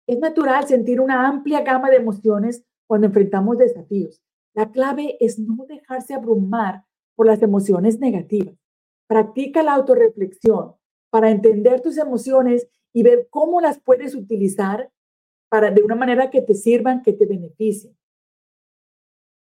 Es 0.07 0.19
natural 0.19 0.67
sentir 0.67 1.01
una 1.01 1.29
amplia 1.29 1.61
gama 1.61 1.91
de 1.91 1.97
emociones 1.97 2.65
cuando 2.87 3.07
enfrentamos 3.07 3.59
desafíos. 3.59 4.21
La 4.59 4.73
clave 4.73 5.17
es 5.21 5.39
no 5.39 5.67
dejarse 5.69 6.15
abrumar 6.15 6.85
por 7.15 7.27
las 7.27 7.41
emociones 7.43 8.01
negativas. 8.01 8.57
Practica 9.07 9.63
la 9.63 9.75
autorreflexión 9.75 10.75
para 11.11 11.31
entender 11.31 11.81
tus 11.81 11.97
emociones 11.97 12.67
y 12.93 13.05
ver 13.05 13.29
cómo 13.31 13.61
las 13.61 13.79
puedes 13.79 14.17
utilizar 14.17 14.91
para, 15.49 15.71
de 15.71 15.85
una 15.85 15.95
manera 15.95 16.29
que 16.29 16.43
te 16.43 16.55
sirvan, 16.55 17.05
que 17.05 17.13
te 17.13 17.25
beneficien. 17.25 17.97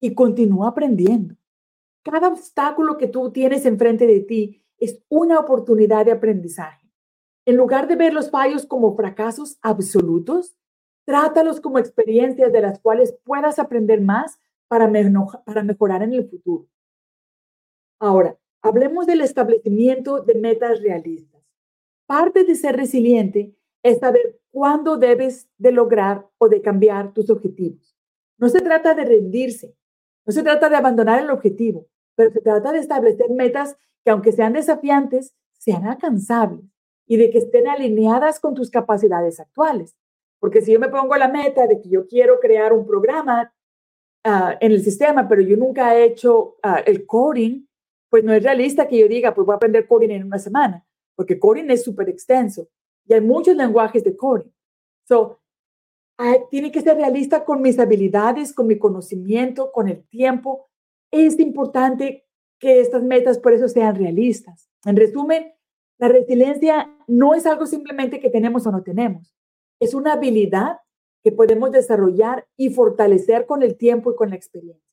Y 0.01 0.15
continúa 0.15 0.71
aprendiendo. 0.71 1.37
Cada 2.03 2.27
obstáculo 2.27 2.99
que 2.99 3.07
tú 3.07 3.31
tienes 3.31 3.67
enfrente 3.67 4.09
de 4.09 4.19
ti 4.19 4.65
es 4.79 5.01
una 5.09 5.39
oportunidad 5.39 6.05
de 6.05 6.11
aprendizaje. 6.11 6.91
En 7.47 7.57
lugar 7.57 7.87
de 7.87 7.95
ver 7.95 8.13
los 8.13 8.33
fallos 8.33 8.67
como 8.67 8.97
fracasos 8.97 9.59
absolutos, 9.63 10.57
trátalos 11.05 11.61
como 11.61 11.79
experiencias 11.79 12.53
de 12.53 12.63
las 12.63 12.81
cuales 12.81 13.17
puedas 13.23 13.61
aprender 13.61 14.01
más 14.01 14.41
para, 14.69 14.89
mejorar 14.89 16.03
en 16.03 16.13
el 16.13 16.29
futuro. 16.29 16.67
Ahora, 18.01 18.37
hablemos 18.63 19.07
del 19.07 19.21
establecimiento 19.21 20.21
de 20.21 20.35
metas 20.35 20.81
realistas. 20.81 21.43
Parte 22.07 22.45
de 22.45 22.55
ser 22.55 22.77
resiliente 22.77 23.55
es 23.83 23.99
saber 23.99 24.41
cuándo 24.51 24.97
debes 24.97 25.49
de 25.59 25.73
lograr 25.73 26.27
o 26.39 26.49
de 26.49 26.63
cambiar 26.63 27.13
tus 27.13 27.31
objetivos. 27.31 27.97
No 28.39 28.49
se 28.49 28.61
trata 28.61 28.95
de 28.95 29.05
rendirse, 29.05 29.77
no 30.27 30.33
se 30.33 30.43
trata 30.43 30.69
de 30.69 30.77
abandonar 30.77 31.23
el 31.23 31.31
objetivo, 31.31 31.87
pero 32.15 32.31
se 32.31 32.41
trata 32.41 32.73
de 32.73 32.79
establecer 32.81 33.31
metas 33.31 33.77
que 34.05 34.11
aunque 34.11 34.33
sean 34.33 34.53
desafiantes, 34.53 35.35
sean 35.53 35.87
alcanzables 35.87 36.65
y 37.07 37.17
de 37.17 37.31
que 37.31 37.39
estén 37.39 37.69
alineadas 37.69 38.41
con 38.41 38.55
tus 38.55 38.71
capacidades 38.71 39.41
actuales. 39.41 39.97
Porque 40.41 40.61
si 40.61 40.73
yo 40.73 40.81
me 40.81 40.89
pongo 40.89 41.17
la 41.17 41.29
meta 41.29 41.67
de 41.67 41.81
que 41.81 41.89
yo 41.89 42.07
quiero 42.07 42.39
crear 42.41 42.73
un 42.73 42.87
programa 42.87 43.53
ah, 44.25 44.57
en 44.61 44.73
el 44.73 44.83
sistema, 44.83 45.29
pero 45.29 45.43
yo 45.43 45.57
nunca 45.57 45.97
he 45.97 46.05
hecho 46.05 46.57
ah, 46.63 46.83
el 46.85 47.07
coding, 47.07 47.67
pues 48.11 48.25
no 48.25 48.33
es 48.33 48.43
realista 48.43 48.89
que 48.89 48.99
yo 48.99 49.09
diga, 49.09 49.35
pues 49.35 49.47
voy 49.47 49.55
a 49.55 49.57
aprender 49.57 49.87
coding 49.87 50.11
en 50.11 50.25
una 50.25 50.39
semana 50.39 50.85
porque 51.15 51.39
coding 51.39 51.71
es 51.71 51.85
súper 51.85 52.09
extenso 52.09 52.69
y 53.07 53.15
hay 53.15 53.21
muchos 53.21 53.57
lenguajes 53.57 54.05
de 54.05 54.17
coding. 54.17 54.51
So, 55.07 55.41
tiene 56.51 56.71
que 56.71 56.81
ser 56.81 56.97
realista 56.97 57.45
con 57.45 57.61
mis 57.61 57.79
habilidades, 57.79 58.53
con 58.53 58.67
mi 58.67 58.79
conocimiento, 58.79 59.73
con 59.73 59.89
el 59.89 60.07
tiempo. 60.09 60.69
Es 61.11 61.39
importante 61.39 62.25
que 62.59 62.81
estas 62.81 63.03
metas 63.03 63.39
por 63.39 63.53
eso 63.53 63.69
sean 63.69 63.97
realistas. 63.97 64.71
En 64.85 64.97
resumen, 64.97 65.53
la 65.99 66.09
resiliencia 66.09 66.91
no 67.07 67.35
es 67.35 67.47
algo 67.47 67.67
simplemente 67.67 68.21
que 68.21 68.31
tenemos 68.31 68.67
o 68.67 68.73
no 68.73 68.83
tenemos. 68.83 69.35
Es 69.81 69.93
una 69.93 70.15
habilidad 70.15 70.79
que 71.25 71.33
podemos 71.33 71.73
desarrollar 71.73 72.47
y 72.57 72.69
fortalecer 72.69 73.47
con 73.47 73.63
el 73.63 73.77
tiempo 73.77 74.13
y 74.13 74.15
con 74.15 74.31
la 74.31 74.37
experiencia. 74.37 74.85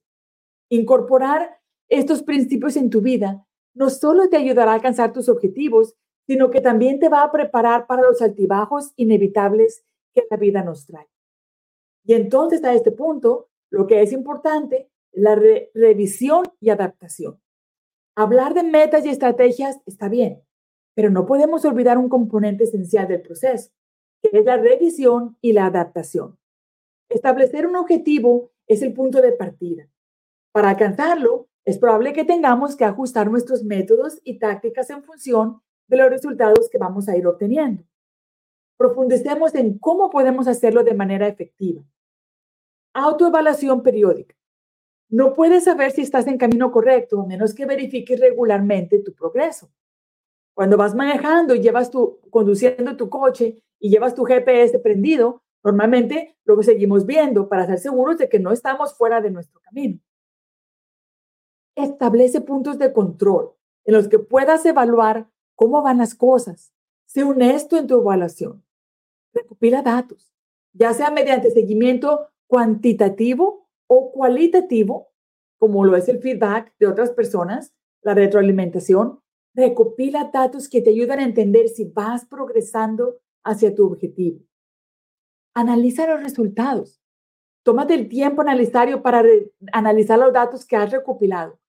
Incorporar 0.69 1.59
estos 1.89 2.23
principios 2.23 2.77
en 2.77 2.89
tu 2.89 3.01
vida, 3.01 3.45
no 3.75 3.89
solo 3.89 4.29
te 4.29 4.37
ayudará 4.37 4.71
a 4.71 4.75
alcanzar 4.75 5.11
tus 5.11 5.27
objetivos, 5.27 5.95
sino 6.25 6.49
que 6.49 6.61
también 6.61 6.99
te 6.99 7.09
va 7.09 7.23
a 7.23 7.31
preparar 7.31 7.85
para 7.85 8.03
los 8.03 8.21
altibajos 8.21 8.93
inevitables 8.95 9.83
que 10.13 10.25
la 10.31 10.37
vida 10.37 10.63
nos 10.63 10.85
trae. 10.85 11.09
Y 12.05 12.13
entonces 12.13 12.63
a 12.63 12.73
este 12.73 12.91
punto, 12.91 13.49
lo 13.69 13.85
que 13.85 14.01
es 14.01 14.13
importante 14.13 14.89
la 15.11 15.35
revisión 15.35 16.45
y 16.61 16.69
adaptación. 16.69 17.41
Hablar 18.15 18.53
de 18.53 18.63
metas 18.63 19.05
y 19.05 19.09
estrategias 19.09 19.81
está 19.85 20.07
bien, 20.07 20.41
pero 20.95 21.09
no 21.09 21.25
podemos 21.25 21.65
olvidar 21.65 21.97
un 21.97 22.07
componente 22.07 22.63
esencial 22.63 23.07
del 23.09 23.21
proceso, 23.21 23.71
que 24.21 24.37
es 24.37 24.45
la 24.45 24.57
revisión 24.57 25.37
y 25.41 25.53
la 25.53 25.65
adaptación. 25.65 26.37
Establecer 27.09 27.67
un 27.67 27.75
objetivo 27.75 28.51
es 28.67 28.81
el 28.81 28.93
punto 28.93 29.21
de 29.21 29.33
partida. 29.33 29.89
Para 30.51 30.69
alcanzarlo, 30.69 31.47
es 31.65 31.77
probable 31.77 32.13
que 32.13 32.25
tengamos 32.25 32.75
que 32.75 32.85
ajustar 32.85 33.29
nuestros 33.29 33.63
métodos 33.63 34.19
y 34.23 34.39
tácticas 34.39 34.89
en 34.89 35.03
función 35.03 35.61
de 35.87 35.97
los 35.97 36.09
resultados 36.09 36.69
que 36.69 36.77
vamos 36.77 37.07
a 37.09 37.17
ir 37.17 37.27
obteniendo. 37.27 37.83
Profundicemos 38.77 39.53
en 39.55 39.77
cómo 39.77 40.09
podemos 40.09 40.47
hacerlo 40.47 40.83
de 40.83 40.93
manera 40.93 41.27
efectiva. 41.27 41.83
Autoevaluación 42.93 43.83
periódica. 43.83 44.35
No 45.09 45.33
puedes 45.33 45.65
saber 45.65 45.91
si 45.91 46.01
estás 46.01 46.25
en 46.27 46.37
camino 46.37 46.71
correcto 46.71 47.21
a 47.21 47.25
menos 47.25 47.53
que 47.53 47.65
verifiques 47.65 48.19
regularmente 48.19 48.99
tu 48.99 49.13
progreso. 49.13 49.69
Cuando 50.53 50.77
vas 50.77 50.95
manejando 50.95 51.53
y 51.53 51.61
llevas 51.61 51.91
tu, 51.91 52.19
conduciendo 52.29 52.95
tu 52.95 53.09
coche 53.09 53.61
y 53.81 53.89
llevas 53.89 54.15
tu 54.15 54.23
GPS 54.23 54.77
prendido, 54.79 55.41
normalmente 55.63 56.37
lo 56.45 56.61
seguimos 56.61 57.05
viendo 57.05 57.49
para 57.49 57.65
ser 57.65 57.79
seguros 57.79 58.17
de 58.19 58.29
que 58.29 58.39
no 58.39 58.51
estamos 58.51 58.95
fuera 58.95 59.19
de 59.19 59.31
nuestro 59.31 59.59
camino. 59.59 59.99
Establece 61.75 62.41
puntos 62.41 62.77
de 62.77 62.93
control 62.93 63.53
en 63.83 63.95
los 63.95 64.07
que 64.07 64.19
puedas 64.19 64.65
evaluar 64.65 65.27
cómo 65.55 65.81
van 65.81 65.97
las 65.97 66.13
cosas. 66.13 66.71
Sé 67.05 67.23
honesto 67.23 67.75
en 67.77 67.87
tu 67.87 67.99
evaluación. 67.99 68.63
Recopila 69.33 69.81
datos, 69.81 70.31
ya 70.73 70.93
sea 70.93 71.09
mediante 71.09 71.49
seguimiento 71.49 72.27
cuantitativo 72.47 73.67
o 73.87 74.11
cualitativo, 74.11 75.11
como 75.57 75.85
lo 75.85 75.95
es 75.95 76.07
el 76.07 76.19
feedback 76.19 76.73
de 76.77 76.87
otras 76.87 77.11
personas, 77.11 77.73
la 78.03 78.13
retroalimentación, 78.13 79.21
recopila 79.53 80.29
datos 80.31 80.69
que 80.69 80.81
te 80.81 80.91
ayudan 80.91 81.19
a 81.19 81.23
entender 81.23 81.67
si 81.67 81.85
vas 81.85 82.25
progresando 82.25 83.19
hacia 83.43 83.73
tu 83.73 83.85
objetivo. 83.85 84.39
Analiza 85.53 86.07
los 86.07 86.21
resultados. 86.21 87.01
Tómate 87.63 87.93
el 87.93 88.09
tiempo 88.09 88.43
necesario 88.43 89.01
para 89.01 89.23
analizar 89.71 90.17
los 90.17 90.33
datos 90.33 90.65
que 90.65 90.75
has 90.75 90.91
recopilado. 90.91 91.59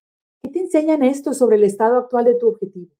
¿Qué 0.42 0.50
te 0.50 0.60
enseñan 0.60 1.02
esto 1.02 1.34
sobre 1.34 1.56
el 1.56 1.64
estado 1.64 1.98
actual 1.98 2.24
de 2.24 2.34
tu 2.34 2.48
objetivo? 2.48 2.94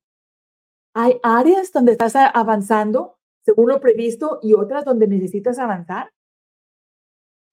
¿Hay 0.94 1.18
áreas 1.22 1.72
donde 1.72 1.92
estás 1.92 2.14
avanzando 2.16 3.18
según 3.44 3.68
lo 3.68 3.80
previsto 3.80 4.38
y 4.42 4.54
otras 4.54 4.84
donde 4.84 5.06
necesitas 5.06 5.58
avanzar? 5.58 6.12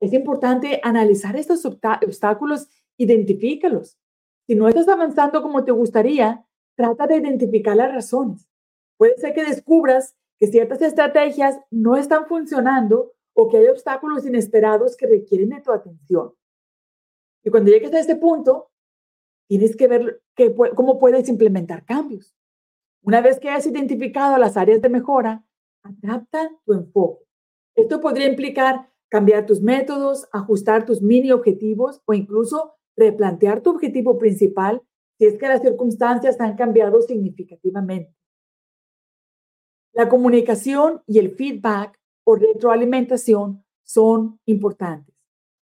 Es 0.01 0.13
importante 0.13 0.79
analizar 0.83 1.35
estos 1.35 1.65
obstáculos, 1.65 2.69
identifícalos. 2.97 3.97
Si 4.47 4.55
no 4.55 4.67
estás 4.67 4.87
avanzando 4.87 5.41
como 5.41 5.63
te 5.63 5.71
gustaría, 5.71 6.45
trata 6.75 7.07
de 7.07 7.17
identificar 7.17 7.75
las 7.75 7.93
razones. 7.93 8.47
Puede 8.97 9.17
ser 9.17 9.33
que 9.33 9.43
descubras 9.43 10.15
que 10.39 10.47
ciertas 10.47 10.81
estrategias 10.81 11.59
no 11.69 11.97
están 11.97 12.27
funcionando 12.27 13.13
o 13.33 13.49
que 13.49 13.57
hay 13.57 13.67
obstáculos 13.67 14.25
inesperados 14.25 14.95
que 14.95 15.07
requieren 15.07 15.49
de 15.49 15.61
tu 15.61 15.71
atención. 15.71 16.33
Y 17.43 17.49
cuando 17.49 17.71
llegues 17.71 17.93
a 17.93 17.99
este 17.99 18.15
punto, 18.15 18.71
tienes 19.47 19.75
que 19.75 19.87
ver 19.87 20.21
cómo 20.75 20.99
puedes 20.99 21.27
implementar 21.29 21.85
cambios. 21.85 22.35
Una 23.01 23.21
vez 23.21 23.39
que 23.39 23.49
hayas 23.49 23.65
identificado 23.65 24.37
las 24.37 24.57
áreas 24.57 24.81
de 24.81 24.89
mejora, 24.89 25.45
adapta 25.83 26.49
tu 26.65 26.73
enfoque. 26.73 27.25
Esto 27.75 28.01
podría 28.01 28.27
implicar 28.27 28.89
cambiar 29.09 29.45
tus 29.45 29.61
métodos, 29.61 30.27
ajustar 30.31 30.85
tus 30.85 31.01
mini 31.01 31.31
objetivos 31.31 32.01
o 32.05 32.13
incluso 32.13 32.75
replantear 32.95 33.61
tu 33.61 33.71
objetivo 33.71 34.17
principal 34.17 34.81
si 35.17 35.25
es 35.25 35.37
que 35.37 35.47
las 35.47 35.61
circunstancias 35.61 36.39
han 36.39 36.55
cambiado 36.55 37.01
significativamente. 37.01 38.15
La 39.93 40.07
comunicación 40.07 41.01
y 41.07 41.19
el 41.19 41.31
feedback 41.31 41.99
o 42.23 42.35
retroalimentación 42.35 43.63
son 43.83 44.39
importantes. 44.45 45.15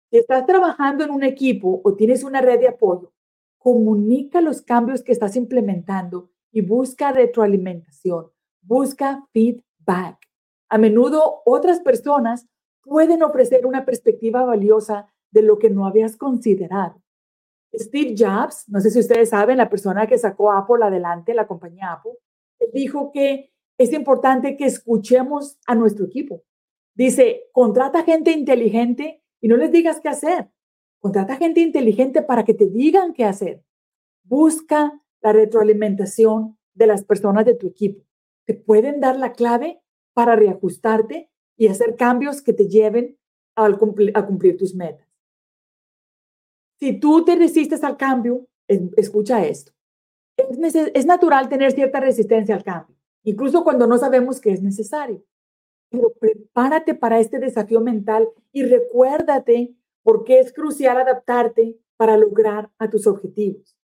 Si 0.10 0.18
estás 0.18 0.46
trabajando 0.46 1.04
en 1.04 1.12
un 1.12 1.24
equipo 1.24 1.82
o 1.84 1.96
tienes 1.96 2.24
una 2.24 2.42
red 2.42 2.60
de 2.60 2.70
apoyo, 2.70 3.12
comunica 3.58 4.42
los 4.42 4.62
cambios 4.62 5.04
que 5.04 5.12
estás 5.12 5.36
implementando 5.36 6.30
y 6.52 6.62
busca 6.62 7.12
retroalimentación, 7.12 8.32
busca 8.62 9.26
feedback. 9.32 10.18
A 10.70 10.78
menudo 10.78 11.42
otras 11.46 11.80
personas 11.80 12.48
pueden 12.82 13.24
ofrecer 13.24 13.66
una 13.66 13.86
perspectiva 13.86 14.44
valiosa 14.44 15.08
de 15.32 15.42
lo 15.42 15.58
que 15.58 15.70
no 15.70 15.88
habías 15.88 16.16
considerado. 16.16 17.02
Steve 17.74 18.16
Jobs, 18.18 18.66
no 18.68 18.80
sé 18.80 18.92
si 18.92 19.00
ustedes 19.00 19.30
saben, 19.30 19.58
la 19.58 19.70
persona 19.70 20.06
que 20.06 20.18
sacó 20.18 20.52
Apple 20.52 20.84
adelante, 20.86 21.34
la 21.34 21.48
compañía 21.48 21.94
Apple, 21.94 22.14
dijo 22.72 23.12
que 23.12 23.53
es 23.78 23.94
importante 23.94 24.58
que 24.58 24.66
escuchemos 24.66 25.58
a 25.66 25.76
nuestro 25.76 26.06
equipo. 26.06 26.44
Dice, 26.96 27.50
contrata 27.52 28.04
gente 28.04 28.32
inteligente 28.32 29.24
y 29.42 29.48
no 29.48 29.58
les 29.58 29.72
digas 29.72 30.00
qué 30.00 30.10
hacer. 30.10 30.50
Contrata 31.00 31.36
gente 31.36 31.60
inteligente 31.60 32.22
para 32.22 32.46
que 32.46 32.54
te 32.54 32.68
digan 32.68 33.14
qué 33.14 33.26
hacer. 33.26 33.64
Busca 34.24 35.02
la 35.22 35.34
retroalimentación 35.34 36.58
de 36.74 36.88
las 36.88 37.04
personas 37.04 37.46
de 37.46 37.56
tu 37.56 37.68
equipo. 37.68 38.04
Te 38.46 38.54
pueden 38.54 39.00
dar 39.00 39.18
la 39.18 39.34
clave 39.34 39.82
para 40.14 40.36
reajustarte 40.36 41.30
y 41.58 41.68
hacer 41.68 41.96
cambios 41.96 42.42
que 42.42 42.54
te 42.54 42.68
lleven 42.68 43.18
a 43.56 43.72
cumplir 44.26 44.58
tus 44.58 44.76
metas. 44.76 45.08
Si 46.80 47.00
tú 47.00 47.24
te 47.24 47.36
resistes 47.36 47.84
al 47.84 47.98
cambio, 47.98 48.48
escucha 48.68 49.46
esto. 49.46 49.72
Es, 50.36 51.06
natural 51.06 51.48
tener 51.48 51.72
cierta 51.72 52.00
resistencia 52.00 52.56
al 52.56 52.64
cambio, 52.64 52.98
incluso 53.24 53.64
cuando 53.64 53.88
no 53.88 53.98
sabemos 53.98 54.40
que 54.40 54.52
es 54.52 54.62
necesario. 54.62 55.24
Pero 55.90 56.12
prepárate 56.20 56.96
para 56.96 57.20
este 57.20 57.40
desafío 57.40 57.82
mental 57.82 58.30
y 58.52 58.64
recuérdate 58.64 59.76
por 60.02 60.24
qué 60.24 60.40
es 60.40 60.54
crucial 60.54 60.98
adaptarte 60.98 61.78
para 61.98 62.18
lograr 62.18 62.72
a 62.78 62.90
tus 62.90 63.08
objetivos. 63.08 63.78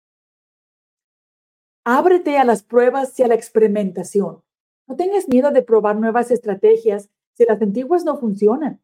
Ábrete 1.85 2.39
a 2.39 2.45
las 2.45 2.63
pruebas 2.63 3.19
y 3.19 3.23
a 3.23 3.29
la 3.29 3.35
experimentación. 3.35 4.43
No 4.89 4.97
tengas 4.97 5.29
miedo 5.29 5.51
de 5.51 5.63
probar 5.63 5.97
nuevas 5.97 6.31
estrategias 6.31 7.11
si 7.35 7.45
las 7.45 7.61
antiguas 7.61 8.05
no 8.05 8.19
funcionan. 8.19 8.81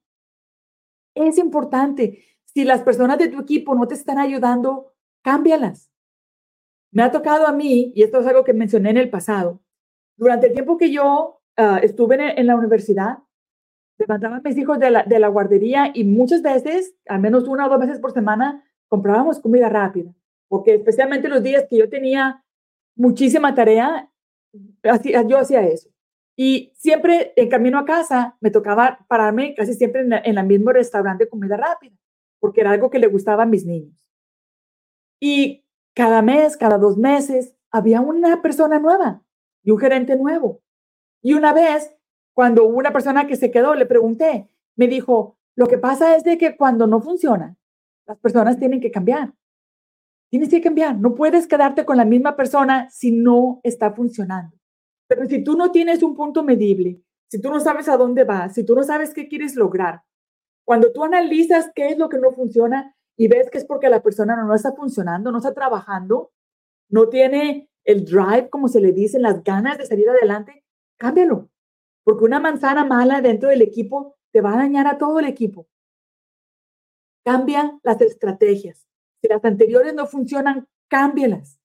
Es 1.14 1.38
importante 1.38 2.24
si 2.44 2.64
las 2.64 2.82
personas 2.82 3.18
de 3.18 3.28
tu 3.28 3.40
equipo 3.40 3.74
no 3.74 3.86
te 3.86 3.94
están 3.94 4.18
ayudando, 4.18 4.92
cámbialas. 5.22 5.90
Me 6.90 7.02
ha 7.02 7.10
tocado 7.10 7.46
a 7.46 7.52
mí, 7.52 7.92
y 7.94 8.02
esto 8.02 8.20
es 8.20 8.26
algo 8.26 8.44
que 8.44 8.52
mencioné 8.52 8.90
en 8.90 8.98
el 8.98 9.10
pasado, 9.10 9.62
durante 10.16 10.48
el 10.48 10.52
tiempo 10.52 10.76
que 10.76 10.90
yo 10.90 11.40
ah, 11.56 11.80
estuve 11.82 12.38
en, 12.38 12.46
la 12.46 12.56
universidad, 12.56 13.18
levantaban 13.98 14.42
mis 14.44 14.56
hijos 14.56 14.78
de 14.78 14.90
la, 14.90 15.02
de 15.04 15.18
la 15.18 15.28
guardería 15.28 15.90
y 15.94 16.04
muchas 16.04 16.42
veces, 16.42 16.94
al 17.06 17.20
menos 17.20 17.48
una 17.48 17.66
o 17.66 17.68
dos 17.68 17.80
veces 17.80 18.00
por 18.00 18.12
semana, 18.12 18.64
comprábamos 18.88 19.40
comida 19.40 19.68
rápida, 19.68 20.12
porque 20.48 20.74
especialmente 20.74 21.28
los 21.28 21.42
días 21.42 21.66
que 21.68 21.78
yo 21.78 21.88
tenía 21.88 22.44
muchísima 22.96 23.54
tarea, 23.54 24.10
yo 25.26 25.38
hacía 25.38 25.66
eso. 25.66 25.88
Y 26.36 26.72
siempre 26.76 27.32
en 27.36 27.48
camino 27.48 27.78
a 27.78 27.84
casa 27.84 28.36
me 28.40 28.50
tocaba 28.50 29.04
pararme 29.08 29.54
casi 29.54 29.74
siempre 29.74 30.02
en 30.02 30.38
el 30.38 30.46
mismo 30.46 30.72
restaurante 30.72 31.24
de 31.24 31.30
comida 31.30 31.56
rápida 31.56 31.96
porque 32.42 32.60
era 32.60 32.72
algo 32.72 32.90
que 32.90 32.98
le 32.98 33.06
gustaba 33.06 33.44
a 33.44 33.46
mis 33.46 33.64
niños. 33.64 33.96
Y 35.20 35.64
cada 35.94 36.22
mes, 36.22 36.56
cada 36.56 36.76
dos 36.76 36.98
meses, 36.98 37.54
había 37.70 38.00
una 38.00 38.42
persona 38.42 38.80
nueva 38.80 39.22
y 39.62 39.70
un 39.70 39.78
gerente 39.78 40.16
nuevo. 40.16 40.60
Y 41.22 41.34
una 41.34 41.52
vez, 41.52 41.94
cuando 42.34 42.64
una 42.66 42.92
persona 42.92 43.26
que 43.26 43.36
se 43.36 43.50
quedó, 43.50 43.74
le 43.74 43.86
pregunté, 43.86 44.48
me 44.76 44.88
dijo, 44.88 45.36
lo 45.54 45.66
que 45.66 45.78
pasa 45.78 46.16
es 46.16 46.24
de 46.24 46.38
que 46.38 46.56
cuando 46.56 46.86
no 46.86 47.00
funciona, 47.00 47.56
las 48.06 48.18
personas 48.18 48.58
tienen 48.58 48.80
que 48.80 48.90
cambiar. 48.90 49.32
Tienes 50.30 50.48
que 50.48 50.62
cambiar. 50.62 50.98
No 50.98 51.14
puedes 51.14 51.46
quedarte 51.46 51.84
con 51.84 51.96
la 51.96 52.04
misma 52.04 52.36
persona 52.36 52.88
si 52.90 53.12
no 53.12 53.60
está 53.62 53.92
funcionando. 53.92 54.56
Pero 55.06 55.26
si 55.26 55.44
tú 55.44 55.56
no 55.56 55.70
tienes 55.70 56.02
un 56.02 56.16
punto 56.16 56.42
medible, 56.42 57.02
si 57.28 57.40
tú 57.40 57.50
no 57.50 57.60
sabes 57.60 57.88
a 57.88 57.96
dónde 57.96 58.24
vas, 58.24 58.54
si 58.54 58.64
tú 58.64 58.74
no 58.74 58.82
sabes 58.82 59.12
qué 59.12 59.28
quieres 59.28 59.56
lograr, 59.56 60.02
cuando 60.64 60.92
tú 60.92 61.04
analizas 61.04 61.70
qué 61.74 61.88
es 61.88 61.98
lo 61.98 62.08
que 62.08 62.18
no 62.18 62.30
funciona 62.32 62.96
y 63.16 63.28
ves 63.28 63.50
que 63.50 63.58
es 63.58 63.64
porque 63.64 63.88
la 63.88 64.02
persona 64.02 64.36
no, 64.36 64.54
está 64.54 64.72
funcionando, 64.72 65.30
no 65.30 65.38
está 65.38 65.52
trabajando, 65.52 66.32
no 66.88 67.08
tiene 67.08 67.68
el 67.84 68.04
drive, 68.04 68.48
como 68.50 68.68
se 68.68 68.80
le 68.80 68.92
dice, 68.92 69.18
las 69.18 69.42
ganas 69.42 69.78
de 69.78 69.86
salir 69.86 70.08
adelante, 70.08 70.64
cámbialo. 70.98 71.50
Porque 72.04 72.24
una 72.24 72.40
manzana 72.40 72.84
mala 72.84 73.20
dentro 73.20 73.48
del 73.48 73.62
equipo 73.62 74.16
te 74.32 74.40
va 74.40 74.54
a 74.54 74.56
dañar 74.56 74.86
a 74.86 74.98
todo 74.98 75.20
el 75.20 75.26
equipo. 75.26 75.68
Cambia 77.24 77.78
las 77.82 78.00
estrategias. 78.00 78.88
Si 79.20 79.28
las 79.28 79.44
anteriores 79.44 79.94
no 79.94 80.06
funcionan, 80.06 80.68
cámbielas. 80.88 81.60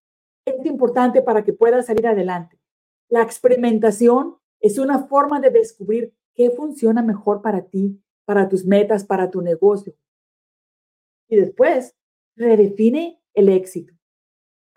Es 0.46 0.66
importante 0.66 1.22
para 1.22 1.44
que 1.44 1.54
puedas 1.54 1.88
salir 1.88 2.08
adelante. 2.08 2.60
La 3.10 3.22
experimentación 3.22 4.38
es 4.60 4.78
una 4.78 5.08
forma 5.08 5.40
de 5.40 5.50
descubrir 5.50 6.14
qué 6.36 6.52
funciona 6.52 7.02
mejor 7.02 7.42
para 7.42 7.64
ti, 7.64 8.00
para 8.26 8.48
tus 8.48 8.66
metas, 8.66 9.06
para 9.06 9.32
tu 9.32 9.42
negocio. 9.42 9.96
Y 11.28 11.38
después, 11.38 11.96
redefine 12.36 13.20
el 13.34 13.50
éxito. 13.50 13.97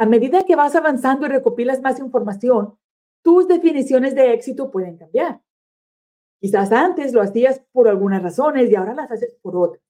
A 0.01 0.07
medida 0.07 0.45
que 0.45 0.57
vas 0.57 0.75
avanzando 0.75 1.27
y 1.27 1.29
recopilas 1.29 1.83
más 1.83 1.99
información, 1.99 2.75
tus 3.23 3.47
definiciones 3.47 4.15
de 4.15 4.33
éxito 4.33 4.71
pueden 4.71 4.97
cambiar. 4.97 5.43
Quizás 6.41 6.73
antes 6.73 7.13
lo 7.13 7.21
hacías 7.21 7.61
por 7.71 7.87
algunas 7.87 8.23
razones 8.23 8.71
y 8.71 8.77
ahora 8.77 8.95
las 8.95 9.11
haces 9.11 9.37
por 9.43 9.59
otras. 9.59 9.83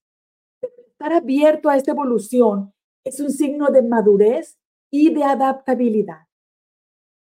Estar 0.60 1.12
abierto 1.12 1.68
a 1.68 1.76
esta 1.76 1.92
evolución 1.92 2.74
es 3.04 3.20
un 3.20 3.30
signo 3.30 3.68
de 3.68 3.82
madurez 3.82 4.58
y 4.90 5.14
de 5.14 5.22
adaptabilidad. 5.22 6.26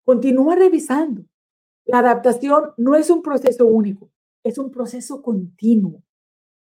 Continúa 0.05 0.55
revisando. 0.55 1.25
La 1.85 1.99
adaptación 1.99 2.75
no 2.77 2.95
es 2.95 3.11
un 3.11 3.23
proceso 3.23 3.67
único, 3.67 4.09
es 4.45 4.57
un 4.57 4.71
proceso 4.71 5.21
continuo. 5.21 6.01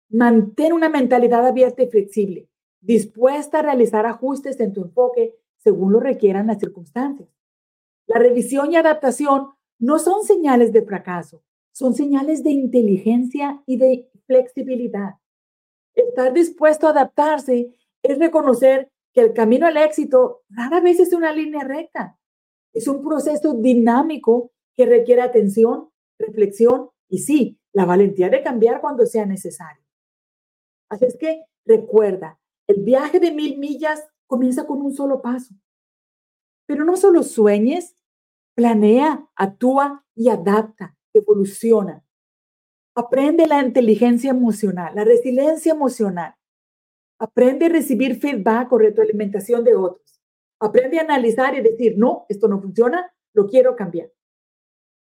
Mantén 0.07 0.71
una 0.71 0.87
mentalidad 0.87 1.45
abierta 1.45 1.83
y 1.83 1.89
flexible, 1.89 2.47
dispuesta 2.79 3.59
a 3.59 3.63
realizar 3.63 4.05
ajustes 4.05 4.57
en 4.61 4.71
tu 4.71 4.83
enfoque 4.83 5.35
según 5.67 5.91
lo 5.91 5.99
requieran 5.99 6.47
las 6.47 6.59
circunstancias. 6.59 7.27
La 8.05 8.19
revisión 8.19 8.71
y 8.71 8.77
adaptación 8.77 9.49
no 9.79 9.99
son 9.99 10.23
señales 10.23 10.71
de 10.71 10.81
fracaso, 10.81 11.43
son 11.73 11.93
señales 11.93 12.41
de 12.41 12.51
inteligencia 12.51 13.61
y 13.65 13.75
de 13.75 14.09
flexibilidad. 14.27 15.15
Estar 15.93 16.31
dispuesto 16.31 16.87
a 16.87 16.91
adaptarse 16.91 17.75
es 18.01 18.17
reconocer 18.17 18.89
que 19.13 19.19
el 19.19 19.33
camino 19.33 19.67
al 19.67 19.75
éxito 19.75 20.43
rara 20.47 20.79
vez 20.79 21.01
es 21.01 21.11
una 21.11 21.33
línea 21.33 21.65
recta. 21.65 22.17
Es 22.73 22.87
un 22.87 23.03
proceso 23.03 23.53
dinámico 23.53 24.51
que 24.77 24.85
requiere 24.85 25.21
atención, 25.21 25.89
reflexión 26.17 26.91
y 27.09 27.17
sí, 27.17 27.59
la 27.73 27.83
valentía 27.83 28.29
de 28.29 28.41
cambiar 28.41 28.79
cuando 28.79 29.05
sea 29.05 29.25
necesario. 29.25 29.83
Así 30.87 31.03
es 31.03 31.17
que 31.17 31.43
recuerda, 31.65 32.39
el 32.67 32.83
viaje 32.83 33.19
de 33.19 33.31
mil 33.31 33.57
millas 33.57 34.07
comienza 34.27 34.67
con 34.67 34.81
un 34.81 34.93
solo 34.93 35.21
paso. 35.21 35.55
Pero 36.67 36.85
no 36.85 36.97
solo 36.97 37.23
sueñes, 37.23 37.95
planea, 38.55 39.27
actúa 39.35 40.05
y 40.13 40.29
adapta, 40.29 40.97
evoluciona. 41.13 42.03
Aprende 42.95 43.47
la 43.47 43.63
inteligencia 43.63 44.31
emocional, 44.31 44.93
la 44.95 45.03
resiliencia 45.03 45.71
emocional. 45.71 46.35
Aprende 47.19 47.67
a 47.67 47.69
recibir 47.69 48.19
feedback 48.19 48.71
o 48.73 48.77
retroalimentación 48.77 49.63
de 49.63 49.75
otros. 49.75 50.21
Aprende 50.59 50.99
a 50.99 51.03
analizar 51.03 51.55
y 51.55 51.61
decir, 51.61 51.95
no, 51.97 52.25
esto 52.29 52.47
no 52.47 52.59
funciona, 52.59 53.11
lo 53.33 53.47
quiero 53.47 53.75
cambiar. 53.75 54.11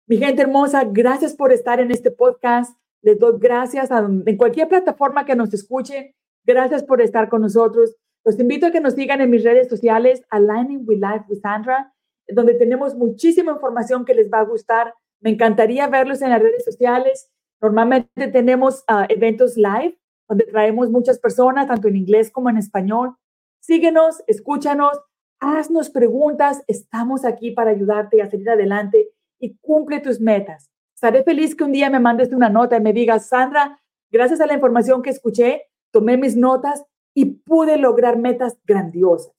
Mi 0.07 0.19
gente 0.19 0.43
hermosa, 0.43 0.85
gracias 0.85 1.35
por 1.35 1.53
estar 1.53 1.81
en 1.81 1.91
este 1.91 2.11
podcast. 2.11 2.79
Les 3.03 3.19
doy 3.19 3.39
gracias 3.39 3.91
en 3.91 4.37
cualquier 4.37 4.69
plataforma 4.69 5.25
que 5.25 5.35
nos 5.35 5.53
escuchen. 5.53 6.15
Gracias 6.45 6.85
por 6.85 7.01
estar 7.01 7.29
con 7.29 7.43
nosotros. 7.43 7.97
Los 8.27 8.41
invito 8.41 8.67
a 8.67 8.73
que 8.73 8.81
nos 8.81 8.95
sigan 8.95 9.21
en 9.21 9.31
mis 9.31 9.45
redes 9.45 9.69
sociales, 9.69 10.21
Aligning 10.31 10.83
with 10.85 10.99
Life 10.99 11.27
with 11.29 11.39
Sandra, 11.43 11.95
donde 12.27 12.55
tenemos 12.55 12.97
muchísima 12.97 13.53
información 13.53 14.05
que 14.05 14.15
les 14.15 14.29
va 14.29 14.41
a 14.41 14.45
gustar. 14.45 14.93
Me 15.21 15.31
encantaría 15.31 15.87
verlos 15.87 16.21
en 16.23 16.31
las 16.31 16.43
redes 16.43 16.65
sociales. 16.65 17.31
Normalmente 17.63 18.27
tenemos 18.27 18.83
ah, 18.89 19.07
eventos 19.09 19.57
live 19.57 19.97
donde 20.29 20.45
traemos 20.45 20.91
muchas 20.91 21.21
personas, 21.21 21.69
tanto 21.69 21.87
en 21.87 21.95
inglés 21.95 22.33
como 22.33 22.51
en 22.51 22.57
español. 22.57 23.15
Síguenos, 23.61 24.21
escúchanos, 24.27 24.99
haznos 25.39 25.89
preguntas. 25.89 26.65
Estamos 26.67 27.25
aquí 27.25 27.53
para 27.53 27.71
ayudarte 27.71 28.21
a 28.23 28.29
salir 28.29 28.51
adelante 28.51 29.09
y 29.39 29.57
cumple 29.59 30.01
tus 30.01 30.21
metas. 30.21 30.69
Estaré 30.97 31.23
feliz 31.23 31.55
que 31.55 31.63
un 31.63 31.71
día 31.71 31.91
me 31.91 32.01
mandes 32.01 32.33
una 32.33 32.49
nota 32.49 32.77
y 32.77 32.81
me 32.81 32.93
digas, 32.93 33.29
Sandra, 33.29 33.81
gracias 34.11 34.41
a 34.41 34.47
la 34.47 34.55
información 34.55 35.01
que 35.01 35.11
escuché, 35.11 35.67
tomé 35.93 36.17
mis 36.17 36.35
notas 36.35 36.85
y 37.17 37.25
pude 37.25 37.79
lograr 37.79 38.19
metas 38.19 38.59
grandiosas. 38.67 39.33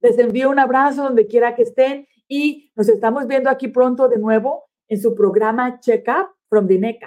Les 0.00 0.16
envío 0.16 0.48
un 0.48 0.60
abrazo 0.60 1.02
donde 1.02 1.26
quiera 1.26 1.56
que 1.56 1.62
estén 1.62 2.06
y 2.28 2.70
nos 2.76 2.88
estamos 2.88 3.26
viendo 3.26 3.50
aquí 3.50 3.66
pronto 3.66 4.06
de 4.08 4.18
nuevo 4.18 4.62
en 4.86 5.02
su 5.02 5.16
programa 5.16 5.80
Check 5.80 6.06
Up 6.08 6.36
from 6.48 6.68
the. 6.68 7.00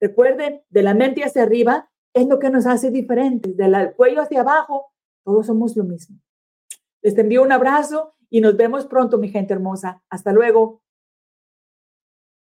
Recuerden, 0.00 0.62
de 0.68 0.82
la 0.84 0.94
mente 0.94 1.24
hacia 1.24 1.42
arriba 1.42 1.90
es 2.14 2.28
lo 2.28 2.38
que 2.38 2.48
nos 2.48 2.64
hace 2.64 2.92
diferentes, 2.92 3.56
del 3.56 3.92
cuello 3.96 4.22
hacia 4.22 4.42
abajo, 4.42 4.92
todos 5.24 5.46
somos 5.46 5.76
lo 5.76 5.82
mismo. 5.82 6.20
Les 7.02 7.18
envío 7.18 7.42
un 7.42 7.50
abrazo 7.50 8.14
y 8.28 8.40
nos 8.40 8.56
vemos 8.56 8.86
pronto, 8.86 9.18
mi 9.18 9.30
gente 9.30 9.52
hermosa. 9.52 10.00
Hasta 10.08 10.32
luego. 10.32 10.80